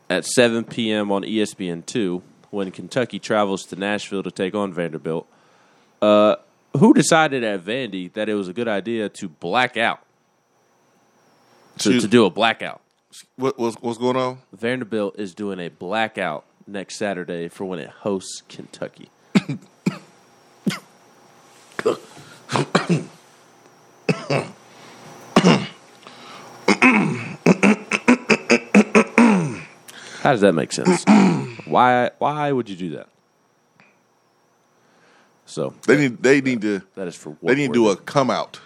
at 0.09 0.25
7 0.25 0.65
p.m. 0.65 1.13
on 1.13 1.23
ESPN2, 1.23 2.23
when 2.51 2.71
Kentucky 2.71 3.19
travels 3.19 3.67
to 3.67 3.77
Nashville 3.77 4.23
to 4.23 4.31
take 4.31 4.55
on 4.55 4.73
Vanderbilt, 4.73 5.27
uh, 6.01 6.37
who 6.79 6.95
decided 6.95 7.45
at 7.45 7.63
Vandy 7.63 8.11
that 8.15 8.31
it 8.31 8.35
was 8.35 8.49
a 8.49 8.55
good 8.55 8.69
idea 8.69 9.11
to 9.11 9.29
black 9.29 9.77
out? 9.77 10.01
To, 11.81 12.01
to 12.01 12.09
do 12.09 12.25
a 12.25 12.31
blackout. 12.31 12.81
What, 13.37 13.59
what's, 13.59 13.77
what's 13.83 13.99
going 13.99 14.17
on? 14.17 14.39
Vanderbilt 14.53 15.19
is 15.19 15.35
doing 15.35 15.61
a 15.61 15.69
blackout 15.69 16.47
next 16.67 16.97
Saturday 16.97 17.49
for 17.49 17.67
when 17.67 17.81
it 17.81 17.91
hosts 17.91 18.43
Kentucky. 18.49 19.11
How 30.27 30.33
does 30.33 30.41
that 30.41 30.55
make 30.55 30.73
sense? 30.73 31.05
why 31.67 32.11
why 32.19 32.51
would 32.51 32.69
you 32.69 32.75
do 32.75 32.91
that? 32.97 33.07
So 35.45 35.73
they 35.87 35.97
need 35.97 36.21
they 36.21 36.41
need 36.41 36.63
to 36.63 36.83
that 36.97 37.07
is 37.07 37.15
for 37.15 37.37
they 37.41 37.55
need 37.55 37.69
to 37.69 37.73
do 37.73 37.89
a 37.91 37.97
come 37.97 38.29
out. 38.29 38.59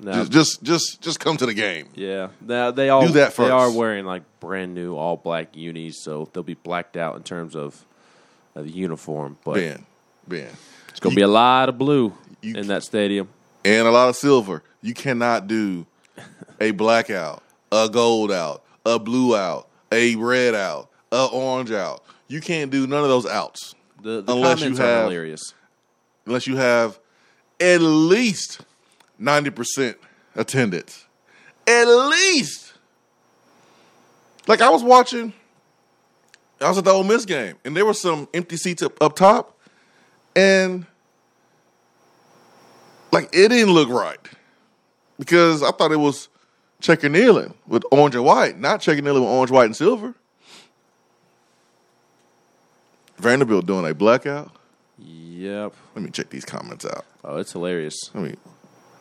No. 0.00 0.10
Just, 0.10 0.32
just 0.32 0.62
just 0.64 1.00
just 1.02 1.20
come 1.20 1.36
to 1.36 1.46
the 1.46 1.54
game. 1.54 1.86
Yeah, 1.94 2.30
now 2.40 2.72
they 2.72 2.88
all 2.88 3.06
Do 3.06 3.12
that 3.12 3.32
first. 3.32 3.46
They 3.46 3.52
are 3.52 3.70
wearing 3.70 4.04
like 4.06 4.24
brand 4.40 4.74
new 4.74 4.96
all 4.96 5.16
black 5.16 5.56
unis, 5.56 6.02
so 6.02 6.28
they'll 6.32 6.42
be 6.42 6.54
blacked 6.54 6.96
out 6.96 7.14
in 7.14 7.22
terms 7.22 7.54
of, 7.54 7.86
of 8.56 8.64
the 8.64 8.72
uniform. 8.72 9.38
But 9.44 9.54
Ben, 9.54 9.86
Ben, 10.26 10.50
it's 10.88 10.98
gonna 10.98 11.14
be 11.14 11.22
a 11.22 11.28
lot 11.28 11.68
of 11.68 11.78
blue 11.78 12.12
in 12.42 12.66
that 12.66 12.82
stadium. 12.82 13.28
and 13.64 13.86
a 13.86 13.92
lot 13.92 14.08
of 14.08 14.16
silver. 14.16 14.64
You 14.82 14.94
cannot 14.94 15.46
do 15.46 15.86
a 16.60 16.72
blackout, 16.72 17.44
a 17.70 17.88
gold 17.88 18.32
out, 18.32 18.64
a 18.84 18.98
blue 18.98 19.36
out, 19.36 19.68
a 19.92 20.16
red 20.16 20.56
out, 20.56 20.90
a 21.14 21.26
orange 21.26 21.70
out. 21.70 22.02
You 22.28 22.40
can't 22.40 22.70
do 22.70 22.86
none 22.86 23.02
of 23.02 23.08
those 23.08 23.26
outs 23.26 23.74
The, 24.02 24.20
the 24.22 24.32
unless 24.32 24.58
you 24.60 24.64
comments 24.64 24.80
are 24.80 24.86
have 24.86 25.02
hilarious. 25.04 25.54
unless 26.26 26.46
you 26.46 26.56
have 26.56 26.98
at 27.60 27.80
least 27.80 28.60
ninety 29.18 29.50
percent 29.50 29.96
attendance. 30.34 31.04
At 31.66 31.84
least, 31.84 32.74
like 34.46 34.60
I 34.60 34.68
was 34.70 34.82
watching, 34.82 35.32
I 36.60 36.68
was 36.68 36.78
at 36.78 36.84
the 36.84 36.90
Ole 36.90 37.04
Miss 37.04 37.24
game, 37.24 37.56
and 37.64 37.76
there 37.76 37.86
were 37.86 37.94
some 37.94 38.28
empty 38.34 38.56
seats 38.56 38.82
up, 38.82 39.00
up 39.02 39.16
top, 39.16 39.58
and 40.36 40.84
like 43.12 43.24
it 43.32 43.48
didn't 43.48 43.72
look 43.72 43.88
right 43.88 44.18
because 45.18 45.62
I 45.62 45.70
thought 45.70 45.92
it 45.92 45.96
was 45.98 46.28
checker 46.80 47.08
Neyland 47.08 47.54
with 47.66 47.84
orange 47.90 48.14
and 48.14 48.24
white, 48.24 48.58
not 48.58 48.80
checker 48.80 49.00
Neyland 49.00 49.14
with 49.20 49.30
orange, 49.30 49.50
white, 49.50 49.66
and 49.66 49.76
silver. 49.76 50.14
Vanderbilt 53.18 53.66
doing 53.66 53.88
a 53.88 53.94
blackout. 53.94 54.50
Yep. 54.98 55.74
Let 55.94 56.04
me 56.04 56.10
check 56.10 56.30
these 56.30 56.44
comments 56.44 56.84
out. 56.84 57.04
Oh, 57.24 57.36
it's 57.36 57.52
hilarious. 57.52 58.10
Let 58.14 58.24
me. 58.24 58.36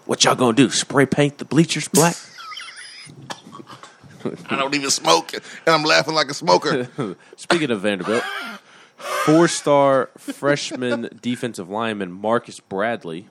What 0.05 0.23
y'all 0.23 0.35
gonna 0.35 0.55
do? 0.55 0.69
Spray 0.69 1.05
paint 1.05 1.37
the 1.37 1.45
bleachers 1.45 1.87
black? 1.87 2.15
I 4.49 4.55
don't 4.55 4.73
even 4.73 4.89
smoke, 4.89 5.33
and 5.33 5.43
I'm 5.67 5.83
laughing 5.83 6.13
like 6.13 6.29
a 6.29 6.33
smoker. 6.33 6.87
Speaking 7.35 7.71
of 7.71 7.81
Vanderbilt, 7.81 8.23
four-star 8.95 10.09
freshman 10.17 11.19
defensive 11.21 11.69
lineman 11.69 12.11
Marcus 12.11 12.59
Bradley, 12.59 13.27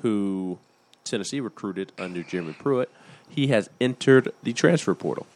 who 0.00 0.58
Tennessee 1.04 1.40
recruited 1.40 1.92
under 1.98 2.22
Jeremy 2.22 2.54
Pruitt, 2.54 2.90
he 3.28 3.48
has 3.48 3.68
entered 3.80 4.32
the 4.42 4.52
transfer 4.52 4.94
portal. 4.94 5.26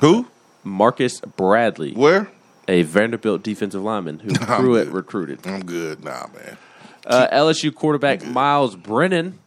Who? 0.00 0.26
Marcus 0.64 1.20
Bradley. 1.20 1.92
Where? 1.92 2.30
A 2.68 2.82
Vanderbilt 2.82 3.42
defensive 3.42 3.82
lineman 3.82 4.18
who 4.20 4.34
Pruitt 4.34 4.88
recruited. 4.88 5.46
I'm 5.46 5.64
good. 5.64 6.04
Nah, 6.04 6.26
man. 6.34 6.58
Uh, 7.06 7.26
LSU 7.32 7.74
quarterback 7.74 8.24
Myles 8.26 8.76
Brennan 8.76 9.38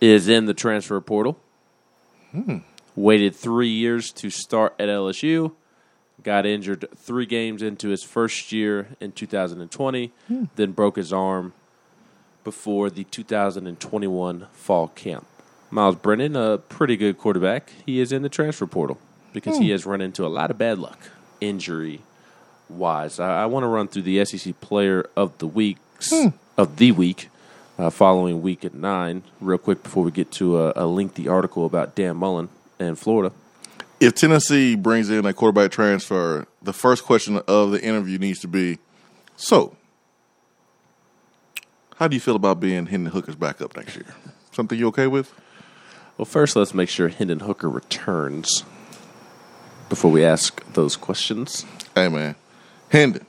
is 0.00 0.28
in 0.28 0.46
the 0.46 0.54
transfer 0.54 1.00
portal. 1.00 1.38
Hmm. 2.32 2.58
Waited 2.94 3.34
three 3.36 3.68
years 3.68 4.10
to 4.12 4.30
start 4.30 4.74
at 4.78 4.88
LSU. 4.88 5.52
Got 6.22 6.46
injured 6.46 6.86
three 6.96 7.26
games 7.26 7.60
into 7.60 7.88
his 7.90 8.02
first 8.02 8.50
year 8.52 8.88
in 9.00 9.12
2020, 9.12 10.12
Hmm. 10.28 10.44
then 10.56 10.72
broke 10.72 10.96
his 10.96 11.12
arm 11.12 11.52
before 12.42 12.88
the 12.88 13.04
2021 13.04 14.46
fall 14.52 14.88
camp. 14.88 15.26
Myles 15.70 15.96
Brennan, 15.96 16.36
a 16.36 16.56
pretty 16.58 16.96
good 16.96 17.18
quarterback, 17.18 17.70
he 17.84 18.00
is 18.00 18.12
in 18.12 18.22
the 18.22 18.28
transfer 18.28 18.66
portal 18.66 18.98
because 19.34 19.58
he 19.58 19.66
Hmm. 19.66 19.72
has 19.72 19.84
run 19.84 20.00
into 20.00 20.24
a 20.24 20.28
lot 20.28 20.50
of 20.50 20.56
bad 20.56 20.78
luck, 20.78 20.98
injury 21.48 22.00
wise. 22.68 23.20
I, 23.20 23.42
I 23.42 23.46
want 23.46 23.64
to 23.64 23.68
run 23.68 23.88
through 23.88 24.02
the 24.02 24.24
SEC 24.24 24.60
Player 24.60 25.08
of 25.16 25.36
the 25.38 25.46
Weeks 25.46 26.10
Hmm. 26.10 26.28
of 26.58 26.76
the 26.76 26.92
week, 26.92 27.28
uh, 27.78 27.90
following 27.90 28.42
week 28.42 28.64
at 28.64 28.74
nine, 28.74 29.22
real 29.40 29.58
quick 29.58 29.82
before 29.82 30.02
we 30.04 30.10
get 30.10 30.30
to 30.32 30.58
a, 30.58 30.72
a 30.76 30.86
lengthy 30.86 31.26
article 31.28 31.64
about 31.64 31.94
Dan 31.94 32.16
Mullen 32.16 32.48
and 32.78 32.98
Florida. 32.98 33.32
If 33.98 34.14
Tennessee 34.14 34.74
brings 34.76 35.08
in 35.08 35.24
a 35.24 35.32
quarterback 35.32 35.70
transfer, 35.70 36.46
the 36.62 36.74
first 36.74 37.04
question 37.04 37.40
of 37.48 37.70
the 37.70 37.82
interview 37.82 38.18
needs 38.18 38.40
to 38.40 38.48
be 38.48 38.78
So, 39.36 39.74
how 41.96 42.08
do 42.08 42.14
you 42.16 42.20
feel 42.20 42.36
about 42.36 42.60
being 42.60 42.86
Hendon 42.86 43.12
Hooker's 43.12 43.36
backup 43.36 43.74
next 43.76 43.94
year? 43.96 44.14
Something 44.52 44.78
you 44.78 44.88
okay 44.88 45.06
with? 45.06 45.32
Well, 46.18 46.26
first, 46.26 46.56
let's 46.56 46.74
make 46.74 46.88
sure 46.90 47.08
Hendon 47.08 47.40
Hooker 47.40 47.70
returns 47.70 48.64
before 49.88 50.10
we 50.10 50.24
ask 50.24 50.64
those 50.72 50.96
questions. 50.96 51.64
Hey, 51.94 52.08
man. 52.08 52.34
Hendon, 52.88 53.26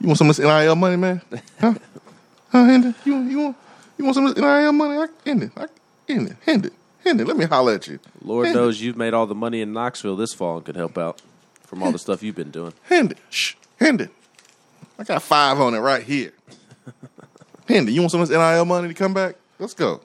you 0.00 0.06
want 0.06 0.18
some 0.18 0.30
of 0.30 0.36
this 0.36 0.44
NIL 0.44 0.76
money, 0.76 0.96
man? 0.96 1.20
Huh? 1.60 1.74
Huh, 2.50 2.64
Hendon? 2.64 2.94
You, 3.04 3.16
you, 3.22 3.38
want, 3.38 3.56
you 3.98 4.04
want 4.04 4.14
some 4.14 4.26
of 4.26 4.34
this 4.34 4.42
NIL 4.42 4.72
money? 4.72 4.98
I, 4.98 5.06
Hendon, 5.26 5.52
I, 5.56 5.66
Hendon, 6.06 6.36
Hendon, 6.44 6.70
Hendon, 7.04 7.26
let 7.26 7.36
me 7.36 7.44
holler 7.44 7.74
at 7.74 7.86
you. 7.86 7.98
Lord 8.22 8.46
Hendon, 8.46 8.62
knows 8.62 8.80
you've 8.80 8.96
made 8.96 9.14
all 9.14 9.26
the 9.26 9.34
money 9.34 9.60
in 9.60 9.72
Knoxville 9.72 10.16
this 10.16 10.32
fall 10.32 10.56
and 10.56 10.64
could 10.64 10.76
help 10.76 10.96
out 10.96 11.20
from 11.62 11.82
all 11.82 11.92
the 11.92 11.98
stuff 11.98 12.22
you've 12.22 12.36
been 12.36 12.50
doing. 12.50 12.72
Hendon, 12.84 13.18
shh, 13.30 13.54
Hendon. 13.78 14.10
I 14.98 15.04
got 15.04 15.22
five 15.22 15.60
on 15.60 15.74
it 15.74 15.78
right 15.78 16.02
here. 16.02 16.32
Hendon, 17.68 17.94
you 17.94 18.00
want 18.00 18.10
some 18.10 18.20
of 18.20 18.28
this 18.28 18.36
NIL 18.36 18.64
money 18.64 18.88
to 18.88 18.94
come 18.94 19.14
back? 19.14 19.36
Let's 19.58 19.74
go. 19.74 20.00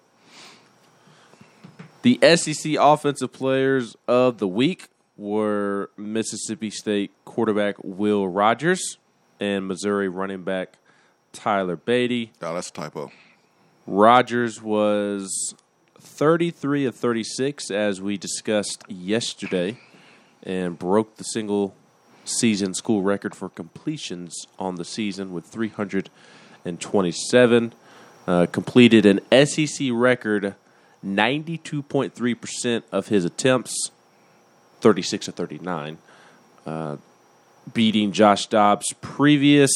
The 2.02 2.20
SEC 2.36 2.76
offensive 2.78 3.32
players 3.32 3.96
of 4.08 4.40
the 4.40 4.48
week 4.48 4.90
were 5.18 5.90
Mississippi 5.98 6.70
State 6.70 7.12
quarterback 7.26 7.76
Will 7.84 8.26
Rogers 8.28 9.00
and 9.40 9.68
Missouri 9.68 10.08
running 10.10 10.44
back 10.44 10.78
Tyler 11.32 11.78
Badie. 11.78 12.30
Oh, 12.42 12.54
that's 12.54 12.70
a 12.70 12.74
typo. 12.74 13.12
Rogers 13.86 14.62
was 14.62 15.54
33 16.00 16.86
of 16.86 16.96
36, 16.96 17.70
as 17.72 18.02
we 18.02 18.16
discussed 18.18 18.84
yesterday, 18.88 19.78
and 20.44 20.80
broke 20.80 21.18
the 21.18 21.24
single 21.24 21.76
season 22.26 22.74
school 22.74 23.02
record 23.02 23.36
for 23.36 23.50
completions 23.50 24.48
on 24.58 24.76
the 24.76 24.86
season 24.86 25.34
with 25.34 25.46
327. 25.46 27.74
Uh, 28.26 28.46
completed 28.46 29.06
an 29.06 29.20
SEC 29.46 29.90
record 29.92 30.56
92.3% 31.06 32.84
of 32.92 33.10
his 33.10 33.26
attempts, 33.26 33.92
36 34.84 35.30
of 35.30 35.36
39, 35.36 35.98
uh, 36.66 36.98
beating 37.74 38.12
Josh 38.12 38.48
Dobbs' 38.48 38.94
previous 39.00 39.72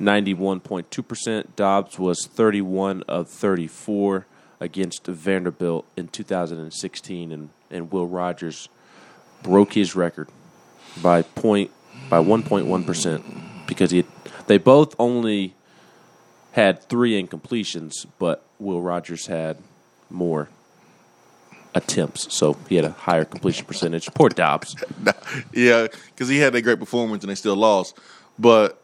91.2%. 0.00 1.44
Dobbs 1.56 1.98
was 1.98 2.26
31 2.26 3.04
of 3.06 3.28
34 3.28 4.26
against 4.58 5.06
Vanderbilt 5.06 5.86
in 5.94 6.08
2016, 6.08 7.32
and, 7.32 7.50
and 7.70 7.92
Will 7.92 8.06
Rogers 8.06 8.70
broke 9.42 9.74
his 9.74 9.94
record 9.94 10.28
by 11.02 11.20
point 11.20 11.70
by 12.08 12.18
1.1% 12.18 13.66
because 13.66 13.90
he 13.90 14.04
they 14.46 14.58
both 14.58 14.96
only 14.98 15.54
had 16.52 16.82
three 16.82 17.22
incompletions, 17.22 18.06
but 18.18 18.42
Will 18.58 18.80
Rogers 18.80 19.26
had 19.26 19.58
more 20.08 20.48
attempts, 21.74 22.32
so 22.34 22.56
he 22.68 22.76
had 22.76 22.84
a 22.84 22.90
higher 22.90 23.24
completion 23.24 23.64
percentage. 23.66 24.08
Poor 24.14 24.28
Dobbs. 24.28 24.76
yeah, 25.52 25.86
because 26.06 26.28
he 26.28 26.38
had 26.38 26.54
a 26.54 26.62
great 26.62 26.78
performance 26.78 27.22
and 27.22 27.30
they 27.30 27.34
still 27.34 27.56
lost. 27.56 27.98
But 28.38 28.82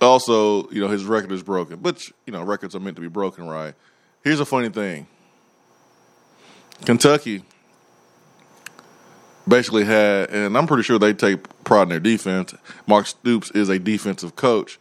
also, 0.00 0.68
you 0.70 0.80
know, 0.80 0.88
his 0.88 1.04
record 1.04 1.32
is 1.32 1.42
broken. 1.42 1.80
But 1.80 2.08
you 2.26 2.32
know, 2.32 2.42
records 2.42 2.74
are 2.74 2.80
meant 2.80 2.96
to 2.96 3.02
be 3.02 3.08
broken, 3.08 3.46
right? 3.46 3.74
Here's 4.22 4.40
a 4.40 4.44
funny 4.44 4.68
thing. 4.68 5.06
Kentucky 6.84 7.44
basically 9.46 9.84
had, 9.84 10.30
and 10.30 10.56
I'm 10.56 10.66
pretty 10.66 10.82
sure 10.82 10.98
they 10.98 11.12
take 11.12 11.64
pride 11.64 11.84
in 11.84 11.88
their 11.90 12.00
defense. 12.00 12.54
Mark 12.86 13.06
Stoops 13.06 13.50
is 13.50 13.68
a 13.68 13.78
defensive 13.78 14.36
coach, 14.36 14.78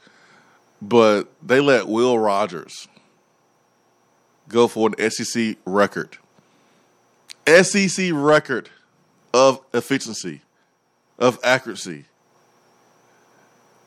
but 0.81 1.31
they 1.41 1.59
let 1.59 1.87
Will 1.87 2.17
Rogers 2.17 2.87
go 4.47 4.67
for 4.67 4.89
an 4.89 5.11
SEC 5.11 5.57
record. 5.65 6.17
SEC 7.63 8.11
record 8.13 8.69
of 9.33 9.63
efficiency, 9.73 10.41
of 11.17 11.39
accuracy. 11.43 12.05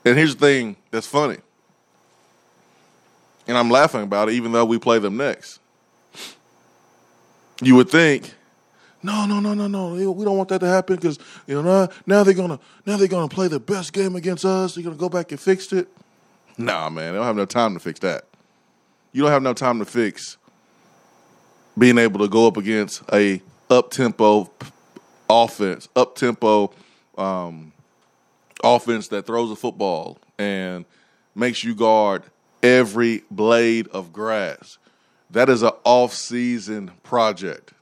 And 0.05 0.17
here's 0.17 0.35
the 0.35 0.47
thing 0.47 0.77
that's 0.91 1.07
funny. 1.07 1.39
And 3.47 3.57
I'm 3.57 3.71
laughing 3.71 4.03
about 4.03 4.29
it, 4.29 4.35
even 4.35 4.53
though 4.53 4.65
we 4.65 4.79
play 4.79 4.99
them 4.99 5.17
next. 5.17 5.61
You 7.61 7.77
would 7.77 7.91
think, 7.91 8.35
no, 9.03 9.27
no, 9.27 9.41
no, 9.41 9.55
no, 9.55 9.67
no. 9.67 10.13
We 10.13 10.25
don't 10.25 10.37
want 10.37 10.49
that 10.51 10.61
to 10.61 10.67
happen 10.67 10.97
because 10.97 11.19
you 11.47 11.61
know 11.61 11.89
now, 12.07 12.23
they're 12.23 12.35
gonna 12.35 12.61
now 12.87 12.97
they're 12.97 13.09
gonna 13.09 13.29
play 13.29 13.49
the 13.49 13.59
best 13.59 13.93
game 13.93 14.15
against 14.15 14.45
us. 14.45 14.75
They're 14.75 14.85
gonna 14.85 14.97
go 14.97 15.09
back 15.09 15.33
and 15.33 15.41
fix 15.41 15.73
it. 15.73 15.89
Nah, 16.57 16.89
man, 16.89 17.13
they 17.13 17.19
don't 17.19 17.27
have 17.27 17.37
no 17.37 17.45
time 17.45 17.75
to 17.75 17.81
fix 17.81 17.99
that. 18.01 18.25
You 19.13 19.23
don't 19.23 19.33
have 19.33 19.43
no 19.43 19.55
time 19.55 19.79
to 19.81 19.85
fix 19.85 20.37
being 21.77 21.99
able 21.99 22.21
to 22.21 22.29
go 22.29 22.47
up 22.47 22.57
against 22.57 23.03
a 23.13 23.43
up 23.73 23.91
tempo 23.91 24.51
offense, 25.29 25.89
up 25.97 26.15
tempo 26.15 26.71
um, 27.17 27.73
offense 28.63 29.09
that 29.09 29.27
throws 29.27 29.51
a 29.51 29.57
football 29.57 30.19
and 30.39 30.85
makes 31.35 31.65
you 31.65 31.75
guard 31.75 32.23
every 32.63 33.25
blade 33.31 33.89
of 33.89 34.13
grass. 34.13 34.79
That 35.31 35.49
is 35.49 35.63
an 35.63 35.73
off-season 35.85 36.93
project. 37.03 37.73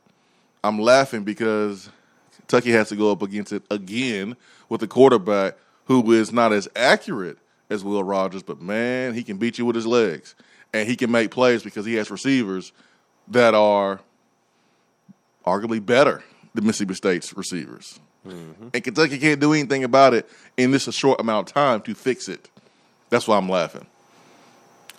I'm 0.63 0.79
laughing 0.79 1.25
because 1.25 1.91
Kentucky 2.37 2.71
has 2.71 2.89
to 2.91 2.97
go 2.97 3.11
up 3.11 3.23
against 3.23 3.53
it 3.53 3.65
again 3.71 4.37
with 4.69 4.83
a 4.83 4.87
quarterback 4.87 5.57
who 5.87 6.13
is 6.13 6.33
not 6.33 6.53
as 6.53 6.69
accurate 6.77 7.39
as 7.69 7.83
Will 7.83 8.05
Rogers, 8.05 8.45
but 8.45 8.63
man, 8.63 9.15
he 9.15 9.25
can 9.25 9.37
beat 9.37 9.59
you 9.59 9.67
with 9.67 9.75
his 9.75 9.87
legs. 9.87 10.37
And 10.73 10.89
he 10.89 10.95
can 10.95 11.11
make 11.11 11.33
plays 11.33 11.65
because 11.65 11.85
he 11.85 11.95
has 11.95 12.13
receivers 12.13 12.73
that 13.27 13.55
are 13.55 14.01
arguably 15.45 15.85
better 15.85 16.23
than 16.55 16.67
Mississippi 16.67 16.95
State's 16.95 17.37
receivers. 17.37 18.01
Mm-hmm. 18.27 18.69
And 18.75 18.85
Kentucky 18.85 19.19
can't 19.19 19.41
do 19.41 19.53
anything 19.53 19.85
about 19.85 20.15
it 20.15 20.29
in 20.57 20.71
this 20.71 20.87
a 20.87 20.93
short 20.93 21.21
amount 21.21 21.49
of 21.49 21.55
time 21.55 21.81
to 21.83 21.95
fix 21.95 22.29
it. 22.29 22.51
That's 23.09 23.27
why 23.27 23.37
I'm 23.37 23.49
laughing. 23.49 23.87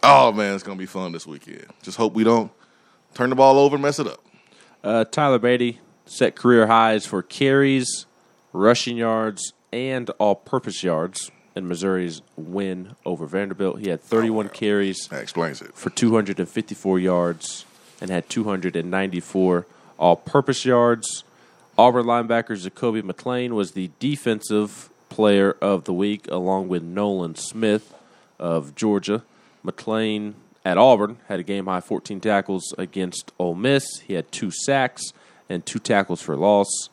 Oh 0.03 0.31
man, 0.31 0.55
it's 0.55 0.63
gonna 0.63 0.79
be 0.79 0.87
fun 0.87 1.11
this 1.11 1.27
weekend. 1.27 1.67
Just 1.83 1.97
hope 1.97 2.13
we 2.13 2.23
don't 2.23 2.51
turn 3.13 3.29
the 3.29 3.35
ball 3.35 3.59
over 3.59 3.75
and 3.75 3.83
mess 3.83 3.99
it 3.99 4.07
up. 4.07 4.23
Uh, 4.83 5.05
Tyler 5.05 5.37
Badie 5.37 5.77
set 6.05 6.35
career 6.35 6.65
highs 6.67 7.05
for 7.05 7.21
carries, 7.21 8.07
rushing 8.51 8.97
yards, 8.97 9.53
and 9.71 10.09
all-purpose 10.11 10.83
yards 10.83 11.31
in 11.55 11.67
Missouri's 11.67 12.21
win 12.35 12.95
over 13.05 13.25
Vanderbilt. 13.25 13.79
He 13.79 13.89
had 13.89 14.01
31 14.01 14.47
oh, 14.47 14.49
carries. 14.49 15.07
That 15.07 15.21
explains 15.21 15.61
it. 15.61 15.75
For 15.75 15.89
254 15.89 16.99
yards 16.99 17.65
and 17.99 18.09
had 18.09 18.27
294 18.29 19.67
all-purpose 20.01 20.65
yards. 20.65 21.23
Auburn 21.77 22.05
linebacker 22.05 22.57
Zakoby 22.57 23.03
McClain 23.03 23.51
was 23.51 23.71
the 23.71 23.91
defensive 23.99 24.89
player 25.09 25.55
of 25.61 25.83
the 25.85 25.93
week, 25.93 26.27
along 26.29 26.67
with 26.67 26.81
Nolan 26.81 27.35
Smith 27.35 27.93
of 28.39 28.75
Georgia. 28.75 29.23
McClain 29.63 30.33
at 30.65 30.77
Auburn 30.77 31.17
had 31.27 31.39
a 31.39 31.43
game 31.43 31.67
high 31.67 31.81
14 31.81 32.19
tackles 32.19 32.73
against 32.77 33.31
Ole 33.37 33.53
Miss. 33.53 33.99
He 33.99 34.15
had 34.15 34.31
two 34.31 34.49
sacks 34.49 35.13
and 35.47 35.65
two 35.65 35.79
tackles 35.79 36.21
for 36.21 36.35
loss. 36.35 36.89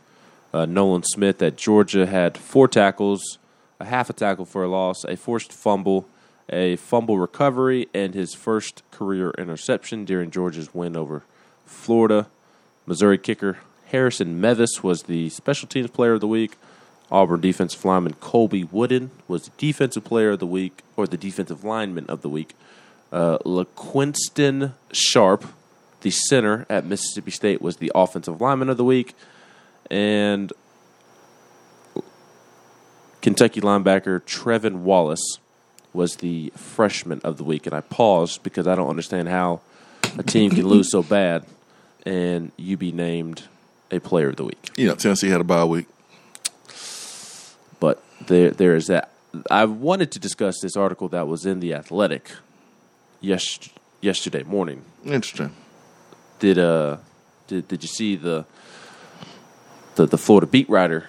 Uh, 0.52 0.66
Nolan 0.66 1.02
Smith 1.02 1.40
at 1.42 1.56
Georgia 1.56 2.06
had 2.06 2.36
four 2.36 2.68
tackles, 2.68 3.38
a 3.80 3.86
half 3.86 4.10
a 4.10 4.12
tackle 4.12 4.44
for 4.44 4.64
a 4.64 4.68
loss, 4.68 5.04
a 5.04 5.16
forced 5.16 5.52
fumble, 5.52 6.06
a 6.50 6.76
fumble 6.76 7.18
recovery, 7.18 7.88
and 7.94 8.14
his 8.14 8.34
first 8.34 8.82
career 8.90 9.32
interception 9.38 10.04
during 10.04 10.30
Georgia's 10.30 10.74
win 10.74 10.94
over 10.96 11.24
Florida. 11.64 12.28
Missouri 12.88 13.18
kicker 13.18 13.58
Harrison 13.88 14.40
Mevis 14.40 14.82
was 14.82 15.02
the 15.02 15.28
special 15.28 15.68
teams 15.68 15.90
player 15.90 16.14
of 16.14 16.20
the 16.20 16.26
week. 16.26 16.56
Auburn 17.10 17.40
defensive 17.40 17.84
lineman 17.84 18.14
Colby 18.14 18.64
Wooden 18.64 19.10
was 19.28 19.44
the 19.44 19.50
defensive 19.58 20.04
player 20.04 20.30
of 20.30 20.38
the 20.38 20.46
week, 20.46 20.82
or 20.96 21.06
the 21.06 21.18
defensive 21.18 21.64
lineman 21.64 22.06
of 22.06 22.22
the 22.22 22.30
week. 22.30 22.54
Uh, 23.12 23.38
LaQuinston 23.44 24.72
Sharp, 24.92 25.44
the 26.00 26.10
center 26.10 26.66
at 26.70 26.86
Mississippi 26.86 27.30
State, 27.30 27.60
was 27.60 27.76
the 27.76 27.92
offensive 27.94 28.40
lineman 28.40 28.70
of 28.70 28.78
the 28.78 28.84
week. 28.84 29.14
And 29.90 30.50
Kentucky 33.20 33.60
linebacker 33.60 34.20
Trevin 34.22 34.80
Wallace 34.80 35.38
was 35.92 36.16
the 36.16 36.52
freshman 36.56 37.20
of 37.22 37.36
the 37.36 37.44
week. 37.44 37.66
And 37.66 37.74
I 37.74 37.82
paused 37.82 38.42
because 38.42 38.66
I 38.66 38.74
don't 38.74 38.88
understand 38.88 39.28
how 39.28 39.60
a 40.18 40.22
team 40.22 40.50
can 40.50 40.66
lose 40.66 40.90
so 40.90 41.02
bad 41.02 41.44
and 42.08 42.52
you 42.56 42.78
be 42.78 42.90
named 42.90 43.44
a 43.90 43.98
player 43.98 44.30
of 44.30 44.36
the 44.36 44.44
week. 44.44 44.70
You 44.76 44.86
know, 44.86 44.94
Tennessee 44.94 45.28
had 45.28 45.42
a 45.42 45.44
bye 45.44 45.64
week. 45.64 45.86
But 47.80 48.02
there, 48.26 48.50
there 48.50 48.74
is 48.74 48.86
that. 48.86 49.12
I 49.50 49.66
wanted 49.66 50.10
to 50.12 50.18
discuss 50.18 50.58
this 50.62 50.74
article 50.74 51.08
that 51.10 51.28
was 51.28 51.44
in 51.44 51.60
the 51.60 51.74
Athletic 51.74 52.30
yes, 53.20 53.58
yesterday 54.00 54.42
morning. 54.42 54.84
Interesting. 55.04 55.54
Did 56.38 56.58
uh, 56.58 56.96
did 57.46 57.68
did 57.68 57.82
you 57.82 57.88
see 57.88 58.16
the 58.16 58.46
the 59.96 60.06
the 60.06 60.18
Florida 60.18 60.46
beat 60.46 60.68
writer 60.70 61.08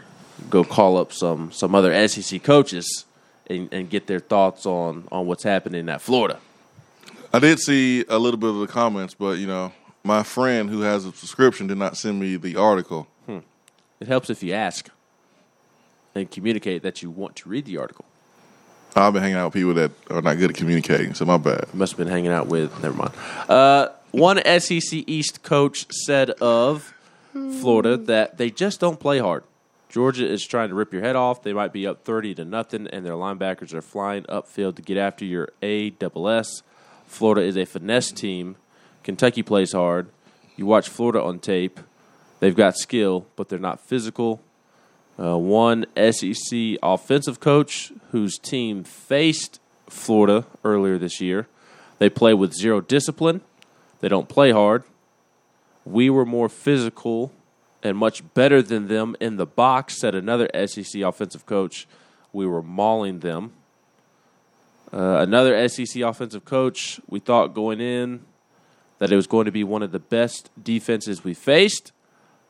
go 0.50 0.66
call 0.66 0.98
up 0.98 1.14
some 1.14 1.52
some 1.54 1.76
other 1.76 2.08
SEC 2.10 2.44
coaches 2.44 3.06
and, 3.48 3.70
and 3.72 3.90
get 3.90 4.08
their 4.08 4.20
thoughts 4.20 4.66
on 4.66 5.08
on 5.14 5.28
what's 5.28 5.44
happening 5.44 5.88
at 5.88 6.02
Florida? 6.02 6.40
I 7.32 7.40
did 7.40 7.60
see 7.60 8.04
a 8.10 8.20
little 8.20 8.40
bit 8.40 8.50
of 8.50 8.60
the 8.60 8.68
comments, 8.68 9.14
but 9.14 9.38
you 9.38 9.48
know, 9.48 9.72
my 10.04 10.24
friend 10.24 10.70
who 10.70 10.82
has 10.82 11.06
a 11.06 11.12
subscription 11.12 11.68
did 11.68 11.78
not 11.78 11.98
send 11.98 12.20
me 12.20 12.36
the 12.36 12.56
article. 12.56 13.08
Hmm. 13.26 13.40
It 14.00 14.08
helps 14.08 14.30
if 14.30 14.42
you 14.44 14.54
ask 14.54 14.90
and 16.16 16.30
communicate 16.30 16.82
that 16.84 17.02
you 17.02 17.10
want 17.10 17.36
to 17.38 17.50
read 17.50 17.66
the 17.66 17.78
article. 17.78 18.06
I've 18.96 19.14
been 19.14 19.22
hanging 19.22 19.38
out 19.38 19.46
with 19.48 19.54
people 19.54 19.74
that 19.76 19.92
are 20.10 20.22
not 20.22 20.38
good 20.38 20.50
at 20.50 20.56
communicating, 20.56 21.14
so 21.14 21.26
my 21.26 21.38
bad. 21.38 21.74
Must 21.74 21.94
have 21.94 21.98
been 21.98 22.08
hanging 22.08 22.32
out 22.32 22.48
with. 22.48 22.72
Never 22.82 22.98
mind. 22.98 23.14
Uh, 23.48 23.90
one 24.12 24.42
SEC 24.60 25.04
East 25.08 25.44
coach 25.44 25.86
said 25.94 26.32
of 26.32 26.94
Florida 27.32 27.98
that 27.98 28.38
they 28.38 28.50
just 28.50 28.80
don't 28.80 29.00
play 29.00 29.20
hard. 29.20 29.44
Georgia 29.90 30.28
is 30.28 30.46
trying 30.46 30.70
to 30.70 30.76
rip 30.76 30.92
your 30.92 31.02
head 31.02 31.16
off. 31.16 31.44
They 31.44 31.54
might 31.54 31.72
be 31.72 31.86
up 31.86 32.04
thirty 32.04 32.34
to 32.36 32.46
nothing, 32.46 32.88
and 32.88 33.06
their 33.06 33.14
linebackers 33.14 33.74
are 33.74 33.82
flying 33.82 34.24
upfield 34.24 34.76
to 34.78 34.82
get 34.82 34.98
after 34.98 35.26
your 35.26 35.50
A 35.62 35.92
double 35.92 36.28
S. 36.28 36.64
Florida 37.06 37.42
is 37.42 37.58
a 37.58 37.66
finesse 37.66 38.12
team. 38.12 38.56
Kentucky 39.10 39.42
plays 39.42 39.72
hard. 39.72 40.08
You 40.56 40.68
watch 40.68 40.88
Florida 40.88 41.20
on 41.24 41.40
tape; 41.40 41.80
they've 42.40 42.56
got 42.56 42.78
skill, 42.78 43.26
but 43.36 43.50
they're 43.50 43.58
not 43.58 43.80
physical. 43.80 44.40
Uh, 45.18 45.36
one 45.36 45.88
SEC 45.98 46.78
offensive 46.84 47.40
coach 47.40 47.92
whose 48.12 48.38
team 48.38 48.84
faced 48.84 49.60
Florida 49.88 50.46
earlier 50.64 51.00
this 51.00 51.20
year. 51.20 51.48
They 51.98 52.08
play 52.08 52.36
with 52.36 52.54
zero 52.54 52.82
discipline. 52.82 53.42
They 54.00 54.10
don't 54.10 54.30
play 54.30 54.52
hard. 54.52 54.84
We 55.86 56.12
were 56.12 56.24
more 56.26 56.48
physical 56.48 57.32
and 57.82 57.98
much 57.98 58.22
better 58.36 58.62
than 58.62 58.90
them 58.90 59.16
in 59.20 59.38
the 59.38 59.48
box, 59.48 60.00
said 60.00 60.14
another 60.14 60.48
SEC 60.68 61.02
offensive 61.02 61.48
coach. 61.48 61.88
We 62.32 62.46
were 62.46 62.62
mauling 62.62 63.22
them. 63.22 63.54
Uh, 64.94 65.18
another 65.22 65.68
SEC 65.68 66.04
offensive 66.04 66.46
coach, 66.46 67.00
we 67.08 67.20
thought 67.20 67.56
going 67.56 67.82
in 67.82 68.28
that 69.00 69.12
it 69.12 69.16
was 69.16 69.28
going 69.28 69.46
to 69.46 69.52
be 69.52 69.64
one 69.64 69.82
of 69.82 69.92
the 69.92 70.00
best 70.00 70.50
defenses 70.62 71.24
we 71.24 71.34
faced, 71.34 71.92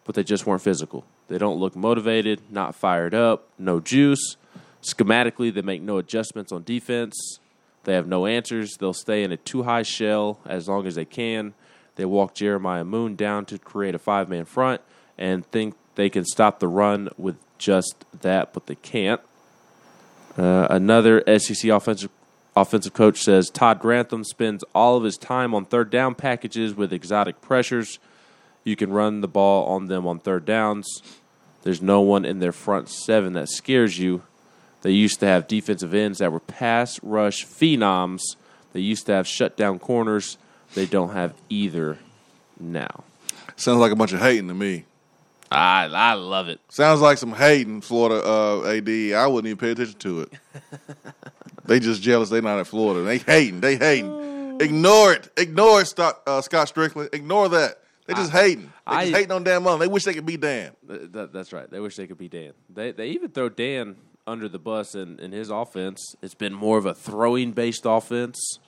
but 0.04 0.16
they 0.16 0.24
just 0.24 0.46
weren't 0.46 0.62
physical. 0.62 1.06
They 1.28 1.38
don't 1.38 1.60
look 1.60 1.76
motivated, 1.76 2.42
not 2.52 2.76
fired 2.76 3.14
up, 3.14 3.48
no 3.58 3.80
juice. 3.80 4.36
Schematically, 4.82 5.54
they 5.54 5.62
make 5.62 5.82
no 5.82 5.98
adjustments 5.98 6.52
on 6.52 6.64
defense. 6.64 7.40
They 7.84 7.94
have 7.94 8.08
no 8.08 8.26
answers. 8.26 8.78
They'll 8.78 8.94
stay 8.94 9.24
in 9.24 9.32
a 9.32 9.38
too 9.38 9.64
high 9.64 9.84
shell 9.84 10.40
as 10.46 10.68
long 10.68 10.88
as 10.88 10.96
they 10.96 11.06
can. 11.06 11.54
They 11.96 12.06
walk 12.06 12.34
Jeremiah 12.34 12.84
Moon 12.84 13.16
down 13.16 13.46
to 13.46 13.60
create 13.60 13.94
a 13.94 14.00
five 14.00 14.30
man 14.30 14.46
front 14.46 14.82
and 15.18 15.46
think 15.46 15.76
they 15.96 16.10
can 16.10 16.26
stop 16.26 16.60
the 16.60 16.68
run 16.68 17.10
with 17.18 17.36
just 17.58 18.06
that, 18.22 18.54
but 18.54 18.68
they 18.68 18.76
can't. 18.76 19.22
Uh, 20.38 20.68
another 20.70 21.22
SEC 21.38 21.70
offensive 21.70 22.10
offensive 22.62 22.94
coach 22.94 23.22
says 23.22 23.50
Todd 23.50 23.80
Grantham 23.80 24.24
spends 24.24 24.64
all 24.74 24.98
of 24.98 25.04
his 25.04 25.18
time 25.18 25.54
on 25.54 25.66
third 25.66 25.90
down 25.90 26.16
packages 26.16 26.74
with 26.74 26.94
exotic 26.94 27.42
pressures. 27.42 28.00
You 28.64 28.76
can 28.76 28.92
run 28.92 29.22
the 29.22 29.28
ball 29.28 29.68
on 29.68 29.88
them 29.88 30.06
on 30.08 30.20
third 30.20 30.46
downs. 30.46 31.02
There's 31.64 31.82
no 31.82 32.02
one 32.02 32.26
in 32.26 32.40
their 32.40 32.52
front 32.52 32.90
seven 32.90 33.34
that 33.34 33.50
scares 33.50 34.00
you. 34.00 34.24
They 34.82 34.92
used 34.92 35.20
to 35.20 35.26
have 35.26 35.48
defensive 35.48 35.94
ends 35.94 36.20
that 36.20 36.32
were 36.32 36.40
pass 36.40 37.02
rush 37.04 37.46
phenoms. 37.46 38.22
They 38.74 38.80
used 38.80 39.06
to 39.08 39.14
have 39.14 39.28
shutdown 39.28 39.80
corners. 39.80 40.38
They 40.74 40.86
don't 40.86 41.14
have 41.14 41.34
either 41.50 41.98
now. 42.60 43.04
Sounds 43.56 43.80
like 43.80 43.92
a 43.92 43.96
bunch 43.96 44.14
of 44.14 44.22
hating 44.22 44.48
to 44.48 44.54
me. 44.54 44.86
I 45.52 45.86
I 45.92 46.14
love 46.14 46.48
it. 46.48 46.60
Sounds 46.70 47.02
like 47.02 47.18
some 47.18 47.32
hating, 47.34 47.82
Florida 47.82 48.24
uh, 48.26 48.64
AD. 48.68 48.90
I 49.14 49.28
wouldn't 49.28 49.48
even 49.48 49.58
pay 49.58 49.72
attention 49.72 49.98
to 50.00 50.22
it. 50.22 50.34
they 51.66 51.80
just 51.80 52.02
jealous 52.02 52.30
they 52.30 52.42
not 52.42 52.60
at 52.60 52.68
Florida. 52.68 53.02
They 53.04 53.18
hating. 53.18 53.62
They 53.62 53.76
hating. 53.76 54.58
Ignore 54.62 55.14
it. 55.14 55.30
Ignore 55.38 55.82
it, 55.82 55.86
Scott, 55.88 56.22
uh, 56.28 56.42
Scott 56.42 56.72
Stricklin. 56.74 57.14
Ignore 57.14 57.50
that. 57.50 57.80
They 58.06 58.14
just 58.14 58.32
hating. 58.32 58.66
They 58.66 58.96
I- 58.96 59.04
just 59.06 59.16
hating 59.16 59.32
on 59.32 59.44
Dan 59.44 59.64
Mullen. 59.64 59.80
They 59.80 59.88
wish 59.88 60.04
they 60.04 60.14
could 60.14 60.26
be 60.26 60.38
Dan. 60.38 60.72
Th- 60.88 61.02
that- 61.12 61.34
that's 61.34 61.54
right. 61.54 61.70
They 61.70 61.80
wish 61.80 61.96
they 61.96 62.08
could 62.08 62.18
be 62.18 62.28
Dan. 62.28 62.54
They 62.74 62.92
they 62.92 63.10
even 63.10 63.30
throw 63.32 63.50
Dan 63.50 63.96
under 64.28 64.48
the 64.48 64.60
bus 64.60 64.94
in, 64.94 65.20
in 65.20 65.32
his 65.32 65.50
offense. 65.50 66.16
It's 66.22 66.36
been 66.36 66.54
more 66.54 66.78
of 66.78 66.86
a 66.86 66.94
throwing 66.94 67.52
based 67.54 67.84
offense. 67.86 68.60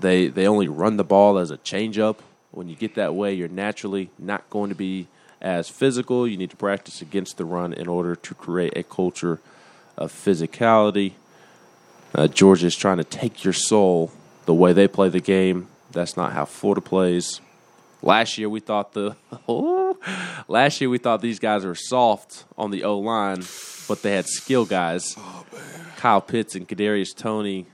They 0.00 0.28
they 0.28 0.46
only 0.46 0.68
run 0.68 0.96
the 0.96 1.04
ball 1.04 1.38
as 1.38 1.50
a 1.50 1.58
changeup. 1.58 2.18
When 2.50 2.68
you 2.68 2.76
get 2.76 2.96
that 2.96 3.14
way, 3.14 3.32
you're 3.32 3.48
naturally 3.48 4.10
not 4.18 4.48
going 4.50 4.68
to 4.68 4.74
be 4.76 5.08
as 5.42 5.68
physical. 5.68 6.26
You 6.26 6.38
need 6.38 6.50
to 6.50 6.56
practice 6.56 7.02
against 7.02 7.36
the 7.36 7.44
run 7.44 7.74
in 7.74 7.88
order 7.88 8.16
to 8.16 8.34
create 8.34 8.76
a 8.76 8.82
culture 8.82 9.40
of 9.98 10.10
physicality. 10.10 11.12
Uh, 12.14 12.28
Georgia 12.28 12.66
is 12.66 12.76
trying 12.76 12.98
to 12.98 13.04
take 13.04 13.44
your 13.44 13.52
soul 13.52 14.12
the 14.46 14.54
way 14.54 14.72
they 14.72 14.88
play 14.88 15.08
the 15.08 15.20
game. 15.20 15.68
That's 15.90 16.16
not 16.16 16.32
how 16.32 16.44
Florida 16.44 16.80
plays. 16.80 17.40
Last 18.00 18.38
year 18.38 18.48
we 18.48 18.60
thought 18.60 18.92
the 18.92 19.16
oh, 19.48 19.96
last 20.48 20.80
year 20.80 20.90
we 20.90 20.98
thought 20.98 21.20
these 21.20 21.38
guys 21.38 21.64
were 21.64 21.74
soft 21.74 22.44
on 22.56 22.70
the 22.70 22.84
O 22.84 22.98
line, 22.98 23.42
but 23.88 24.02
they 24.02 24.12
had 24.12 24.26
skill 24.26 24.64
guys. 24.64 25.16
Kyle 25.96 26.20
Pitts 26.20 26.56
and 26.56 26.68
Kadarius 26.68 27.14
Toney 27.14 27.66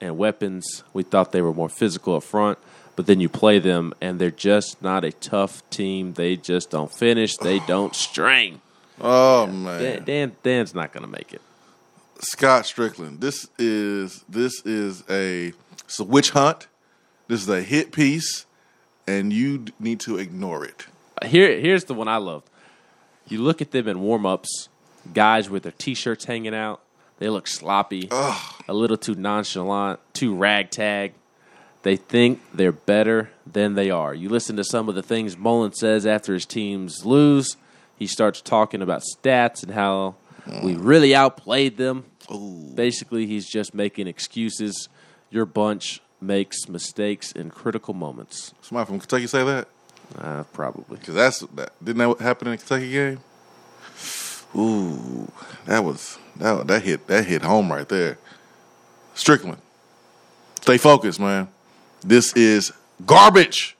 and 0.00 0.18
weapons. 0.18 0.82
We 0.92 1.04
thought 1.04 1.32
they 1.32 1.42
were 1.42 1.54
more 1.54 1.68
physical 1.68 2.16
up 2.16 2.24
front, 2.24 2.58
but 2.96 3.06
then 3.06 3.20
you 3.20 3.28
play 3.28 3.58
them 3.58 3.92
and 4.00 4.18
they're 4.18 4.30
just 4.30 4.82
not 4.82 5.04
a 5.04 5.12
tough 5.12 5.68
team. 5.70 6.14
They 6.14 6.36
just 6.36 6.70
don't 6.70 6.92
finish. 6.92 7.36
They 7.36 7.58
don't 7.66 7.94
string. 7.94 8.60
Oh 9.00 9.46
man, 9.46 9.82
Dan, 9.82 10.04
Dan 10.04 10.36
Dan's 10.42 10.74
not 10.74 10.92
going 10.92 11.02
to 11.04 11.10
make 11.10 11.32
it. 11.34 11.42
Scott 12.18 12.64
Stricklin. 12.64 13.20
This 13.20 13.46
is 13.58 14.24
this 14.28 14.64
is 14.64 15.04
a 15.10 15.52
it's 15.84 16.00
a 16.00 16.04
witch 16.04 16.30
hunt. 16.30 16.66
This 17.28 17.42
is 17.42 17.48
a 17.48 17.60
hit 17.60 17.92
piece, 17.92 18.46
and 19.06 19.32
you 19.32 19.66
need 19.78 20.00
to 20.00 20.16
ignore 20.16 20.64
it. 20.64 20.86
Here, 21.24 21.58
here's 21.60 21.84
the 21.84 21.94
one 21.94 22.08
I 22.08 22.16
loved. 22.16 22.48
You 23.28 23.42
look 23.42 23.60
at 23.60 23.72
them 23.72 23.88
in 23.88 24.00
warm 24.00 24.24
ups, 24.24 24.68
guys 25.12 25.50
with 25.50 25.64
their 25.64 25.72
t 25.72 25.94
shirts 25.94 26.24
hanging 26.24 26.54
out. 26.54 26.80
They 27.18 27.28
look 27.28 27.46
sloppy, 27.48 28.08
a 28.10 28.72
little 28.74 28.96
too 28.98 29.14
nonchalant, 29.14 30.00
too 30.12 30.34
ragtag. 30.34 31.14
They 31.86 31.94
think 31.94 32.40
they're 32.52 32.72
better 32.72 33.30
than 33.46 33.74
they 33.74 33.92
are. 33.92 34.12
You 34.12 34.28
listen 34.28 34.56
to 34.56 34.64
some 34.64 34.88
of 34.88 34.96
the 34.96 35.04
things 35.04 35.36
Mullen 35.36 35.72
says 35.72 36.04
after 36.04 36.34
his 36.34 36.44
teams 36.44 37.06
lose. 37.06 37.56
He 37.96 38.08
starts 38.08 38.40
talking 38.40 38.82
about 38.82 39.02
stats 39.02 39.62
and 39.62 39.70
how 39.70 40.16
we 40.64 40.74
really 40.74 41.14
outplayed 41.14 41.76
them. 41.76 42.06
Basically, 42.74 43.28
he's 43.28 43.48
just 43.48 43.72
making 43.72 44.08
excuses. 44.08 44.88
Your 45.30 45.46
bunch 45.46 46.00
makes 46.20 46.68
mistakes 46.68 47.30
in 47.30 47.50
critical 47.50 47.94
moments. 47.94 48.52
Somebody 48.62 48.88
from 48.88 48.98
Kentucky 48.98 49.28
say 49.28 49.44
that? 49.44 49.68
Uh, 50.18 50.42
probably. 50.52 50.98
Because 50.98 51.14
that's 51.14 51.38
that 51.38 51.70
didn't 51.84 51.98
that 51.98 52.20
happen 52.20 52.48
in 52.48 52.54
the 52.54 52.58
Kentucky 52.58 52.90
game? 52.90 53.20
Ooh, 54.56 55.30
that 55.66 55.84
was 55.84 56.18
that 56.34 56.66
that 56.66 56.82
hit 56.82 57.06
that 57.06 57.26
hit 57.26 57.42
home 57.42 57.70
right 57.70 57.88
there. 57.88 58.18
Stricklin, 59.14 59.58
stay 60.60 60.78
focused, 60.78 61.20
man. 61.20 61.46
This 62.02 62.32
is 62.34 62.72
garbage. 63.04 63.76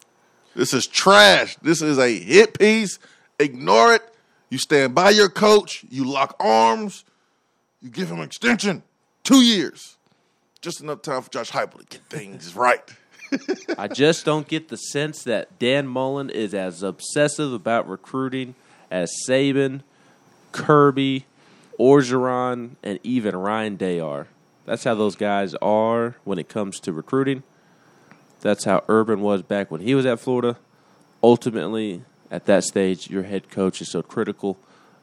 This 0.55 0.73
is 0.73 0.87
trash. 0.87 1.57
This 1.62 1.83
is 1.83 1.99
a 1.99 2.19
hit 2.19 2.59
piece. 2.59 2.99
Ignore 3.39 3.95
it. 3.95 4.03
You 4.51 4.59
stand 4.59 4.95
by 4.95 5.11
your 5.11 5.29
coach. 5.29 5.85
You 5.91 6.05
lock 6.05 6.37
arms. 6.41 7.05
You 7.83 7.91
give 7.91 8.11
him 8.11 8.21
extension, 8.21 8.83
two 9.23 9.43
years, 9.43 9.97
just 10.61 10.81
enough 10.81 11.03
time 11.03 11.23
for 11.23 11.31
Josh 11.31 11.51
Heupel 11.51 11.79
to 11.79 11.85
get 11.85 12.01
things 12.09 12.57
right. 12.57 12.83
I 13.77 13.87
just 13.89 14.25
don't 14.25 14.49
get 14.49 14.69
the 14.69 14.77
sense 14.77 15.25
that 15.25 15.59
Dan 15.59 15.87
Mullen 15.87 16.31
is 16.31 16.55
as 16.55 16.83
obsessive 16.83 17.53
about 17.53 17.89
recruiting 17.89 18.55
as 18.91 19.12
Saban, 19.29 19.83
Kirby, 20.53 21.27
Orgeron, 21.79 22.71
and 22.83 22.99
even 23.03 23.37
Ryan 23.37 23.77
Day 23.77 24.01
are. 24.01 24.29
That's 24.64 24.85
how 24.85 24.95
those 24.95 25.17
guys 25.17 25.55
are 25.57 26.17
when 26.25 26.39
it 26.39 26.49
comes 26.49 26.81
to 26.81 26.93
recruiting. 26.93 27.43
That's 28.41 28.64
how 28.64 28.84
Urban 28.89 29.20
was 29.20 29.43
back 29.43 29.70
when 29.70 29.80
he 29.80 29.95
was 29.95 30.07
at 30.07 30.20
Florida. 30.20 30.57
Ultimately, 31.22 32.03
at 32.30 32.47
that 32.47 32.64
stage, 32.64 33.11
your 33.11 33.24
head 33.24 33.51
coach 33.51 33.80
is 33.80 33.91
so 33.91 34.03
critical. 34.03 34.59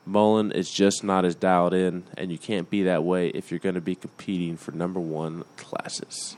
Mullen 0.05 0.51
is 0.51 0.69
just 0.69 1.03
not 1.03 1.25
as 1.25 1.35
dialed 1.35 1.73
in, 1.73 2.03
and 2.17 2.31
you 2.31 2.37
can't 2.37 2.69
be 2.69 2.83
that 2.83 3.03
way 3.03 3.29
if 3.29 3.51
you're 3.51 3.59
going 3.59 3.75
to 3.75 3.81
be 3.81 3.95
competing 3.95 4.57
for 4.57 4.71
number 4.71 4.99
one 4.99 5.43
classes. 5.55 6.35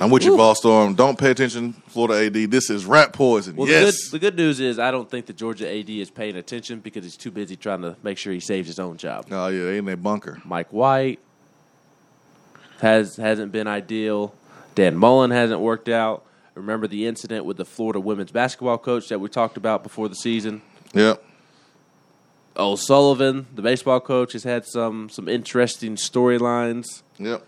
I'm 0.00 0.10
with 0.10 0.24
you, 0.24 0.36
Ball 0.36 0.54
Storm. 0.54 0.94
Don't 0.94 1.18
pay 1.18 1.30
attention, 1.30 1.74
Florida 1.88 2.24
AD. 2.26 2.50
This 2.50 2.70
is 2.70 2.86
rat 2.86 3.12
poison. 3.12 3.56
Well, 3.56 3.68
yes. 3.68 3.84
the, 3.84 3.92
good, 3.92 4.10
the 4.10 4.18
good 4.18 4.36
news 4.36 4.58
is 4.58 4.78
I 4.78 4.90
don't 4.90 5.10
think 5.10 5.26
the 5.26 5.34
Georgia 5.34 5.70
AD 5.70 5.90
is 5.90 6.10
paying 6.10 6.36
attention 6.36 6.80
because 6.80 7.04
he's 7.04 7.16
too 7.16 7.30
busy 7.30 7.56
trying 7.56 7.82
to 7.82 7.96
make 8.02 8.16
sure 8.16 8.32
he 8.32 8.40
saves 8.40 8.68
his 8.68 8.78
own 8.78 8.96
job. 8.96 9.26
Oh 9.30 9.48
yeah, 9.48 9.64
they 9.64 9.78
in 9.78 9.84
that 9.84 10.02
bunker. 10.02 10.40
Mike 10.46 10.72
White 10.72 11.20
has 12.80 13.16
hasn't 13.16 13.52
been 13.52 13.66
ideal. 13.66 14.34
Dan 14.74 14.96
Mullen 14.96 15.30
hasn't 15.30 15.60
worked 15.60 15.88
out. 15.88 16.24
Remember 16.54 16.86
the 16.86 17.06
incident 17.06 17.44
with 17.44 17.56
the 17.56 17.64
Florida 17.64 18.00
women's 18.00 18.30
basketball 18.30 18.78
coach 18.78 19.08
that 19.08 19.18
we 19.18 19.28
talked 19.28 19.56
about 19.56 19.82
before 19.82 20.08
the 20.08 20.14
season? 20.14 20.62
Yep. 20.92 21.22
O'Sullivan, 22.56 23.46
the 23.54 23.62
baseball 23.62 24.00
coach, 24.00 24.34
has 24.34 24.44
had 24.44 24.66
some 24.66 25.08
some 25.08 25.28
interesting 25.28 25.96
storylines. 25.96 27.02
Yep. 27.18 27.46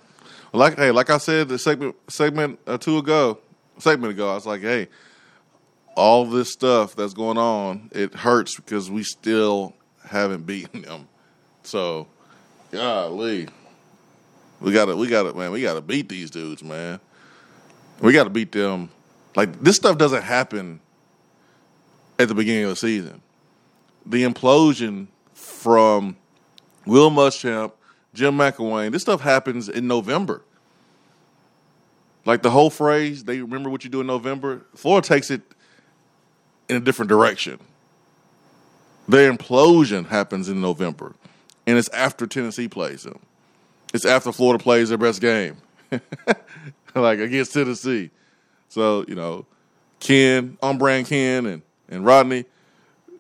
Well, 0.53 0.61
like 0.61 0.77
hey, 0.77 0.91
like 0.91 1.11
I 1.11 1.19
said, 1.19 1.49
the 1.49 1.59
segment 1.59 1.97
segment 2.09 2.59
uh, 2.67 2.79
two 2.79 2.99
ago, 2.99 3.39
segment 3.79 4.13
ago, 4.13 4.31
I 4.31 4.35
was 4.35 4.47
like, 4.47 4.63
hey, 4.63 4.89
all 5.95 6.25
this 6.25 6.53
stuff 6.53 6.97
that's 6.97 7.13
going 7.13 7.39
on, 7.39 7.91
it 7.93 8.15
hurts 8.15 8.57
because 8.57 8.91
we 8.91 9.03
still 9.03 9.75
haven't 10.07 10.47
beaten 10.47 10.83
them. 10.83 11.09
So, 11.63 12.07
golly, 12.71 13.49
we 14.61 14.73
gotta, 14.73 14.97
we 14.97 15.09
gotta, 15.09 15.35
man, 15.35 15.51
we 15.51 15.63
gotta 15.63 15.81
beat 15.83 16.09
these 16.09 16.31
dudes, 16.31 16.63
man. 16.63 17.01
We 18.01 18.13
gotta 18.13 18.31
beat 18.31 18.53
them. 18.53 18.91
Like 19.37 19.63
this 19.63 19.77
stuff 19.77 19.99
doesn't 19.99 20.23
happen 20.23 20.81
at 22.19 22.29
the 22.29 22.35
beginning 22.35 22.65
of 22.65 22.71
the 22.71 22.77
season. 22.77 23.23
The 24.07 24.25
implosion 24.25 25.09
from 25.33 26.17
Will 26.87 27.11
Muschamp, 27.11 27.73
Jim 28.13 28.37
McElwain, 28.37 28.93
this 28.93 29.03
stuff 29.03 29.21
happens 29.21 29.69
in 29.69 29.87
November. 29.87 30.43
Like 32.25 32.43
the 32.43 32.51
whole 32.51 32.71
phrase, 32.71 33.25
they 33.25 33.41
remember 33.41 33.71
what 33.71 33.85
you 33.85 33.91
do 33.91 34.01
in 34.01 34.07
November. 34.07 34.63
Florida 34.75 35.07
takes 35.07 35.31
it 35.31 35.43
in 36.69 36.77
a 36.77 36.81
different 36.81 37.09
direction. 37.09 37.59
Their 39.07 39.31
implosion 39.31 40.07
happens 40.07 40.49
in 40.49 40.61
November, 40.61 41.15
and 41.67 41.77
it's 41.77 41.91
after 41.91 42.27
Tennessee 42.27 42.69
plays 42.69 43.03
them. 43.03 43.19
It's 43.93 44.07
after 44.07 44.33
Florida 44.33 44.63
plays 44.63 44.89
their 44.89 44.99
best 44.99 45.21
game, 45.21 45.59
like 47.03 47.19
against 47.19 47.53
Tennessee. 47.53 48.11
So 48.69 49.05
you 49.09 49.15
know, 49.15 49.47
Ken, 50.01 50.59
on 50.63 50.79
brand 50.79 51.07
Ken, 51.07 51.47
and 51.47 51.63
and 51.89 52.05
Rodney 52.05 52.45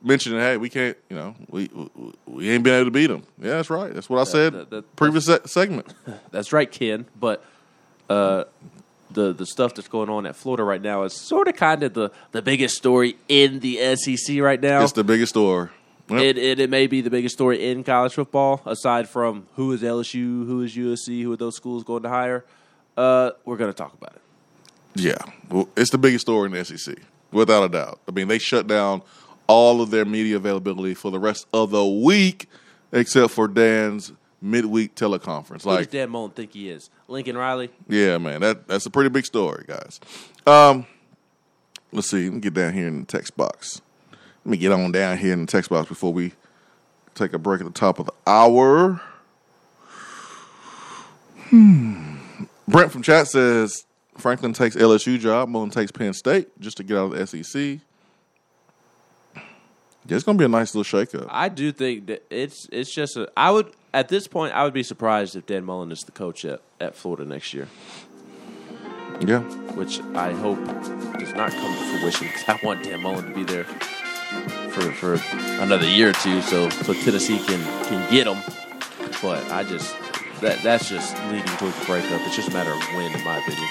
mentioning, 0.03 0.39
hey, 0.39 0.57
we 0.59 0.68
can't, 0.68 0.97
you 1.09 1.16
know, 1.16 1.35
we 1.49 1.68
we, 1.72 2.12
we 2.27 2.51
ain't 2.51 2.62
been 2.64 2.75
able 2.75 2.87
to 2.87 2.91
beat 2.91 3.07
them. 3.07 3.22
Yeah, 3.41 3.53
that's 3.53 3.70
right. 3.70 3.93
That's 3.95 4.09
what 4.11 4.20
I 4.20 4.25
said 4.25 4.53
that- 4.53 4.70
that- 4.70 4.97
previous 4.97 5.27
se- 5.27 5.41
segment. 5.47 5.93
That's 6.31 6.53
right, 6.53 6.70
Ken. 6.70 7.07
But 7.18 7.43
uh, 8.11 8.45
the 9.11 9.33
the 9.33 9.47
stuff 9.47 9.75
that's 9.75 9.89
going 9.89 10.11
on 10.11 10.27
at 10.27 10.37
Florida 10.37 10.62
right 10.64 10.83
now 10.83 11.05
is 11.05 11.14
sort 11.14 11.49
of 11.49 11.57
kind 11.57 11.83
of 11.83 11.95
the, 11.95 12.11
the 12.33 12.43
biggest 12.43 12.77
story 12.77 13.16
in 13.29 13.61
the 13.61 13.97
SEC 13.97 14.41
right 14.41 14.61
now. 14.61 14.83
It's 14.83 14.93
the 14.93 15.05
biggest 15.05 15.31
story. 15.31 15.68
Yep. 16.11 16.20
It, 16.20 16.37
it 16.39 16.61
it 16.61 16.68
may 16.70 16.87
be 16.87 17.01
the 17.01 17.09
biggest 17.11 17.35
story 17.35 17.70
in 17.70 17.83
college 17.85 18.12
football, 18.14 18.61
aside 18.66 19.09
from 19.09 19.47
who 19.55 19.72
is 19.72 19.81
LSU, 19.83 20.45
who 20.47 20.61
is 20.62 20.75
USC, 20.77 21.22
who 21.22 21.33
are 21.33 21.37
those 21.37 21.57
schools 21.57 21.83
going 21.85 22.03
to 22.03 22.09
hire. 22.11 22.45
Uh, 22.97 23.31
we're 23.45 23.57
going 23.57 23.71
to 23.71 23.77
talk 23.77 23.95
about 23.95 24.15
it. 24.15 24.21
Yeah, 24.97 25.19
well, 25.51 25.69
it's 25.77 25.91
the 25.91 25.99
biggest 25.99 26.23
story 26.23 26.47
in 26.47 26.53
the 26.53 26.65
SEC, 26.65 26.97
without 27.33 27.65
a 27.65 27.69
doubt. 27.69 27.99
I 28.09 28.13
mean, 28.13 28.29
they 28.29 28.39
shut 28.39 28.67
down 28.69 29.03
all 29.49 29.81
of 29.81 29.91
their 29.91 30.05
media 30.05 30.37
availability 30.37 30.95
for 30.95 31.11
the 31.11 31.19
rest 31.19 31.47
of 31.53 31.71
the 31.71 31.85
week, 31.85 32.49
except 32.93 33.33
for 33.33 33.49
Dan's 33.49 34.13
midweek 34.41 34.95
teleconference. 34.95 35.63
Who 35.65 35.71
does 35.71 35.79
Like, 35.81 35.91
Dan 35.91 36.11
Mullen 36.11 36.31
think 36.31 36.53
he 36.53 36.71
is? 36.71 36.91
Lincoln 37.09 37.37
Riley? 37.37 37.71
yeah, 37.89 38.19
man, 38.19 38.41
that 38.43 38.69
that's 38.69 38.87
a 38.87 38.91
pretty 38.91 39.11
big 39.11 39.27
story, 39.27 39.65
guys. 39.67 39.99
Um, 40.47 40.87
let's 41.93 42.09
see. 42.11 42.25
Let 42.27 42.35
me 42.35 42.41
get 42.41 42.55
down 42.55 42.73
here 42.73 42.87
in 42.87 43.01
the 43.01 43.07
text 43.07 43.37
box. 43.37 43.83
Let 44.45 44.51
me 44.53 44.57
get 44.59 44.71
on 44.71 44.93
down 44.93 45.19
here 45.19 45.33
in 45.33 45.41
the 45.41 45.47
text 45.51 45.71
box 45.71 45.89
before 45.89 46.13
we 46.13 46.35
take 47.17 47.33
a 47.33 47.39
break 47.39 47.61
at 47.61 47.67
the 47.67 47.73
top 47.73 47.99
of 47.99 48.07
the 48.07 48.13
hour. 48.27 49.01
Hmm. 51.51 52.14
Brent 52.67 52.93
from 52.93 53.03
chat 53.03 53.29
says 53.29 53.85
Franklin 54.17 54.53
takes 54.53 54.77
LSU 54.77 55.19
job, 55.19 55.49
Mullen 55.49 55.71
takes 55.71 55.91
Penn 55.91 56.12
State 56.12 56.49
just 56.61 56.77
to 56.79 56.85
get 56.85 56.97
out 56.97 57.12
of 57.12 57.31
the 57.31 57.43
SEC. 57.43 57.81
Yeah, 60.07 60.17
it's 60.17 60.25
gonna 60.25 60.39
be 60.39 60.45
a 60.45 60.49
nice 60.49 60.75
little 60.75 61.01
shakeup. 61.01 61.27
I 61.31 61.49
do 61.49 61.73
think 61.73 62.07
that 62.07 62.25
it's 62.31 62.69
it's 62.71 62.93
just 62.93 63.17
a. 63.17 63.31
I 63.37 63.51
would 63.51 63.73
at 63.95 64.09
this 64.09 64.29
point 64.29 64.55
I 64.55 64.65
would 64.65 64.75
be 64.75 64.83
surprised 64.83 65.35
if 65.35 65.47
Dan 65.47 65.65
Mullen 65.65 65.91
is 65.91 66.05
the 66.05 66.12
coach 66.12 66.45
at, 66.45 66.61
at 66.79 66.95
Florida 66.95 67.25
next 67.25 67.55
year. 67.55 67.69
Yeah, 69.21 69.41
which 69.77 70.01
I 70.15 70.33
hope 70.33 70.62
does 71.19 71.33
not 71.33 71.53
come 71.53 71.75
to 71.75 71.99
fruition 71.99 72.27
because 72.27 72.45
I 72.49 72.61
want 72.62 72.85
Dan 72.85 73.01
Mullen 73.01 73.25
to 73.27 73.35
be 73.35 73.45
there 73.45 73.65
for 73.65 74.93
for 74.93 75.15
another 75.62 75.89
year 75.89 76.11
or 76.11 76.15
two, 76.15 76.43
so 76.43 76.69
so 76.69 76.93
Tennessee 76.93 77.39
can 77.39 77.62
can 77.85 78.11
get 78.11 78.27
him. 78.27 78.43
But 79.23 79.51
I 79.51 79.62
just 79.62 79.97
that 80.45 80.63
that's 80.63 80.89
just 80.89 81.17
leading 81.25 81.45
towards 81.57 81.81
a 81.83 81.85
breakup. 81.87 82.21
It's 82.23 82.37
just 82.37 82.49
a 82.49 82.53
matter 82.53 82.71
of 82.71 82.81
when, 82.95 83.13
in 83.13 83.25
my 83.25 83.39
opinion. 83.39 83.69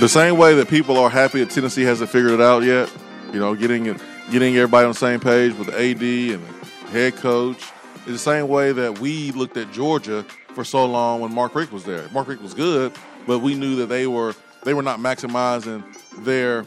the 0.00 0.08
same 0.08 0.38
way 0.38 0.54
that 0.54 0.68
people 0.68 0.96
are 0.96 1.10
happy 1.10 1.44
that 1.44 1.50
Tennessee 1.50 1.82
hasn't 1.82 2.10
figured 2.10 2.32
it 2.32 2.40
out 2.40 2.62
yet, 2.62 2.90
you 3.32 3.38
know, 3.38 3.54
getting 3.54 3.84
getting 4.30 4.56
everybody 4.56 4.84
on 4.86 4.92
the 4.92 4.98
same 4.98 5.20
page 5.20 5.54
with 5.54 5.68
the 5.68 5.74
AD 5.74 6.02
and 6.02 6.42
the 6.42 6.90
head 6.90 7.16
coach. 7.16 7.62
is 8.06 8.12
the 8.12 8.18
same 8.18 8.48
way 8.48 8.72
that 8.72 9.00
we 9.00 9.32
looked 9.32 9.56
at 9.56 9.70
Georgia 9.72 10.24
for 10.54 10.64
so 10.64 10.86
long 10.86 11.20
when 11.20 11.32
Mark 11.34 11.54
Richt 11.54 11.72
was 11.72 11.84
there. 11.84 12.08
Mark 12.12 12.28
Richt 12.28 12.42
was 12.42 12.54
good, 12.54 12.92
but 13.26 13.40
we 13.40 13.54
knew 13.54 13.76
that 13.76 13.86
they 13.86 14.06
were 14.06 14.34
they 14.64 14.72
were 14.74 14.82
not 14.82 14.98
maximizing 14.98 15.84
their 16.24 16.64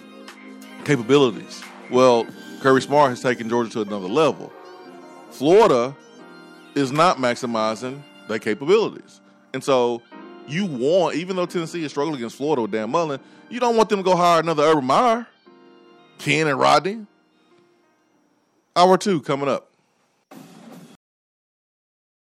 capabilities. 0.84 1.64
Well, 1.90 2.28
Kirby 2.62 2.82
Smart 2.82 3.10
has 3.10 3.22
taken 3.22 3.50
Georgia 3.50 3.72
to 3.72 3.82
another 3.82 4.08
level. 4.08 4.54
Florida 5.32 5.96
is 6.76 6.92
not 6.92 7.18
maximizing 7.18 8.02
their 8.28 8.40
capabilities. 8.40 9.22
And 9.54 9.64
so 9.64 10.02
you 10.48 10.66
want, 10.66 11.16
even 11.16 11.36
though 11.36 11.46
Tennessee 11.46 11.84
is 11.84 11.92
struggling 11.92 12.18
against 12.18 12.36
Florida 12.36 12.62
with 12.62 12.72
Dan 12.72 12.90
Mullen, 12.90 13.20
you 13.50 13.60
don't 13.60 13.76
want 13.76 13.90
them 13.90 14.00
to 14.00 14.04
go 14.04 14.16
hire 14.16 14.40
another 14.40 14.64
Urban 14.64 14.86
Meyer, 14.86 15.28
Ken 16.18 16.48
and 16.48 16.60
Rodney. 16.60 17.06
Hour 18.76 18.98
two 18.98 19.22
coming 19.22 19.48
up. 19.48 19.72